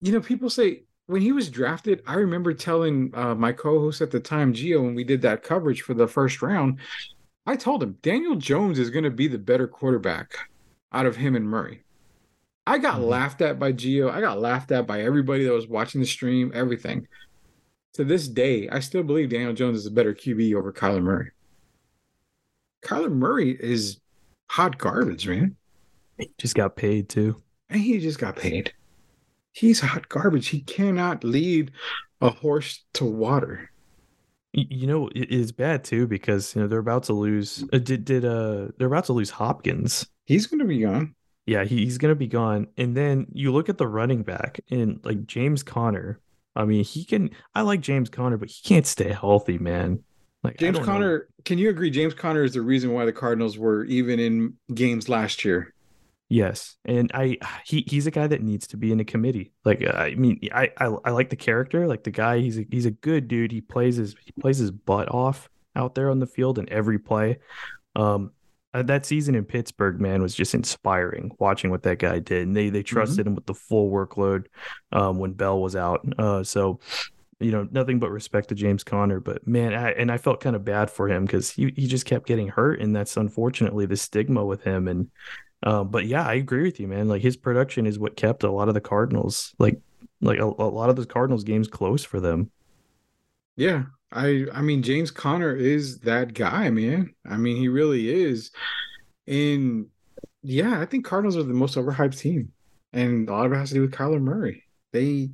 you 0.00 0.12
know, 0.12 0.20
people 0.20 0.50
say 0.50 0.82
when 1.08 1.22
he 1.22 1.32
was 1.32 1.48
drafted, 1.48 2.02
I 2.06 2.14
remember 2.14 2.52
telling 2.52 3.10
uh, 3.14 3.34
my 3.34 3.52
co-host 3.52 4.02
at 4.02 4.10
the 4.10 4.20
time, 4.20 4.52
Gio, 4.52 4.82
when 4.82 4.94
we 4.94 5.04
did 5.04 5.22
that 5.22 5.42
coverage 5.42 5.80
for 5.80 5.94
the 5.94 6.06
first 6.06 6.42
round, 6.42 6.80
I 7.46 7.56
told 7.56 7.82
him 7.82 7.96
Daniel 8.02 8.36
Jones 8.36 8.78
is 8.78 8.90
going 8.90 9.04
to 9.04 9.10
be 9.10 9.26
the 9.26 9.38
better 9.38 9.66
quarterback 9.66 10.36
out 10.92 11.06
of 11.06 11.16
him 11.16 11.34
and 11.34 11.46
Murray. 11.46 11.82
I 12.66 12.76
got 12.76 12.96
mm-hmm. 12.96 13.04
laughed 13.04 13.40
at 13.40 13.58
by 13.58 13.72
Gio. 13.72 14.10
I 14.10 14.20
got 14.20 14.38
laughed 14.38 14.70
at 14.70 14.86
by 14.86 15.00
everybody 15.00 15.44
that 15.44 15.52
was 15.52 15.66
watching 15.66 16.02
the 16.02 16.06
stream. 16.06 16.52
Everything. 16.54 17.08
To 17.94 18.04
this 18.04 18.28
day, 18.28 18.68
I 18.68 18.80
still 18.80 19.02
believe 19.02 19.30
Daniel 19.30 19.54
Jones 19.54 19.78
is 19.78 19.86
a 19.86 19.90
better 19.90 20.12
QB 20.12 20.54
over 20.54 20.74
Kyler 20.74 21.02
Murray. 21.02 21.30
Kyler 22.84 23.10
Murray 23.10 23.56
is 23.58 23.98
hot 24.50 24.76
garbage, 24.76 25.26
man. 25.26 25.56
He 26.18 26.30
just 26.36 26.54
got 26.54 26.76
paid 26.76 27.08
too. 27.08 27.42
And 27.70 27.80
he 27.80 27.98
just 27.98 28.18
got 28.18 28.36
paid 28.36 28.74
he's 29.52 29.80
hot 29.80 30.08
garbage. 30.08 30.48
He 30.48 30.60
cannot 30.60 31.24
lead 31.24 31.72
a 32.20 32.30
horse 32.30 32.84
to 32.94 33.04
water. 33.04 33.70
You 34.52 34.86
know, 34.86 35.10
it's 35.14 35.52
bad 35.52 35.84
too 35.84 36.06
because 36.06 36.54
you 36.54 36.62
know 36.62 36.68
they're 36.68 36.78
about 36.78 37.04
to 37.04 37.12
lose. 37.12 37.64
Uh, 37.72 37.78
did 37.78 38.04
did 38.04 38.24
uh 38.24 38.68
they're 38.78 38.86
about 38.86 39.04
to 39.06 39.12
lose 39.12 39.30
Hopkins? 39.30 40.06
He's 40.24 40.46
going 40.46 40.60
to 40.60 40.64
be 40.64 40.80
gone. 40.80 41.14
Yeah, 41.46 41.64
he, 41.64 41.84
he's 41.84 41.96
going 41.96 42.12
to 42.12 42.18
be 42.18 42.26
gone. 42.26 42.66
And 42.76 42.96
then 42.96 43.26
you 43.32 43.52
look 43.52 43.68
at 43.68 43.78
the 43.78 43.86
running 43.86 44.22
back 44.22 44.60
and 44.70 45.00
like 45.04 45.26
James 45.26 45.62
Conner. 45.62 46.20
I 46.56 46.64
mean, 46.64 46.82
he 46.82 47.04
can. 47.04 47.30
I 47.54 47.62
like 47.62 47.80
James 47.80 48.10
Conner, 48.10 48.36
but 48.36 48.48
he 48.48 48.60
can't 48.62 48.86
stay 48.86 49.12
healthy, 49.12 49.58
man. 49.58 50.02
Like 50.42 50.58
James 50.58 50.78
Conner, 50.78 51.18
know. 51.18 51.24
can 51.44 51.58
you 51.58 51.70
agree? 51.70 51.90
James 51.90 52.14
Conner 52.14 52.42
is 52.42 52.54
the 52.54 52.62
reason 52.62 52.92
why 52.92 53.04
the 53.04 53.12
Cardinals 53.12 53.58
were 53.58 53.84
even 53.84 54.18
in 54.20 54.54
games 54.74 55.08
last 55.08 55.44
year. 55.44 55.72
Yes, 56.28 56.76
and 56.84 57.10
I 57.14 57.38
he 57.64 57.84
he's 57.86 58.06
a 58.06 58.10
guy 58.10 58.26
that 58.26 58.42
needs 58.42 58.66
to 58.68 58.76
be 58.76 58.92
in 58.92 59.00
a 59.00 59.04
committee. 59.04 59.52
Like 59.64 59.86
I 59.86 60.14
mean, 60.14 60.40
I 60.52 60.70
I, 60.78 60.86
I 61.04 61.10
like 61.10 61.30
the 61.30 61.36
character. 61.36 61.86
Like 61.86 62.04
the 62.04 62.10
guy, 62.10 62.38
he's 62.38 62.58
a, 62.58 62.66
he's 62.70 62.86
a 62.86 62.90
good 62.90 63.28
dude. 63.28 63.52
He 63.52 63.60
plays 63.60 63.96
his 63.96 64.14
he 64.24 64.32
plays 64.40 64.58
his 64.58 64.70
butt 64.70 65.12
off 65.12 65.48
out 65.74 65.94
there 65.94 66.10
on 66.10 66.18
the 66.18 66.26
field 66.26 66.58
in 66.58 66.70
every 66.70 66.98
play. 66.98 67.38
Um, 67.96 68.32
uh, 68.74 68.82
that 68.82 69.06
season 69.06 69.34
in 69.34 69.44
Pittsburgh, 69.44 70.00
man, 70.00 70.20
was 70.20 70.34
just 70.34 70.54
inspiring 70.54 71.30
watching 71.38 71.70
what 71.70 71.82
that 71.84 71.98
guy 71.98 72.18
did. 72.18 72.46
And 72.46 72.56
they 72.56 72.68
they 72.68 72.80
mm-hmm. 72.80 72.94
trusted 72.94 73.20
mm-hmm. 73.20 73.28
him 73.28 73.34
with 73.34 73.46
the 73.46 73.54
full 73.54 73.90
workload 73.90 74.46
um, 74.92 75.18
when 75.18 75.32
Bell 75.32 75.60
was 75.60 75.74
out. 75.74 76.06
Uh, 76.18 76.44
so 76.44 76.80
you 77.40 77.52
know, 77.52 77.68
nothing 77.70 78.00
but 78.00 78.10
respect 78.10 78.48
to 78.48 78.54
James 78.54 78.82
Conner. 78.82 79.20
But 79.20 79.46
man, 79.46 79.72
I, 79.72 79.92
and 79.92 80.10
I 80.10 80.18
felt 80.18 80.40
kind 80.40 80.56
of 80.56 80.64
bad 80.64 80.90
for 80.90 81.08
him 81.08 81.24
because 81.24 81.50
he, 81.50 81.72
he 81.76 81.86
just 81.86 82.04
kept 82.04 82.26
getting 82.26 82.48
hurt. 82.48 82.80
And 82.80 82.94
that's 82.94 83.16
unfortunately 83.16 83.86
the 83.86 83.96
stigma 83.96 84.44
with 84.44 84.62
him. 84.62 84.88
And 84.88 85.10
uh, 85.62 85.84
but 85.84 86.06
yeah, 86.06 86.26
I 86.26 86.34
agree 86.34 86.62
with 86.62 86.78
you, 86.78 86.88
man. 86.88 87.08
Like 87.08 87.22
his 87.22 87.36
production 87.36 87.86
is 87.86 87.98
what 87.98 88.16
kept 88.16 88.44
a 88.44 88.50
lot 88.50 88.68
of 88.68 88.74
the 88.74 88.80
Cardinals 88.80 89.54
like 89.58 89.80
like 90.20 90.38
a, 90.38 90.44
a 90.44 90.46
lot 90.46 90.90
of 90.90 90.96
the 90.96 91.06
Cardinals 91.06 91.44
games 91.44 91.68
close 91.68 92.04
for 92.04 92.20
them. 92.20 92.50
Yeah, 93.56 93.84
I 94.12 94.46
I 94.52 94.62
mean 94.62 94.82
James 94.82 95.10
Conner 95.10 95.54
is 95.54 96.00
that 96.00 96.34
guy, 96.34 96.70
man. 96.70 97.14
I 97.28 97.36
mean 97.36 97.56
he 97.56 97.68
really 97.68 98.08
is. 98.08 98.50
And 99.26 99.86
yeah, 100.42 100.80
I 100.80 100.86
think 100.86 101.04
Cardinals 101.04 101.36
are 101.36 101.42
the 101.42 101.54
most 101.54 101.76
overhyped 101.76 102.18
team. 102.18 102.52
And 102.92 103.28
a 103.28 103.32
lot 103.32 103.46
of 103.46 103.52
it 103.52 103.56
has 103.56 103.68
to 103.70 103.74
do 103.74 103.82
with 103.82 103.92
Kyler 103.92 104.20
Murray. 104.20 104.64
They 104.92 105.30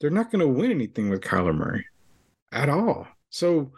they're 0.00 0.10
not 0.10 0.30
gonna 0.30 0.48
win 0.48 0.70
anything 0.70 1.10
with 1.10 1.20
Kyler 1.20 1.54
Murray 1.54 1.86
at 2.50 2.68
all. 2.68 3.06
So 3.30 3.72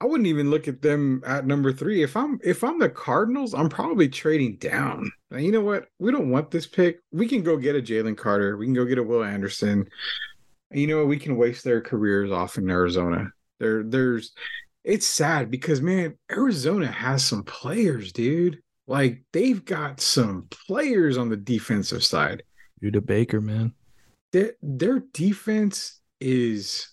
I 0.00 0.06
wouldn't 0.06 0.28
even 0.28 0.50
look 0.50 0.66
at 0.66 0.80
them 0.80 1.22
at 1.26 1.46
number 1.46 1.72
three. 1.72 2.02
If 2.02 2.16
I'm 2.16 2.40
if 2.42 2.64
I'm 2.64 2.78
the 2.78 2.88
Cardinals, 2.88 3.52
I'm 3.52 3.68
probably 3.68 4.08
trading 4.08 4.56
down. 4.56 5.12
You 5.30 5.52
know 5.52 5.60
what? 5.60 5.88
We 5.98 6.10
don't 6.10 6.30
want 6.30 6.50
this 6.50 6.66
pick. 6.66 7.00
We 7.12 7.28
can 7.28 7.42
go 7.42 7.58
get 7.58 7.76
a 7.76 7.82
Jalen 7.82 8.16
Carter. 8.16 8.56
We 8.56 8.66
can 8.66 8.74
go 8.74 8.86
get 8.86 8.98
a 8.98 9.02
Will 9.02 9.22
Anderson. 9.22 9.86
You 10.70 10.86
know, 10.86 10.98
what? 10.98 11.08
we 11.08 11.18
can 11.18 11.36
waste 11.36 11.64
their 11.64 11.82
careers 11.82 12.30
off 12.30 12.56
in 12.56 12.70
Arizona. 12.70 13.30
There, 13.58 13.82
there's 13.82 14.32
it's 14.84 15.06
sad 15.06 15.50
because 15.50 15.82
man, 15.82 16.16
Arizona 16.30 16.86
has 16.86 17.24
some 17.24 17.42
players, 17.42 18.12
dude. 18.12 18.62
Like 18.86 19.22
they've 19.32 19.64
got 19.64 20.00
some 20.00 20.46
players 20.66 21.18
on 21.18 21.28
the 21.28 21.36
defensive 21.36 22.02
side. 22.02 22.42
Budda 22.82 23.04
Baker, 23.04 23.40
man. 23.42 23.74
Their 24.32 24.54
their 24.62 25.00
defense 25.12 26.00
is 26.20 26.88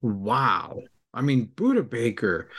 wow. 0.00 0.78
I 1.16 1.22
mean, 1.22 1.50
Budda 1.56 1.88
Baker, 1.88 2.50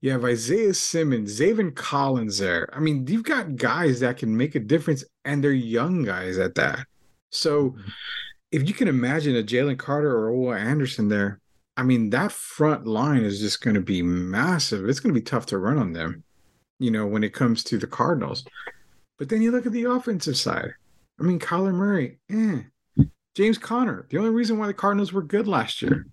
you 0.00 0.12
have 0.12 0.24
Isaiah 0.24 0.72
Simmons, 0.72 1.40
Zaven 1.40 1.74
Collins 1.74 2.38
there. 2.38 2.68
I 2.72 2.78
mean, 2.78 3.06
you've 3.08 3.24
got 3.24 3.56
guys 3.56 4.00
that 4.00 4.18
can 4.18 4.34
make 4.34 4.54
a 4.54 4.60
difference, 4.60 5.04
and 5.24 5.42
they're 5.42 5.52
young 5.52 6.04
guys 6.04 6.38
at 6.38 6.54
that. 6.54 6.86
So, 7.32 7.74
if 8.52 8.68
you 8.68 8.72
can 8.72 8.86
imagine 8.86 9.34
a 9.34 9.42
Jalen 9.42 9.78
Carter 9.78 10.12
or 10.12 10.32
Will 10.32 10.54
Anderson 10.54 11.08
there, 11.08 11.40
I 11.76 11.82
mean, 11.82 12.10
that 12.10 12.30
front 12.30 12.86
line 12.86 13.24
is 13.24 13.40
just 13.40 13.60
going 13.62 13.74
to 13.74 13.80
be 13.80 14.00
massive. 14.00 14.88
It's 14.88 15.00
going 15.00 15.12
to 15.12 15.20
be 15.20 15.24
tough 15.24 15.46
to 15.46 15.58
run 15.58 15.78
on 15.78 15.92
them, 15.92 16.22
you 16.78 16.92
know, 16.92 17.06
when 17.06 17.24
it 17.24 17.34
comes 17.34 17.64
to 17.64 17.78
the 17.78 17.88
Cardinals. 17.88 18.44
But 19.18 19.28
then 19.28 19.42
you 19.42 19.50
look 19.50 19.66
at 19.66 19.72
the 19.72 19.84
offensive 19.84 20.36
side. 20.36 20.70
I 21.18 21.24
mean, 21.24 21.40
Kyler 21.40 21.74
Murray, 21.74 22.20
eh. 22.30 22.60
James 23.34 23.58
Conner, 23.58 24.06
the 24.10 24.18
only 24.18 24.30
reason 24.30 24.56
why 24.58 24.68
the 24.68 24.74
Cardinals 24.74 25.12
were 25.12 25.22
good 25.22 25.48
last 25.48 25.82
year 25.82 26.06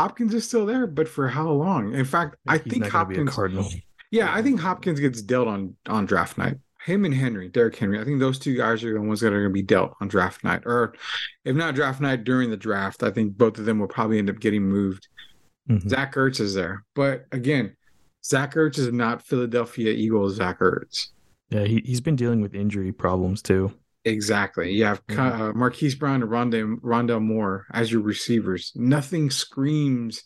Hopkins 0.00 0.32
is 0.32 0.48
still 0.48 0.64
there, 0.64 0.86
but 0.86 1.06
for 1.06 1.28
how 1.28 1.50
long? 1.50 1.92
In 1.92 2.06
fact, 2.06 2.36
I 2.48 2.56
He's 2.56 2.72
think 2.72 2.86
Hopkins. 2.86 3.34
Cardinal. 3.34 3.68
Yeah, 4.10 4.34
I 4.34 4.40
think 4.40 4.58
Hopkins 4.58 4.98
gets 4.98 5.20
dealt 5.20 5.46
on 5.46 5.76
on 5.86 6.06
draft 6.06 6.38
night. 6.38 6.56
Him 6.86 7.04
and 7.04 7.12
Henry, 7.12 7.50
Derrick 7.50 7.76
Henry. 7.76 8.00
I 8.00 8.04
think 8.04 8.18
those 8.18 8.38
two 8.38 8.56
guys 8.56 8.82
are 8.82 8.94
the 8.94 9.00
ones 9.02 9.20
that 9.20 9.34
are 9.34 9.40
going 9.40 9.50
to 9.50 9.52
be 9.52 9.60
dealt 9.60 9.94
on 10.00 10.08
draft 10.08 10.42
night, 10.42 10.62
or 10.64 10.94
if 11.44 11.54
not 11.54 11.74
draft 11.74 12.00
night 12.00 12.24
during 12.24 12.48
the 12.48 12.56
draft. 12.56 13.02
I 13.02 13.10
think 13.10 13.36
both 13.36 13.58
of 13.58 13.66
them 13.66 13.78
will 13.78 13.88
probably 13.88 14.18
end 14.18 14.30
up 14.30 14.40
getting 14.40 14.62
moved. 14.62 15.06
Mm-hmm. 15.68 15.86
Zach 15.90 16.14
Ertz 16.14 16.40
is 16.40 16.54
there, 16.54 16.82
but 16.94 17.26
again, 17.30 17.76
Zach 18.24 18.54
Ertz 18.54 18.78
is 18.78 18.90
not 18.90 19.20
Philadelphia 19.20 19.92
Eagles 19.92 20.36
Zach 20.36 20.60
Ertz. 20.60 21.08
Yeah, 21.50 21.64
he 21.64 21.82
he's 21.84 22.00
been 22.00 22.16
dealing 22.16 22.40
with 22.40 22.54
injury 22.54 22.90
problems 22.90 23.42
too. 23.42 23.70
Exactly. 24.04 24.72
You 24.72 24.84
have 24.84 25.06
mm-hmm. 25.06 25.42
uh, 25.42 25.52
Marquise 25.52 25.94
Brown 25.94 26.22
and 26.22 26.30
Rondale, 26.30 26.80
Rondale 26.80 27.22
Moore 27.22 27.66
as 27.72 27.92
your 27.92 28.00
receivers. 28.00 28.72
Nothing 28.74 29.30
screams 29.30 30.22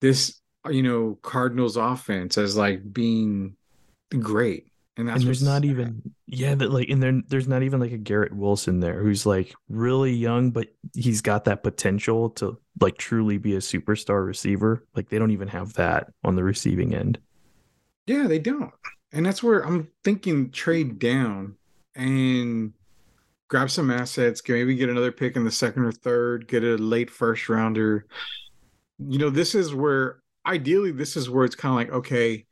this, 0.00 0.40
you 0.68 0.82
know, 0.82 1.18
Cardinals 1.22 1.76
offense 1.76 2.38
as 2.38 2.56
like 2.56 2.92
being 2.92 3.56
great. 4.18 4.68
And 4.98 5.08
that's 5.08 5.18
and 5.18 5.26
there's 5.26 5.42
not 5.42 5.64
even 5.64 6.14
yeah, 6.26 6.54
that 6.54 6.70
like 6.70 6.88
and 6.88 7.02
there 7.02 7.20
there's 7.28 7.48
not 7.48 7.62
even 7.62 7.80
like 7.80 7.92
a 7.92 7.98
Garrett 7.98 8.34
Wilson 8.34 8.80
there 8.80 9.02
who's 9.02 9.26
like 9.26 9.52
really 9.68 10.12
young, 10.12 10.52
but 10.52 10.68
he's 10.94 11.20
got 11.20 11.44
that 11.44 11.62
potential 11.62 12.30
to 12.30 12.58
like 12.80 12.96
truly 12.96 13.36
be 13.36 13.56
a 13.56 13.58
superstar 13.58 14.24
receiver. 14.24 14.86
Like 14.94 15.10
they 15.10 15.18
don't 15.18 15.32
even 15.32 15.48
have 15.48 15.74
that 15.74 16.12
on 16.24 16.34
the 16.34 16.44
receiving 16.44 16.94
end. 16.94 17.18
Yeah, 18.06 18.26
they 18.26 18.38
don't. 18.38 18.72
And 19.12 19.26
that's 19.26 19.42
where 19.42 19.60
I'm 19.66 19.88
thinking 20.02 20.50
trade 20.50 20.98
down 20.98 21.56
and 21.96 22.72
grab 23.48 23.70
some 23.70 23.90
assets, 23.90 24.42
maybe 24.46 24.76
get 24.76 24.88
another 24.88 25.12
pick 25.12 25.36
in 25.36 25.44
the 25.44 25.50
second 25.50 25.84
or 25.84 25.92
third, 25.92 26.48
get 26.48 26.64
a 26.64 26.76
late 26.76 27.10
first 27.10 27.48
rounder. 27.48 28.06
You 28.98 29.18
know, 29.18 29.30
this 29.30 29.54
is 29.54 29.74
where 29.74 30.20
ideally 30.46 30.92
this 30.92 31.16
is 31.16 31.28
where 31.28 31.44
it's 31.44 31.54
kind 31.54 31.72
of 31.72 31.76
like, 31.76 31.92
okay, 31.96 32.46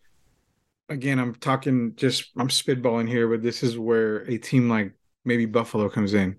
again, 0.89 1.19
I'm 1.19 1.35
talking 1.35 1.95
just 1.97 2.31
I'm 2.37 2.49
spitballing 2.49 3.09
here, 3.09 3.29
but 3.29 3.43
this 3.43 3.63
is 3.63 3.79
where 3.79 4.19
a 4.31 4.39
team 4.39 4.69
like 4.69 4.93
maybe 5.25 5.47
Buffalo 5.47 5.89
comes 5.89 6.15
in. 6.15 6.37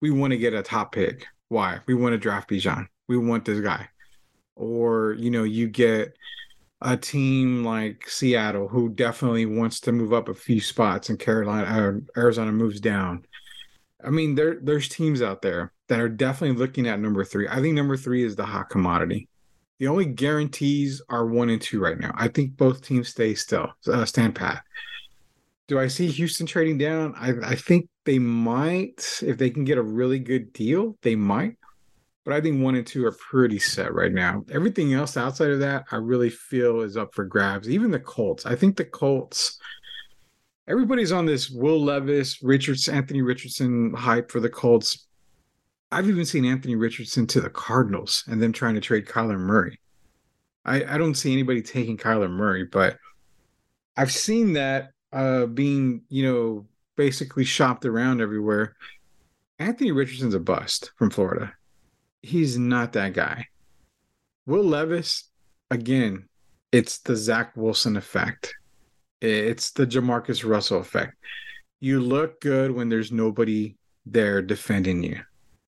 We 0.00 0.10
want 0.10 0.32
to 0.32 0.38
get 0.38 0.54
a 0.54 0.62
top 0.62 0.92
pick. 0.92 1.26
Why? 1.48 1.80
We 1.86 1.94
want 1.94 2.12
to 2.12 2.18
draft 2.18 2.50
Bijan. 2.50 2.88
We 3.08 3.16
want 3.16 3.44
this 3.44 3.60
guy. 3.60 3.88
Or, 4.56 5.14
you 5.18 5.30
know, 5.30 5.44
you 5.44 5.68
get 5.68 6.16
a 6.84 6.96
team 6.98 7.64
like 7.64 8.08
Seattle 8.08 8.68
who 8.68 8.90
definitely 8.90 9.46
wants 9.46 9.80
to 9.80 9.92
move 9.92 10.12
up 10.12 10.28
a 10.28 10.34
few 10.34 10.60
spots 10.60 11.08
and 11.08 11.18
Carolina 11.18 11.66
uh, 11.66 12.20
Arizona 12.20 12.52
moves 12.52 12.78
down. 12.78 13.24
I 14.04 14.10
mean, 14.10 14.34
there 14.34 14.58
there's 14.62 14.88
teams 14.88 15.22
out 15.22 15.40
there 15.40 15.72
that 15.88 15.98
are 15.98 16.10
definitely 16.10 16.56
looking 16.58 16.86
at 16.86 17.00
number 17.00 17.24
three. 17.24 17.48
I 17.48 17.60
think 17.60 17.74
number 17.74 17.96
three 17.96 18.22
is 18.22 18.36
the 18.36 18.44
hot 18.44 18.68
commodity. 18.68 19.28
The 19.78 19.88
only 19.88 20.04
guarantees 20.04 21.02
are 21.08 21.26
one 21.26 21.48
and 21.48 21.60
two 21.60 21.80
right 21.80 21.98
now. 21.98 22.12
I 22.14 22.28
think 22.28 22.56
both 22.56 22.82
teams 22.82 23.08
stay 23.08 23.34
still, 23.34 23.72
uh, 23.90 24.04
stand 24.04 24.34
pat. 24.34 24.62
Do 25.66 25.80
I 25.80 25.88
see 25.88 26.08
Houston 26.08 26.46
trading 26.46 26.76
down? 26.76 27.14
I, 27.16 27.32
I 27.42 27.54
think 27.54 27.88
they 28.04 28.18
might 28.18 29.20
if 29.22 29.38
they 29.38 29.48
can 29.48 29.64
get 29.64 29.78
a 29.78 29.82
really 29.82 30.18
good 30.18 30.52
deal. 30.52 30.98
They 31.00 31.16
might 31.16 31.56
but 32.24 32.32
I 32.32 32.40
think 32.40 32.62
one 32.62 32.74
and 32.74 32.86
two 32.86 33.04
are 33.04 33.12
pretty 33.12 33.58
set 33.58 33.92
right 33.92 34.12
now. 34.12 34.44
Everything 34.50 34.94
else 34.94 35.16
outside 35.16 35.50
of 35.50 35.60
that, 35.60 35.84
I 35.92 35.96
really 35.96 36.30
feel 36.30 36.80
is 36.80 36.96
up 36.96 37.14
for 37.14 37.24
grabs. 37.24 37.68
Even 37.68 37.90
the 37.90 38.00
Colts. 38.00 38.46
I 38.46 38.56
think 38.56 38.76
the 38.76 38.84
Colts. 38.84 39.58
Everybody's 40.66 41.12
on 41.12 41.26
this 41.26 41.50
Will 41.50 41.82
Levis, 41.82 42.42
Richards, 42.42 42.88
Anthony 42.88 43.20
Richardson 43.20 43.92
hype 43.92 44.30
for 44.30 44.40
the 44.40 44.48
Colts. 44.48 45.06
I've 45.92 46.08
even 46.08 46.24
seen 46.24 46.46
Anthony 46.46 46.76
Richardson 46.76 47.26
to 47.28 47.42
the 47.42 47.50
Cardinals 47.50 48.24
and 48.26 48.42
them 48.42 48.52
trying 48.52 48.74
to 48.74 48.80
trade 48.80 49.06
Kyler 49.06 49.38
Murray. 49.38 49.78
I, 50.64 50.82
I 50.94 50.98
don't 50.98 51.14
see 51.14 51.34
anybody 51.34 51.60
taking 51.60 51.98
Kyler 51.98 52.30
Murray, 52.30 52.64
but 52.64 52.96
I've 53.98 54.10
seen 54.10 54.54
that 54.54 54.92
uh, 55.12 55.44
being, 55.44 56.02
you 56.08 56.24
know, 56.24 56.66
basically 56.96 57.44
shopped 57.44 57.84
around 57.84 58.22
everywhere. 58.22 58.74
Anthony 59.58 59.92
Richardson's 59.92 60.34
a 60.34 60.40
bust 60.40 60.92
from 60.96 61.10
Florida 61.10 61.52
he's 62.24 62.58
not 62.58 62.94
that 62.94 63.12
guy. 63.12 63.46
Will 64.46 64.64
Levis, 64.64 65.30
again, 65.70 66.28
it's 66.72 66.98
the 66.98 67.16
Zach 67.16 67.56
Wilson 67.56 67.96
effect. 67.96 68.54
It's 69.20 69.70
the 69.72 69.86
Jamarcus 69.86 70.48
Russell 70.48 70.80
effect. 70.80 71.14
You 71.80 72.00
look 72.00 72.40
good 72.40 72.70
when 72.70 72.88
there's 72.88 73.12
nobody 73.12 73.76
there 74.06 74.42
defending 74.42 75.02
you. 75.02 75.20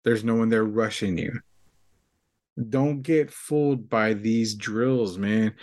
There's 0.05 0.25
no 0.25 0.35
one 0.35 0.49
there 0.49 0.65
rushing 0.65 1.19
you. 1.19 1.41
Don't 2.69 3.03
get 3.03 3.31
fooled 3.31 3.89
by 3.89 4.13
these 4.13 4.55
drills, 4.55 5.17
man. 5.17 5.55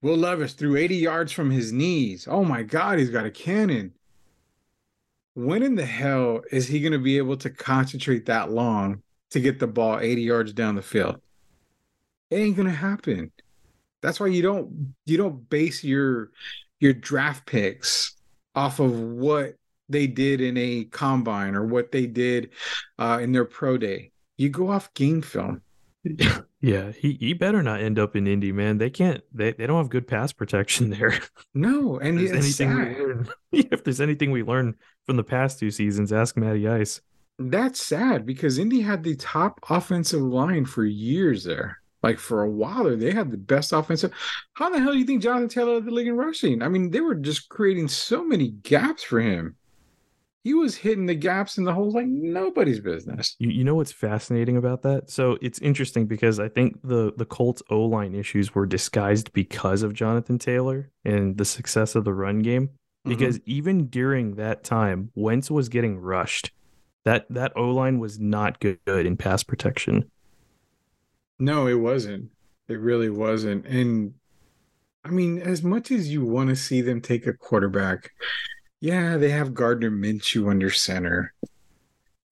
Will 0.00 0.16
Levis 0.16 0.52
threw 0.52 0.76
80 0.76 0.96
yards 0.96 1.32
from 1.32 1.50
his 1.50 1.72
knees. 1.72 2.28
Oh 2.30 2.44
my 2.44 2.62
God, 2.62 2.98
he's 2.98 3.10
got 3.10 3.26
a 3.26 3.30
cannon. 3.30 3.92
When 5.34 5.62
in 5.62 5.74
the 5.74 5.84
hell 5.84 6.42
is 6.52 6.68
he 6.68 6.80
going 6.80 6.92
to 6.92 6.98
be 6.98 7.18
able 7.18 7.36
to 7.38 7.50
concentrate 7.50 8.26
that 8.26 8.50
long 8.50 9.02
to 9.36 9.40
get 9.40 9.58
the 9.58 9.66
ball 9.66 9.98
80 10.00 10.22
yards 10.22 10.52
down 10.54 10.76
the 10.76 10.82
field. 10.82 11.20
It 12.30 12.36
ain't 12.36 12.56
gonna 12.56 12.70
happen. 12.70 13.30
That's 14.00 14.18
why 14.18 14.28
you 14.28 14.42
don't 14.42 14.94
you 15.04 15.18
don't 15.18 15.48
base 15.48 15.84
your 15.84 16.30
your 16.80 16.94
draft 16.94 17.46
picks 17.46 18.16
off 18.54 18.80
of 18.80 18.98
what 18.98 19.54
they 19.88 20.06
did 20.06 20.40
in 20.40 20.56
a 20.56 20.84
combine 20.84 21.54
or 21.54 21.66
what 21.66 21.92
they 21.92 22.06
did 22.06 22.50
uh, 22.98 23.18
in 23.20 23.32
their 23.32 23.44
pro 23.44 23.76
day. 23.76 24.10
You 24.38 24.48
go 24.48 24.70
off 24.70 24.92
game 24.94 25.22
film. 25.22 25.62
Yeah, 26.62 26.90
he, 26.90 27.16
he 27.20 27.32
better 27.32 27.62
not 27.62 27.80
end 27.80 27.96
up 27.96 28.16
in 28.16 28.26
Indy, 28.26 28.50
man. 28.50 28.78
They 28.78 28.90
can't. 28.90 29.22
They, 29.32 29.52
they 29.52 29.68
don't 29.68 29.76
have 29.76 29.90
good 29.90 30.08
pass 30.08 30.32
protection 30.32 30.90
there. 30.90 31.20
No, 31.54 31.98
and 31.98 32.18
if 32.20 32.32
there's, 32.32 32.60
anything 32.60 32.74
we 32.74 33.04
learn, 33.04 33.28
if 33.52 33.84
there's 33.84 34.00
anything 34.00 34.32
we 34.32 34.42
learned 34.42 34.74
from 35.04 35.16
the 35.16 35.22
past 35.22 35.60
two 35.60 35.70
seasons, 35.70 36.12
ask 36.12 36.36
Matty 36.36 36.66
Ice 36.66 37.02
that's 37.38 37.84
sad 37.84 38.24
because 38.24 38.58
Indy 38.58 38.80
had 38.80 39.02
the 39.02 39.16
top 39.16 39.60
offensive 39.68 40.22
line 40.22 40.64
for 40.64 40.84
years 40.84 41.44
there. 41.44 41.80
Like 42.02 42.18
for 42.18 42.42
a 42.42 42.50
while 42.50 42.84
there, 42.84 42.96
they 42.96 43.10
had 43.10 43.30
the 43.30 43.36
best 43.36 43.72
offensive. 43.72 44.12
How 44.52 44.70
the 44.70 44.78
hell 44.78 44.92
do 44.92 44.98
you 44.98 45.04
think 45.04 45.22
Jonathan 45.22 45.48
Taylor 45.48 45.74
led 45.74 45.86
the 45.86 45.90
league 45.90 46.06
in 46.06 46.16
rushing? 46.16 46.62
I 46.62 46.68
mean, 46.68 46.90
they 46.90 47.00
were 47.00 47.14
just 47.14 47.48
creating 47.48 47.88
so 47.88 48.24
many 48.24 48.50
gaps 48.62 49.02
for 49.02 49.20
him. 49.20 49.56
He 50.44 50.54
was 50.54 50.76
hitting 50.76 51.06
the 51.06 51.16
gaps 51.16 51.58
in 51.58 51.64
the 51.64 51.74
holes 51.74 51.94
like 51.94 52.06
nobody's 52.06 52.78
business. 52.78 53.34
You, 53.40 53.50
you 53.50 53.64
know 53.64 53.74
what's 53.74 53.90
fascinating 53.90 54.56
about 54.56 54.82
that? 54.82 55.10
So 55.10 55.36
it's 55.42 55.58
interesting 55.58 56.06
because 56.06 56.38
I 56.38 56.48
think 56.48 56.78
the 56.84 57.12
the 57.16 57.24
Colts 57.24 57.64
O 57.70 57.80
line 57.80 58.14
issues 58.14 58.54
were 58.54 58.66
disguised 58.66 59.32
because 59.32 59.82
of 59.82 59.92
Jonathan 59.92 60.38
Taylor 60.38 60.88
and 61.04 61.36
the 61.36 61.44
success 61.44 61.96
of 61.96 62.04
the 62.04 62.14
run 62.14 62.38
game. 62.38 62.68
Mm-hmm. 62.68 63.08
Because 63.08 63.38
mm-hmm. 63.40 63.50
even 63.50 63.86
during 63.88 64.36
that 64.36 64.62
time, 64.62 65.10
Wentz 65.16 65.50
was 65.50 65.68
getting 65.68 65.98
rushed 65.98 66.52
That 67.06 67.24
that 67.30 67.52
O 67.54 67.70
line 67.70 68.00
was 68.00 68.18
not 68.18 68.58
good 68.58 68.78
in 68.84 69.16
pass 69.16 69.44
protection. 69.44 70.10
No, 71.38 71.68
it 71.68 71.78
wasn't. 71.78 72.30
It 72.66 72.80
really 72.80 73.10
wasn't. 73.10 73.64
And 73.64 74.14
I 75.04 75.10
mean, 75.10 75.38
as 75.38 75.62
much 75.62 75.92
as 75.92 76.12
you 76.12 76.24
want 76.24 76.48
to 76.48 76.56
see 76.56 76.80
them 76.80 77.00
take 77.00 77.28
a 77.28 77.32
quarterback, 77.32 78.10
yeah, 78.80 79.18
they 79.18 79.30
have 79.30 79.54
Gardner 79.54 79.92
Minshew 79.92 80.50
under 80.50 80.68
center. 80.68 81.32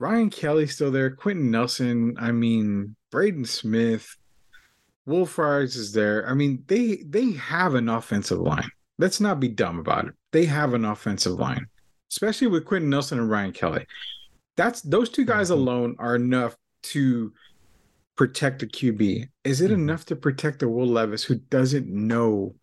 Ryan 0.00 0.28
Kelly 0.28 0.66
still 0.66 0.90
there. 0.90 1.10
Quenton 1.10 1.52
Nelson. 1.52 2.16
I 2.18 2.32
mean, 2.32 2.96
Braden 3.12 3.44
Smith. 3.44 4.16
Wolf 5.06 5.38
is 5.38 5.92
there. 5.92 6.28
I 6.28 6.34
mean, 6.34 6.64
they 6.66 7.04
they 7.06 7.30
have 7.34 7.76
an 7.76 7.88
offensive 7.88 8.40
line. 8.40 8.70
Let's 8.98 9.20
not 9.20 9.38
be 9.38 9.48
dumb 9.48 9.78
about 9.78 10.06
it. 10.06 10.14
They 10.32 10.46
have 10.46 10.74
an 10.74 10.84
offensive 10.84 11.34
line, 11.34 11.66
especially 12.10 12.48
with 12.48 12.64
Quenton 12.64 12.90
Nelson 12.90 13.20
and 13.20 13.30
Ryan 13.30 13.52
Kelly. 13.52 13.86
That's 14.56 14.80
those 14.82 15.10
two 15.10 15.24
guys 15.24 15.50
mm-hmm. 15.50 15.60
alone 15.60 15.96
are 15.98 16.16
enough 16.16 16.56
to 16.84 17.32
protect 18.16 18.62
a 18.62 18.66
QB. 18.66 19.28
Is 19.44 19.60
it 19.60 19.66
mm-hmm. 19.66 19.74
enough 19.74 20.04
to 20.06 20.16
protect 20.16 20.62
a 20.62 20.68
Will 20.68 20.86
Levis 20.86 21.24
who 21.24 21.36
doesn't 21.36 21.88
know 21.88 22.54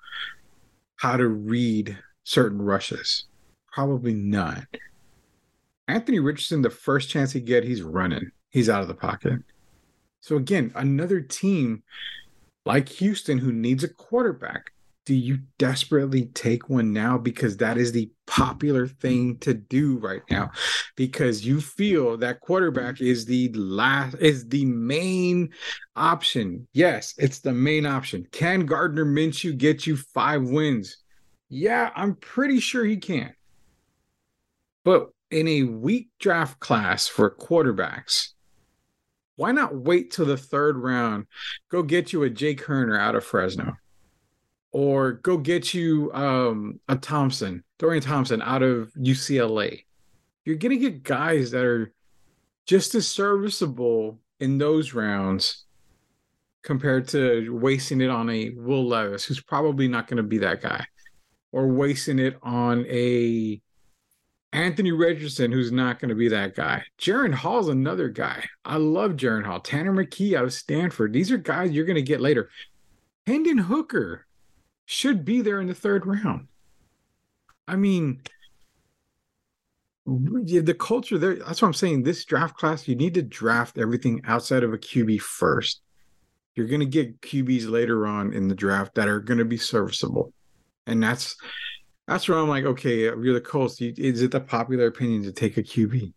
how 0.98 1.18
to 1.18 1.28
read 1.28 1.98
certain 2.24 2.62
rushes? 2.62 3.26
Probably 3.72 4.14
not. 4.14 4.66
Anthony 5.88 6.20
Richardson, 6.20 6.62
the 6.62 6.70
first 6.70 7.10
chance 7.10 7.32
he 7.32 7.42
get, 7.42 7.64
he's 7.64 7.82
running. 7.82 8.32
He's 8.50 8.70
out 8.70 8.82
of 8.82 8.88
the 8.88 8.94
pocket. 8.94 9.40
So 10.22 10.36
again, 10.36 10.72
another 10.76 11.20
team 11.20 11.84
like 12.66 12.88
Houston 12.90 13.40
who 13.40 13.52
needs 13.52 13.84
a 13.84 13.90
quarterback 13.90 14.72
do 15.06 15.16
you 15.16 15.40
desperately 15.58 16.26
take 16.26 16.70
one 16.70 16.94
now? 16.94 17.18
Because 17.18 17.58
that 17.58 17.78
is 17.78 17.92
the 17.92 18.12
popular 18.28 18.88
thing 18.88 19.38
to 19.40 19.54
do 19.54 19.98
right 19.98 20.22
now. 20.30 20.52
Because 20.96 21.46
you 21.46 21.60
feel 21.60 22.18
that 22.18 22.40
quarterback 22.40 23.02
is 23.02 23.26
the 23.26 23.52
last 23.54 24.16
is 24.20 24.48
the 24.48 24.66
main 24.66 25.50
option. 25.96 26.68
Yes 26.74 27.16
it's 27.18 27.40
the 27.40 27.54
main 27.54 27.86
option. 27.86 28.28
Can 28.32 28.66
gardner 28.66 29.06
minshew 29.06 29.58
get 29.58 29.88
you 29.88 29.98
five 29.98 30.44
wins? 30.44 30.98
Yeah 31.50 31.92
i'm 31.96 32.16
pretty 32.16 32.60
sure 32.60 32.86
he 32.86 32.98
can. 32.98 33.34
But 34.84 35.10
in 35.32 35.48
a 35.48 35.64
weak 35.64 36.10
draft 36.20 36.60
class 36.60 37.08
for 37.08 37.36
quarterbacks 37.36 38.30
why 39.38 39.52
not 39.52 39.76
wait 39.76 40.12
till 40.12 40.26
the 40.26 40.38
third 40.38 40.78
round? 40.78 41.26
Go 41.72 41.82
get 41.82 42.14
you 42.14 42.22
a 42.24 42.30
jake 42.30 42.64
Haener 42.64 43.00
out 43.00 43.16
of 43.16 43.26
fresno 43.26 43.74
or 44.72 45.14
go 45.14 45.38
get 45.38 45.74
you 45.74 46.12
um, 46.14 46.80
a 46.88 46.96
Thompson, 46.96 47.64
Dorian 47.78 48.04
Thompson 48.04 48.42
out 48.42 48.64
of 48.64 48.92
UCLA. 48.94 49.84
You're 50.46 50.56
going 50.56 50.72
to 50.72 50.90
get 50.90 51.04
guys 51.04 51.52
that 51.52 51.64
are 51.64 51.94
just 52.66 52.96
as 52.96 53.08
serviceable 53.08 54.20
in 54.40 54.58
those 54.58 54.94
rounds 54.94 55.66
compared 56.64 57.08
to 57.10 57.50
wasting 57.50 58.02
it 58.02 58.10
on 58.10 58.30
a 58.30 58.52
Will 58.52 58.88
Levis, 58.88 59.26
who's 59.26 59.42
probably 59.42 59.88
not 59.88 60.08
going 60.08 60.18
to 60.18 60.24
be 60.24 60.38
that 60.40 60.62
guy, 60.62 60.86
or 61.52 61.68
wasting 61.68 62.20
it 62.20 62.38
on 62.42 62.86
a 62.88 63.62
Anthony 64.54 64.92
Richardson, 64.92 65.52
who's 65.52 65.72
not 65.72 66.00
going 66.00 66.10
to 66.10 66.16
be 66.16 66.28
that 66.30 66.56
guy. 66.56 66.84
Jaren 67.00 67.34
Hall's 67.34 67.70
another 67.70 68.10
guy. 68.10 68.46
I 68.66 68.78
love 68.78 69.12
Jaren 69.12 69.46
Hall. 69.46 69.60
Tanner 69.60 69.94
McKee 69.94 70.36
out 70.36 70.44
of 70.44 70.54
Stanford. 70.54 71.14
These 71.14 71.32
are 71.32 71.38
guys 71.38 71.72
you're 71.72 71.86
going 71.86 71.96
to 71.96 72.02
get 72.02 72.22
later. 72.22 72.50
Hendon 73.26 73.60
Hooker 73.60 74.26
should 74.86 75.24
be 75.24 75.42
there 75.42 75.62
in 75.62 75.68
the 75.68 75.74
third 75.74 76.06
round. 76.06 76.48
I 77.68 77.76
mean, 77.76 78.22
the 80.06 80.76
culture 80.78 81.18
there, 81.18 81.36
that's 81.36 81.62
what 81.62 81.68
I'm 81.70 81.74
saying. 81.74 82.04
This 82.04 82.26
draft 82.26 82.58
class, 82.58 82.88
you 82.88 82.96
need 82.96 83.14
to 83.14 83.22
draft 83.22 83.78
everything 83.78 84.22
outside 84.26 84.64
of 84.64 84.74
a 84.74 84.78
QB 84.78 85.22
first. 85.22 85.82
You're 86.56 86.68
going 86.68 86.82
to 86.82 86.86
get 86.86 87.22
QBs 87.22 87.70
later 87.70 88.06
on 88.06 88.34
in 88.34 88.48
the 88.48 88.56
draft 88.56 88.96
that 88.96 89.08
are 89.08 89.20
going 89.20 89.38
to 89.38 89.46
be 89.46 89.58
serviceable. 89.58 90.34
And 90.86 91.02
that's 91.02 91.38
that's 92.08 92.28
where 92.28 92.38
I'm 92.38 92.50
like, 92.50 92.66
okay, 92.66 93.00
you're 93.00 93.34
the 93.34 93.40
Colts. 93.40 93.80
Is 93.80 94.22
it 94.22 94.32
the 94.32 94.42
popular 94.42 94.88
opinion 94.88 95.24
to 95.24 95.32
take 95.32 95.58
a 95.58 95.64
QB? 95.64 96.14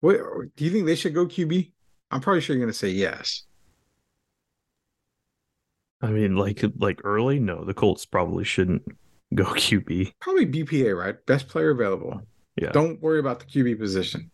What 0.00 0.16
do 0.56 0.64
you 0.64 0.70
think 0.70 0.86
they 0.86 0.94
should 0.94 1.14
go 1.14 1.26
QB? 1.26 1.72
I'm 2.10 2.20
probably 2.20 2.40
sure 2.40 2.56
you're 2.56 2.64
going 2.64 2.72
to 2.72 2.78
say 2.78 2.88
yes. 2.88 3.42
I 6.04 6.10
mean, 6.10 6.36
like 6.36 6.62
like 6.78 7.00
early, 7.04 7.38
no, 7.38 7.64
the 7.64 7.74
Colts 7.74 8.04
probably 8.04 8.44
shouldn't 8.44 8.82
go 9.34 9.44
QB. 9.54 10.12
Probably 10.20 10.46
BPA, 10.46 10.96
right? 10.96 11.14
Best 11.26 11.48
player 11.48 11.70
available. 11.70 12.22
Yeah. 12.56 12.70
Don't 12.72 13.00
worry 13.02 13.18
about 13.18 13.40
the 13.40 13.46
QB 13.46 13.78
position. 13.78 14.30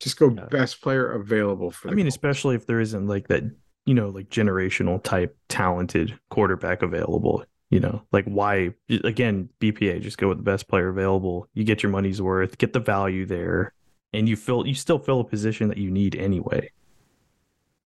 Just 0.00 0.16
go 0.16 0.30
yeah. 0.30 0.46
best 0.46 0.80
player 0.80 1.10
available 1.12 1.70
for. 1.70 1.88
I 1.88 1.92
mean, 1.92 2.06
Colts. 2.06 2.14
especially 2.14 2.54
if 2.54 2.66
there 2.66 2.80
isn't 2.80 3.06
like 3.08 3.28
that, 3.28 3.42
you 3.84 3.94
know, 3.94 4.08
like 4.08 4.28
generational 4.28 5.02
type 5.02 5.36
talented 5.48 6.18
quarterback 6.30 6.82
available. 6.82 7.44
You 7.70 7.80
know, 7.80 8.02
like 8.12 8.24
why 8.24 8.70
again 8.88 9.50
BPA? 9.60 10.00
Just 10.00 10.16
go 10.16 10.28
with 10.28 10.38
the 10.38 10.44
best 10.44 10.68
player 10.68 10.88
available. 10.88 11.48
You 11.52 11.64
get 11.64 11.82
your 11.82 11.92
money's 11.92 12.22
worth, 12.22 12.56
get 12.56 12.72
the 12.72 12.80
value 12.80 13.26
there, 13.26 13.74
and 14.14 14.26
you 14.26 14.36
fill 14.36 14.66
you 14.66 14.74
still 14.74 14.98
fill 14.98 15.20
a 15.20 15.24
position 15.24 15.68
that 15.68 15.76
you 15.76 15.90
need 15.90 16.16
anyway. 16.16 16.70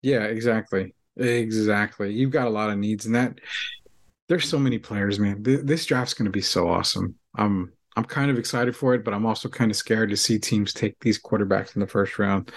Yeah, 0.01 0.23
exactly. 0.23 0.95
Exactly. 1.17 2.13
You've 2.13 2.31
got 2.31 2.47
a 2.47 2.51
lot 2.51 2.69
of 2.69 2.77
needs, 2.77 3.05
and 3.05 3.15
that 3.15 3.39
there's 4.27 4.47
so 4.47 4.59
many 4.59 4.77
players, 4.77 5.19
man. 5.19 5.41
This 5.41 5.85
draft's 5.85 6.13
going 6.13 6.25
to 6.25 6.31
be 6.31 6.41
so 6.41 6.67
awesome. 6.69 7.15
I'm 7.35 7.71
I'm 7.95 8.05
kind 8.05 8.29
of 8.29 8.37
excited 8.37 8.75
for 8.75 8.93
it, 8.93 9.03
but 9.03 9.13
I'm 9.13 9.25
also 9.25 9.49
kind 9.49 9.71
of 9.71 9.77
scared 9.77 10.09
to 10.11 10.17
see 10.17 10.37
teams 10.37 10.73
take 10.73 10.99
these 10.99 11.21
quarterbacks 11.21 11.75
in 11.75 11.79
the 11.79 11.87
first 11.87 12.19
round 12.19 12.51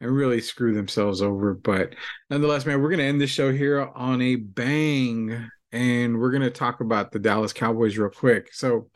and 0.00 0.10
really 0.10 0.40
screw 0.40 0.74
themselves 0.74 1.20
over. 1.20 1.54
But 1.54 1.94
nonetheless, 2.30 2.64
man, 2.64 2.80
we're 2.80 2.88
going 2.88 3.00
to 3.00 3.04
end 3.04 3.20
this 3.20 3.30
show 3.30 3.52
here 3.52 3.90
on 3.94 4.22
a 4.22 4.36
bang, 4.36 5.50
and 5.72 6.18
we're 6.18 6.30
going 6.30 6.42
to 6.42 6.50
talk 6.50 6.80
about 6.80 7.12
the 7.12 7.18
Dallas 7.18 7.52
Cowboys 7.52 7.98
real 7.98 8.10
quick. 8.10 8.52
So. 8.52 8.88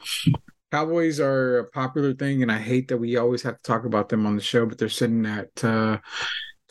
Cowboys 0.72 1.18
are 1.18 1.58
a 1.58 1.64
popular 1.70 2.14
thing, 2.14 2.42
and 2.42 2.52
I 2.52 2.58
hate 2.58 2.86
that 2.86 2.98
we 2.98 3.16
always 3.16 3.42
have 3.42 3.56
to 3.56 3.62
talk 3.64 3.84
about 3.84 4.08
them 4.08 4.24
on 4.24 4.36
the 4.36 4.40
show, 4.40 4.66
but 4.66 4.78
they're 4.78 4.88
sitting 4.88 5.26
at 5.26 5.64
uh, 5.64 5.98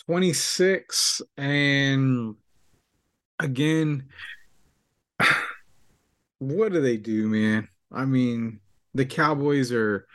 26 0.10 1.22
and 1.38 2.34
again 3.38 4.08
what 6.40 6.74
do 6.74 6.82
they 6.82 6.98
do 6.98 7.28
man? 7.28 7.68
I 7.92 8.06
mean 8.06 8.60
the 8.96 9.06
cowboys 9.06 9.72
are 9.72 10.08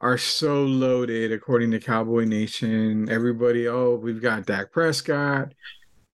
are 0.00 0.18
so 0.18 0.64
loaded 0.64 1.30
according 1.30 1.70
to 1.70 1.78
cowboy 1.78 2.24
nation. 2.24 3.08
Everybody 3.08 3.68
oh 3.68 3.94
we've 3.94 4.20
got 4.20 4.44
Dak 4.44 4.72
Prescott. 4.72 5.54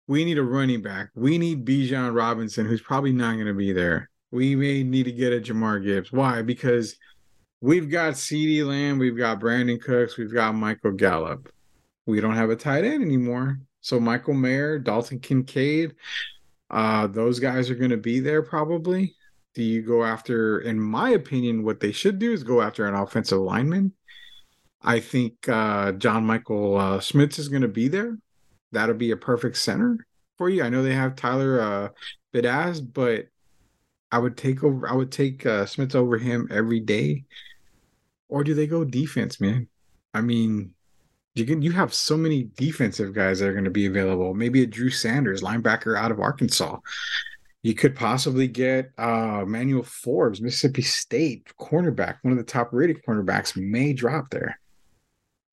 We 0.06 0.26
need 0.26 0.36
a 0.36 0.42
running 0.42 0.82
back. 0.82 1.08
We 1.14 1.38
need 1.38 1.64
Bijan 1.64 2.14
Robinson 2.14 2.66
who's 2.66 2.82
probably 2.82 3.12
not 3.12 3.36
going 3.36 3.46
to 3.46 3.54
be 3.54 3.72
there. 3.72 4.10
We 4.32 4.54
may 4.54 4.82
need 4.82 5.04
to 5.04 5.12
get 5.12 5.32
a 5.32 5.40
Jahmyr 5.40 5.82
Gibbs. 5.82 6.12
Why? 6.12 6.42
Because 6.42 6.96
we've 7.62 7.88
got 7.88 8.14
CeeDee 8.16 8.66
Lamb 8.66 8.98
we've 8.98 9.16
got 9.16 9.40
Brandin 9.40 9.80
Cooks 9.80 10.18
we've 10.18 10.34
got 10.34 10.54
Michael 10.54 10.92
Gallup 10.92 11.48
we 12.06 12.20
don't 12.20 12.36
have 12.36 12.50
a 12.50 12.56
tight 12.56 12.84
end 12.84 13.02
anymore. 13.02 13.60
So 13.80 13.98
Michael 13.98 14.34
Mayer, 14.34 14.78
Dalton 14.78 15.18
Kincaid, 15.18 15.94
uh, 16.70 17.06
those 17.06 17.38
guys 17.38 17.70
are 17.70 17.74
going 17.74 17.90
to 17.90 17.96
be 17.96 18.20
there 18.20 18.42
probably. 18.42 19.14
Do 19.54 19.62
you 19.62 19.82
go 19.82 20.04
after, 20.04 20.60
in 20.60 20.80
my 20.80 21.10
opinion, 21.10 21.62
what 21.64 21.80
they 21.80 21.92
should 21.92 22.18
do 22.18 22.32
is 22.32 22.42
go 22.42 22.62
after 22.62 22.86
an 22.86 22.94
offensive 22.94 23.40
lineman. 23.40 23.92
I 24.80 24.98
think 25.00 25.48
uh, 25.48 25.92
John 25.92 26.24
Michael 26.24 26.76
uh, 26.76 27.00
Schmitz 27.00 27.38
is 27.38 27.48
going 27.48 27.62
to 27.62 27.68
be 27.68 27.88
there. 27.88 28.18
That'll 28.72 28.94
be 28.94 29.10
a 29.10 29.16
perfect 29.16 29.58
center 29.58 29.98
for 30.38 30.48
you. 30.48 30.62
I 30.62 30.70
know 30.70 30.82
they 30.82 30.94
have 30.94 31.14
Tyler 31.14 31.60
uh, 31.60 31.88
Biadasz, 32.34 32.80
but 32.92 33.26
I 34.10 34.18
would 34.18 34.36
take 34.36 34.64
over. 34.64 34.88
I 34.88 34.94
would 34.94 35.12
take 35.12 35.44
uh, 35.44 35.66
Schmitz 35.66 35.94
over 35.94 36.18
him 36.18 36.48
every 36.50 36.80
day. 36.80 37.24
Or 38.28 38.42
do 38.42 38.54
they 38.54 38.66
go 38.66 38.84
defense, 38.84 39.40
man? 39.40 39.68
I 40.14 40.22
mean, 40.22 40.74
you 41.34 41.46
can 41.46 41.62
you 41.62 41.72
have 41.72 41.94
so 41.94 42.16
many 42.16 42.48
defensive 42.56 43.14
guys 43.14 43.38
that 43.38 43.48
are 43.48 43.52
going 43.52 43.64
to 43.64 43.70
be 43.70 43.86
available. 43.86 44.34
Maybe 44.34 44.62
a 44.62 44.66
Drew 44.66 44.90
Sanders, 44.90 45.42
linebacker 45.42 45.96
out 45.96 46.10
of 46.10 46.20
Arkansas. 46.20 46.78
You 47.62 47.74
could 47.74 47.94
possibly 47.94 48.48
get 48.48 48.90
uh 48.98 49.44
Manuel 49.46 49.82
Forbes, 49.82 50.40
Mississippi 50.40 50.82
State 50.82 51.46
cornerback, 51.58 52.18
one 52.22 52.32
of 52.32 52.38
the 52.38 52.44
top 52.44 52.70
rated 52.72 53.02
cornerbacks 53.04 53.56
may 53.56 53.92
drop 53.92 54.30
there. 54.30 54.58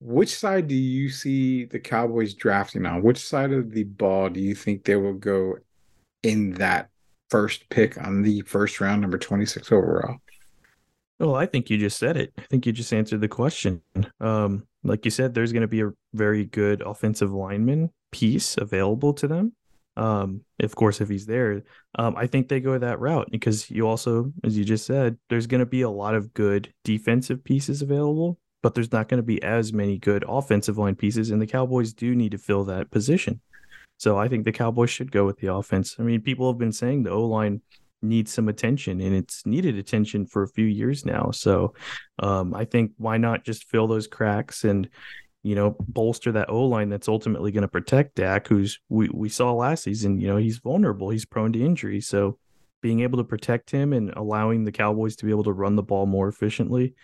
Which 0.00 0.34
side 0.34 0.66
do 0.66 0.74
you 0.74 1.10
see 1.10 1.66
the 1.66 1.78
Cowboys 1.78 2.34
drafting 2.34 2.86
on? 2.86 3.02
Which 3.02 3.18
side 3.18 3.52
of 3.52 3.70
the 3.70 3.84
ball 3.84 4.30
do 4.30 4.40
you 4.40 4.54
think 4.54 4.84
they 4.84 4.96
will 4.96 5.14
go 5.14 5.56
in 6.22 6.52
that 6.54 6.88
first 7.28 7.68
pick 7.68 7.98
on 7.98 8.22
the 8.22 8.40
first 8.42 8.80
round, 8.80 9.02
number 9.02 9.18
26 9.18 9.70
overall? 9.70 10.16
Well, 11.18 11.34
I 11.36 11.44
think 11.44 11.68
you 11.68 11.76
just 11.76 11.98
said 11.98 12.16
it. 12.16 12.32
I 12.38 12.42
think 12.50 12.64
you 12.64 12.72
just 12.72 12.94
answered 12.94 13.20
the 13.20 13.28
question. 13.28 13.82
Um, 14.20 14.66
like 14.82 15.04
you 15.04 15.10
said, 15.10 15.34
there's 15.34 15.52
going 15.52 15.62
to 15.62 15.68
be 15.68 15.82
a 15.82 15.90
very 16.14 16.44
good 16.44 16.82
offensive 16.82 17.32
lineman 17.32 17.90
piece 18.12 18.56
available 18.56 19.12
to 19.14 19.28
them. 19.28 19.52
Um, 19.96 20.42
of 20.62 20.74
course, 20.74 21.00
if 21.00 21.08
he's 21.08 21.26
there, 21.26 21.62
um, 21.98 22.14
I 22.16 22.26
think 22.26 22.48
they 22.48 22.60
go 22.60 22.78
that 22.78 23.00
route 23.00 23.28
because 23.30 23.70
you 23.70 23.86
also, 23.86 24.32
as 24.44 24.56
you 24.56 24.64
just 24.64 24.86
said, 24.86 25.18
there's 25.28 25.46
going 25.46 25.60
to 25.60 25.66
be 25.66 25.82
a 25.82 25.90
lot 25.90 26.14
of 26.14 26.32
good 26.32 26.72
defensive 26.84 27.44
pieces 27.44 27.82
available. 27.82 28.38
but 28.62 28.74
there's 28.74 28.92
not 28.92 29.08
going 29.08 29.18
to 29.18 29.22
be 29.26 29.42
as 29.42 29.72
many 29.72 29.98
good 29.98 30.24
offensive 30.28 30.78
line 30.78 30.94
pieces, 30.94 31.30
and 31.30 31.40
the 31.40 31.46
Cowboys 31.46 31.92
do 31.92 32.14
need 32.14 32.32
to 32.32 32.38
fill 32.38 32.64
that 32.64 32.90
position. 32.90 33.40
So 33.98 34.18
I 34.18 34.28
think 34.28 34.44
the 34.44 34.52
Cowboys 34.52 34.90
should 34.90 35.12
go 35.12 35.26
with 35.26 35.38
the 35.38 35.52
offense. 35.52 35.96
I 35.98 36.02
mean, 36.02 36.20
people 36.22 36.50
have 36.50 36.58
been 36.58 36.72
saying 36.72 37.02
the 37.02 37.10
O 37.10 37.24
line 37.26 37.62
needs 38.02 38.32
some 38.32 38.48
attention, 38.48 39.00
and 39.00 39.14
it's 39.14 39.44
needed 39.46 39.76
attention 39.76 40.26
for 40.26 40.42
a 40.42 40.48
few 40.48 40.66
years 40.66 41.04
now. 41.04 41.30
So 41.32 41.74
um, 42.18 42.54
I 42.54 42.64
think 42.64 42.92
why 42.96 43.16
not 43.16 43.44
just 43.44 43.64
fill 43.64 43.86
those 43.86 44.06
cracks 44.06 44.64
and 44.64 44.88
you 45.42 45.54
know 45.54 45.76
bolster 45.80 46.32
that 46.32 46.50
O 46.50 46.64
line 46.66 46.90
that's 46.90 47.08
ultimately 47.08 47.52
going 47.52 47.62
to 47.62 47.68
protect 47.68 48.16
Dak, 48.16 48.48
who's 48.48 48.78
we 48.88 49.08
we 49.12 49.28
saw 49.28 49.52
last 49.52 49.84
season. 49.84 50.20
You 50.20 50.28
know 50.28 50.36
he's 50.36 50.58
vulnerable, 50.58 51.10
he's 51.10 51.24
prone 51.24 51.52
to 51.52 51.64
injury, 51.64 52.00
so 52.00 52.38
being 52.80 53.00
able 53.00 53.18
to 53.18 53.24
protect 53.24 53.70
him 53.70 53.92
and 53.92 54.10
allowing 54.16 54.64
the 54.64 54.72
Cowboys 54.72 55.16
to 55.16 55.26
be 55.26 55.30
able 55.30 55.44
to 55.44 55.52
run 55.52 55.76
the 55.76 55.82
ball 55.82 56.06
more 56.06 56.28
efficiently. 56.28 56.94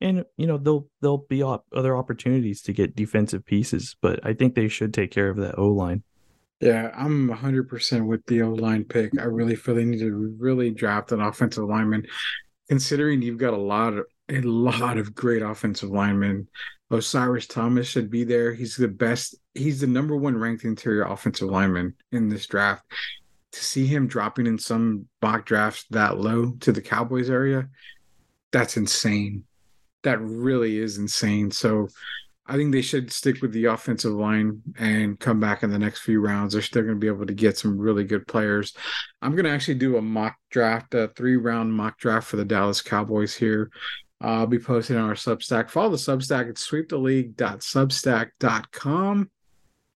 And 0.00 0.24
you 0.36 0.46
know, 0.46 0.58
there'll 0.58 0.88
there'll 1.00 1.26
be 1.28 1.42
op- 1.42 1.66
other 1.74 1.96
opportunities 1.96 2.62
to 2.62 2.72
get 2.72 2.96
defensive 2.96 3.44
pieces, 3.44 3.96
but 4.00 4.20
I 4.24 4.32
think 4.32 4.54
they 4.54 4.68
should 4.68 4.94
take 4.94 5.10
care 5.10 5.28
of 5.28 5.36
that 5.38 5.58
O 5.58 5.68
line. 5.68 6.02
Yeah, 6.60 6.90
I'm 6.96 7.28
100% 7.28 8.06
with 8.06 8.24
the 8.26 8.42
O 8.42 8.50
line 8.50 8.84
pick. 8.84 9.12
I 9.18 9.24
really 9.24 9.56
feel 9.56 9.74
they 9.74 9.84
need 9.84 10.00
to 10.00 10.34
really 10.38 10.70
draft 10.70 11.12
an 11.12 11.20
offensive 11.20 11.64
lineman, 11.64 12.06
considering 12.68 13.20
you've 13.20 13.38
got 13.38 13.52
a 13.54 13.58
lot 13.58 13.94
of 13.94 14.06
a 14.28 14.40
lot 14.40 14.98
of 14.98 15.14
great 15.14 15.42
offensive 15.42 15.90
linemen. 15.90 16.48
Osiris 16.90 17.46
Thomas 17.46 17.86
should 17.86 18.10
be 18.10 18.24
there. 18.24 18.54
He's 18.54 18.76
the 18.76 18.88
best. 18.88 19.36
He's 19.54 19.80
the 19.80 19.86
number 19.86 20.16
one 20.16 20.36
ranked 20.36 20.64
interior 20.64 21.04
offensive 21.04 21.48
lineman 21.48 21.94
in 22.12 22.28
this 22.28 22.46
draft 22.46 22.84
to 23.56 23.64
see 23.64 23.86
him 23.86 24.06
dropping 24.06 24.46
in 24.46 24.58
some 24.58 25.06
mock 25.22 25.46
drafts 25.46 25.86
that 25.90 26.18
low 26.18 26.52
to 26.60 26.72
the 26.72 26.82
Cowboys 26.82 27.30
area, 27.30 27.68
that's 28.52 28.76
insane. 28.76 29.44
That 30.02 30.20
really 30.20 30.78
is 30.78 30.98
insane. 30.98 31.50
So 31.50 31.88
I 32.48 32.56
think 32.56 32.72
they 32.72 32.82
should 32.82 33.12
stick 33.12 33.42
with 33.42 33.52
the 33.52 33.66
offensive 33.66 34.12
line 34.12 34.62
and 34.78 35.18
come 35.18 35.40
back 35.40 35.62
in 35.62 35.70
the 35.70 35.78
next 35.78 36.00
few 36.00 36.20
rounds. 36.20 36.52
They're 36.52 36.60
still 36.62 36.82
going 36.82 36.94
to 36.94 37.00
be 37.00 37.08
able 37.08 37.26
to 37.26 37.34
get 37.34 37.58
some 37.58 37.78
really 37.78 38.04
good 38.04 38.26
players. 38.26 38.74
I'm 39.20 39.32
going 39.32 39.44
to 39.44 39.50
actually 39.50 39.74
do 39.74 39.96
a 39.96 40.02
mock 40.02 40.36
draft, 40.50 40.94
a 40.94 41.08
three 41.08 41.36
round 41.36 41.72
mock 41.72 41.98
draft 41.98 42.28
for 42.28 42.36
the 42.36 42.44
Dallas 42.44 42.82
Cowboys 42.82 43.34
here. 43.34 43.70
Uh, 44.22 44.28
I'll 44.28 44.46
be 44.46 44.58
posting 44.58 44.96
on 44.96 45.08
our 45.08 45.14
Substack. 45.14 45.70
Follow 45.70 45.90
the 45.90 45.96
Substack 45.96 46.48
at 46.48 46.56
sweeptheleague.substack.com 46.56 49.30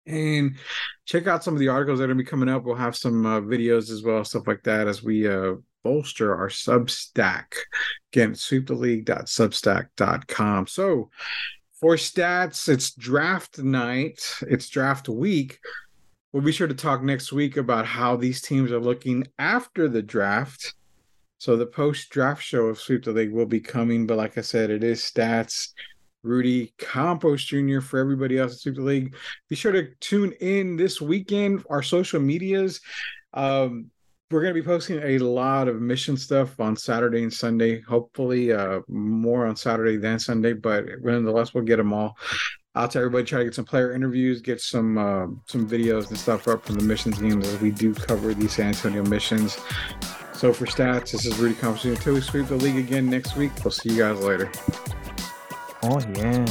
and 0.07 0.57
check 1.05 1.26
out 1.26 1.44
some 1.44 1.53
of 1.55 1.61
the 1.61 1.68
articles 1.68 1.99
that 1.99 2.05
are 2.05 2.09
going 2.09 2.18
to 2.18 2.24
be 2.24 2.30
coming 2.30 2.49
up. 2.49 2.64
We'll 2.64 2.76
have 2.76 2.96
some 2.96 3.26
uh, 3.26 3.40
videos 3.40 3.90
as 3.90 4.03
well, 4.03 4.24
stuff 4.24 4.46
like 4.46 4.62
that, 4.64 4.88
as 4.88 5.03
we 5.03 5.28
uh, 5.28 5.57
bolster 5.84 6.34
our 6.34 6.49
Substack. 6.49 7.53
Again, 8.12 8.32
sweeptheleague.substack.com. 8.32 10.66
So, 10.66 11.11
for 11.80 11.94
stats, 11.94 12.68
it's 12.68 12.94
draft 12.94 13.58
night, 13.58 14.20
it's 14.42 14.68
draft 14.68 15.08
week. 15.08 15.58
We'll 16.32 16.42
be 16.42 16.52
sure 16.52 16.66
to 16.66 16.74
talk 16.74 17.02
next 17.02 17.32
week 17.32 17.56
about 17.56 17.86
how 17.86 18.16
these 18.16 18.42
teams 18.42 18.70
are 18.72 18.80
looking 18.80 19.26
after 19.38 19.88
the 19.88 20.02
draft. 20.02 20.74
So 21.38 21.56
the 21.56 21.66
post 21.66 22.10
draft 22.10 22.42
show 22.42 22.66
of 22.66 22.80
Sweep 22.80 23.04
the 23.04 23.12
League 23.12 23.32
will 23.32 23.46
be 23.46 23.60
coming, 23.60 24.06
but 24.06 24.18
like 24.18 24.36
I 24.36 24.40
said, 24.40 24.70
it 24.70 24.82
is 24.82 25.00
stats 25.00 25.68
Rudy 26.22 26.74
Campos 26.78 27.44
Jr. 27.44 27.80
for 27.80 27.98
everybody 27.98 28.38
else 28.38 28.54
at 28.54 28.58
Super 28.58 28.82
League. 28.82 29.14
Be 29.48 29.54
sure 29.54 29.72
to 29.72 29.94
tune 30.00 30.32
in 30.40 30.76
this 30.76 31.00
weekend. 31.00 31.64
Our 31.70 31.82
social 31.82 32.20
medias. 32.20 32.80
Um, 33.34 33.90
we're 34.30 34.42
going 34.42 34.54
to 34.54 34.60
be 34.60 34.66
posting 34.66 35.02
a 35.02 35.18
lot 35.18 35.68
of 35.68 35.80
mission 35.80 36.16
stuff 36.16 36.60
on 36.60 36.76
Saturday 36.76 37.22
and 37.22 37.32
Sunday. 37.32 37.80
Hopefully, 37.80 38.52
uh, 38.52 38.80
more 38.88 39.46
on 39.46 39.56
Saturday 39.56 39.96
than 39.96 40.18
Sunday, 40.18 40.52
but 40.52 40.84
nonetheless, 41.02 41.54
we'll 41.54 41.64
get 41.64 41.76
them 41.76 41.92
all 41.92 42.16
out 42.74 42.90
to 42.90 42.98
everybody. 42.98 43.24
Try 43.24 43.38
to 43.38 43.44
get 43.46 43.54
some 43.54 43.64
player 43.64 43.92
interviews, 43.92 44.42
get 44.42 44.60
some 44.60 44.98
uh, 44.98 45.26
some 45.46 45.68
videos 45.68 46.08
and 46.08 46.18
stuff 46.18 46.46
up 46.46 46.66
from 46.66 46.74
the 46.74 46.84
missions 46.84 47.18
games 47.18 47.48
as 47.48 47.60
we 47.60 47.70
do 47.70 47.94
cover 47.94 48.34
these 48.34 48.52
San 48.52 48.68
Antonio 48.68 49.02
missions. 49.04 49.58
So 50.34 50.52
for 50.52 50.66
stats, 50.66 51.12
this 51.12 51.24
is 51.24 51.36
Rudy 51.38 51.54
Campos 51.54 51.84
Until 51.84 52.14
we 52.14 52.20
sweep 52.20 52.46
the 52.46 52.56
league 52.56 52.76
again 52.76 53.08
next 53.10 53.34
week. 53.34 53.50
We'll 53.64 53.72
see 53.72 53.90
you 53.90 53.98
guys 53.98 54.20
later. 54.20 54.52
Oh, 55.82 56.00
yeah. 56.14 56.46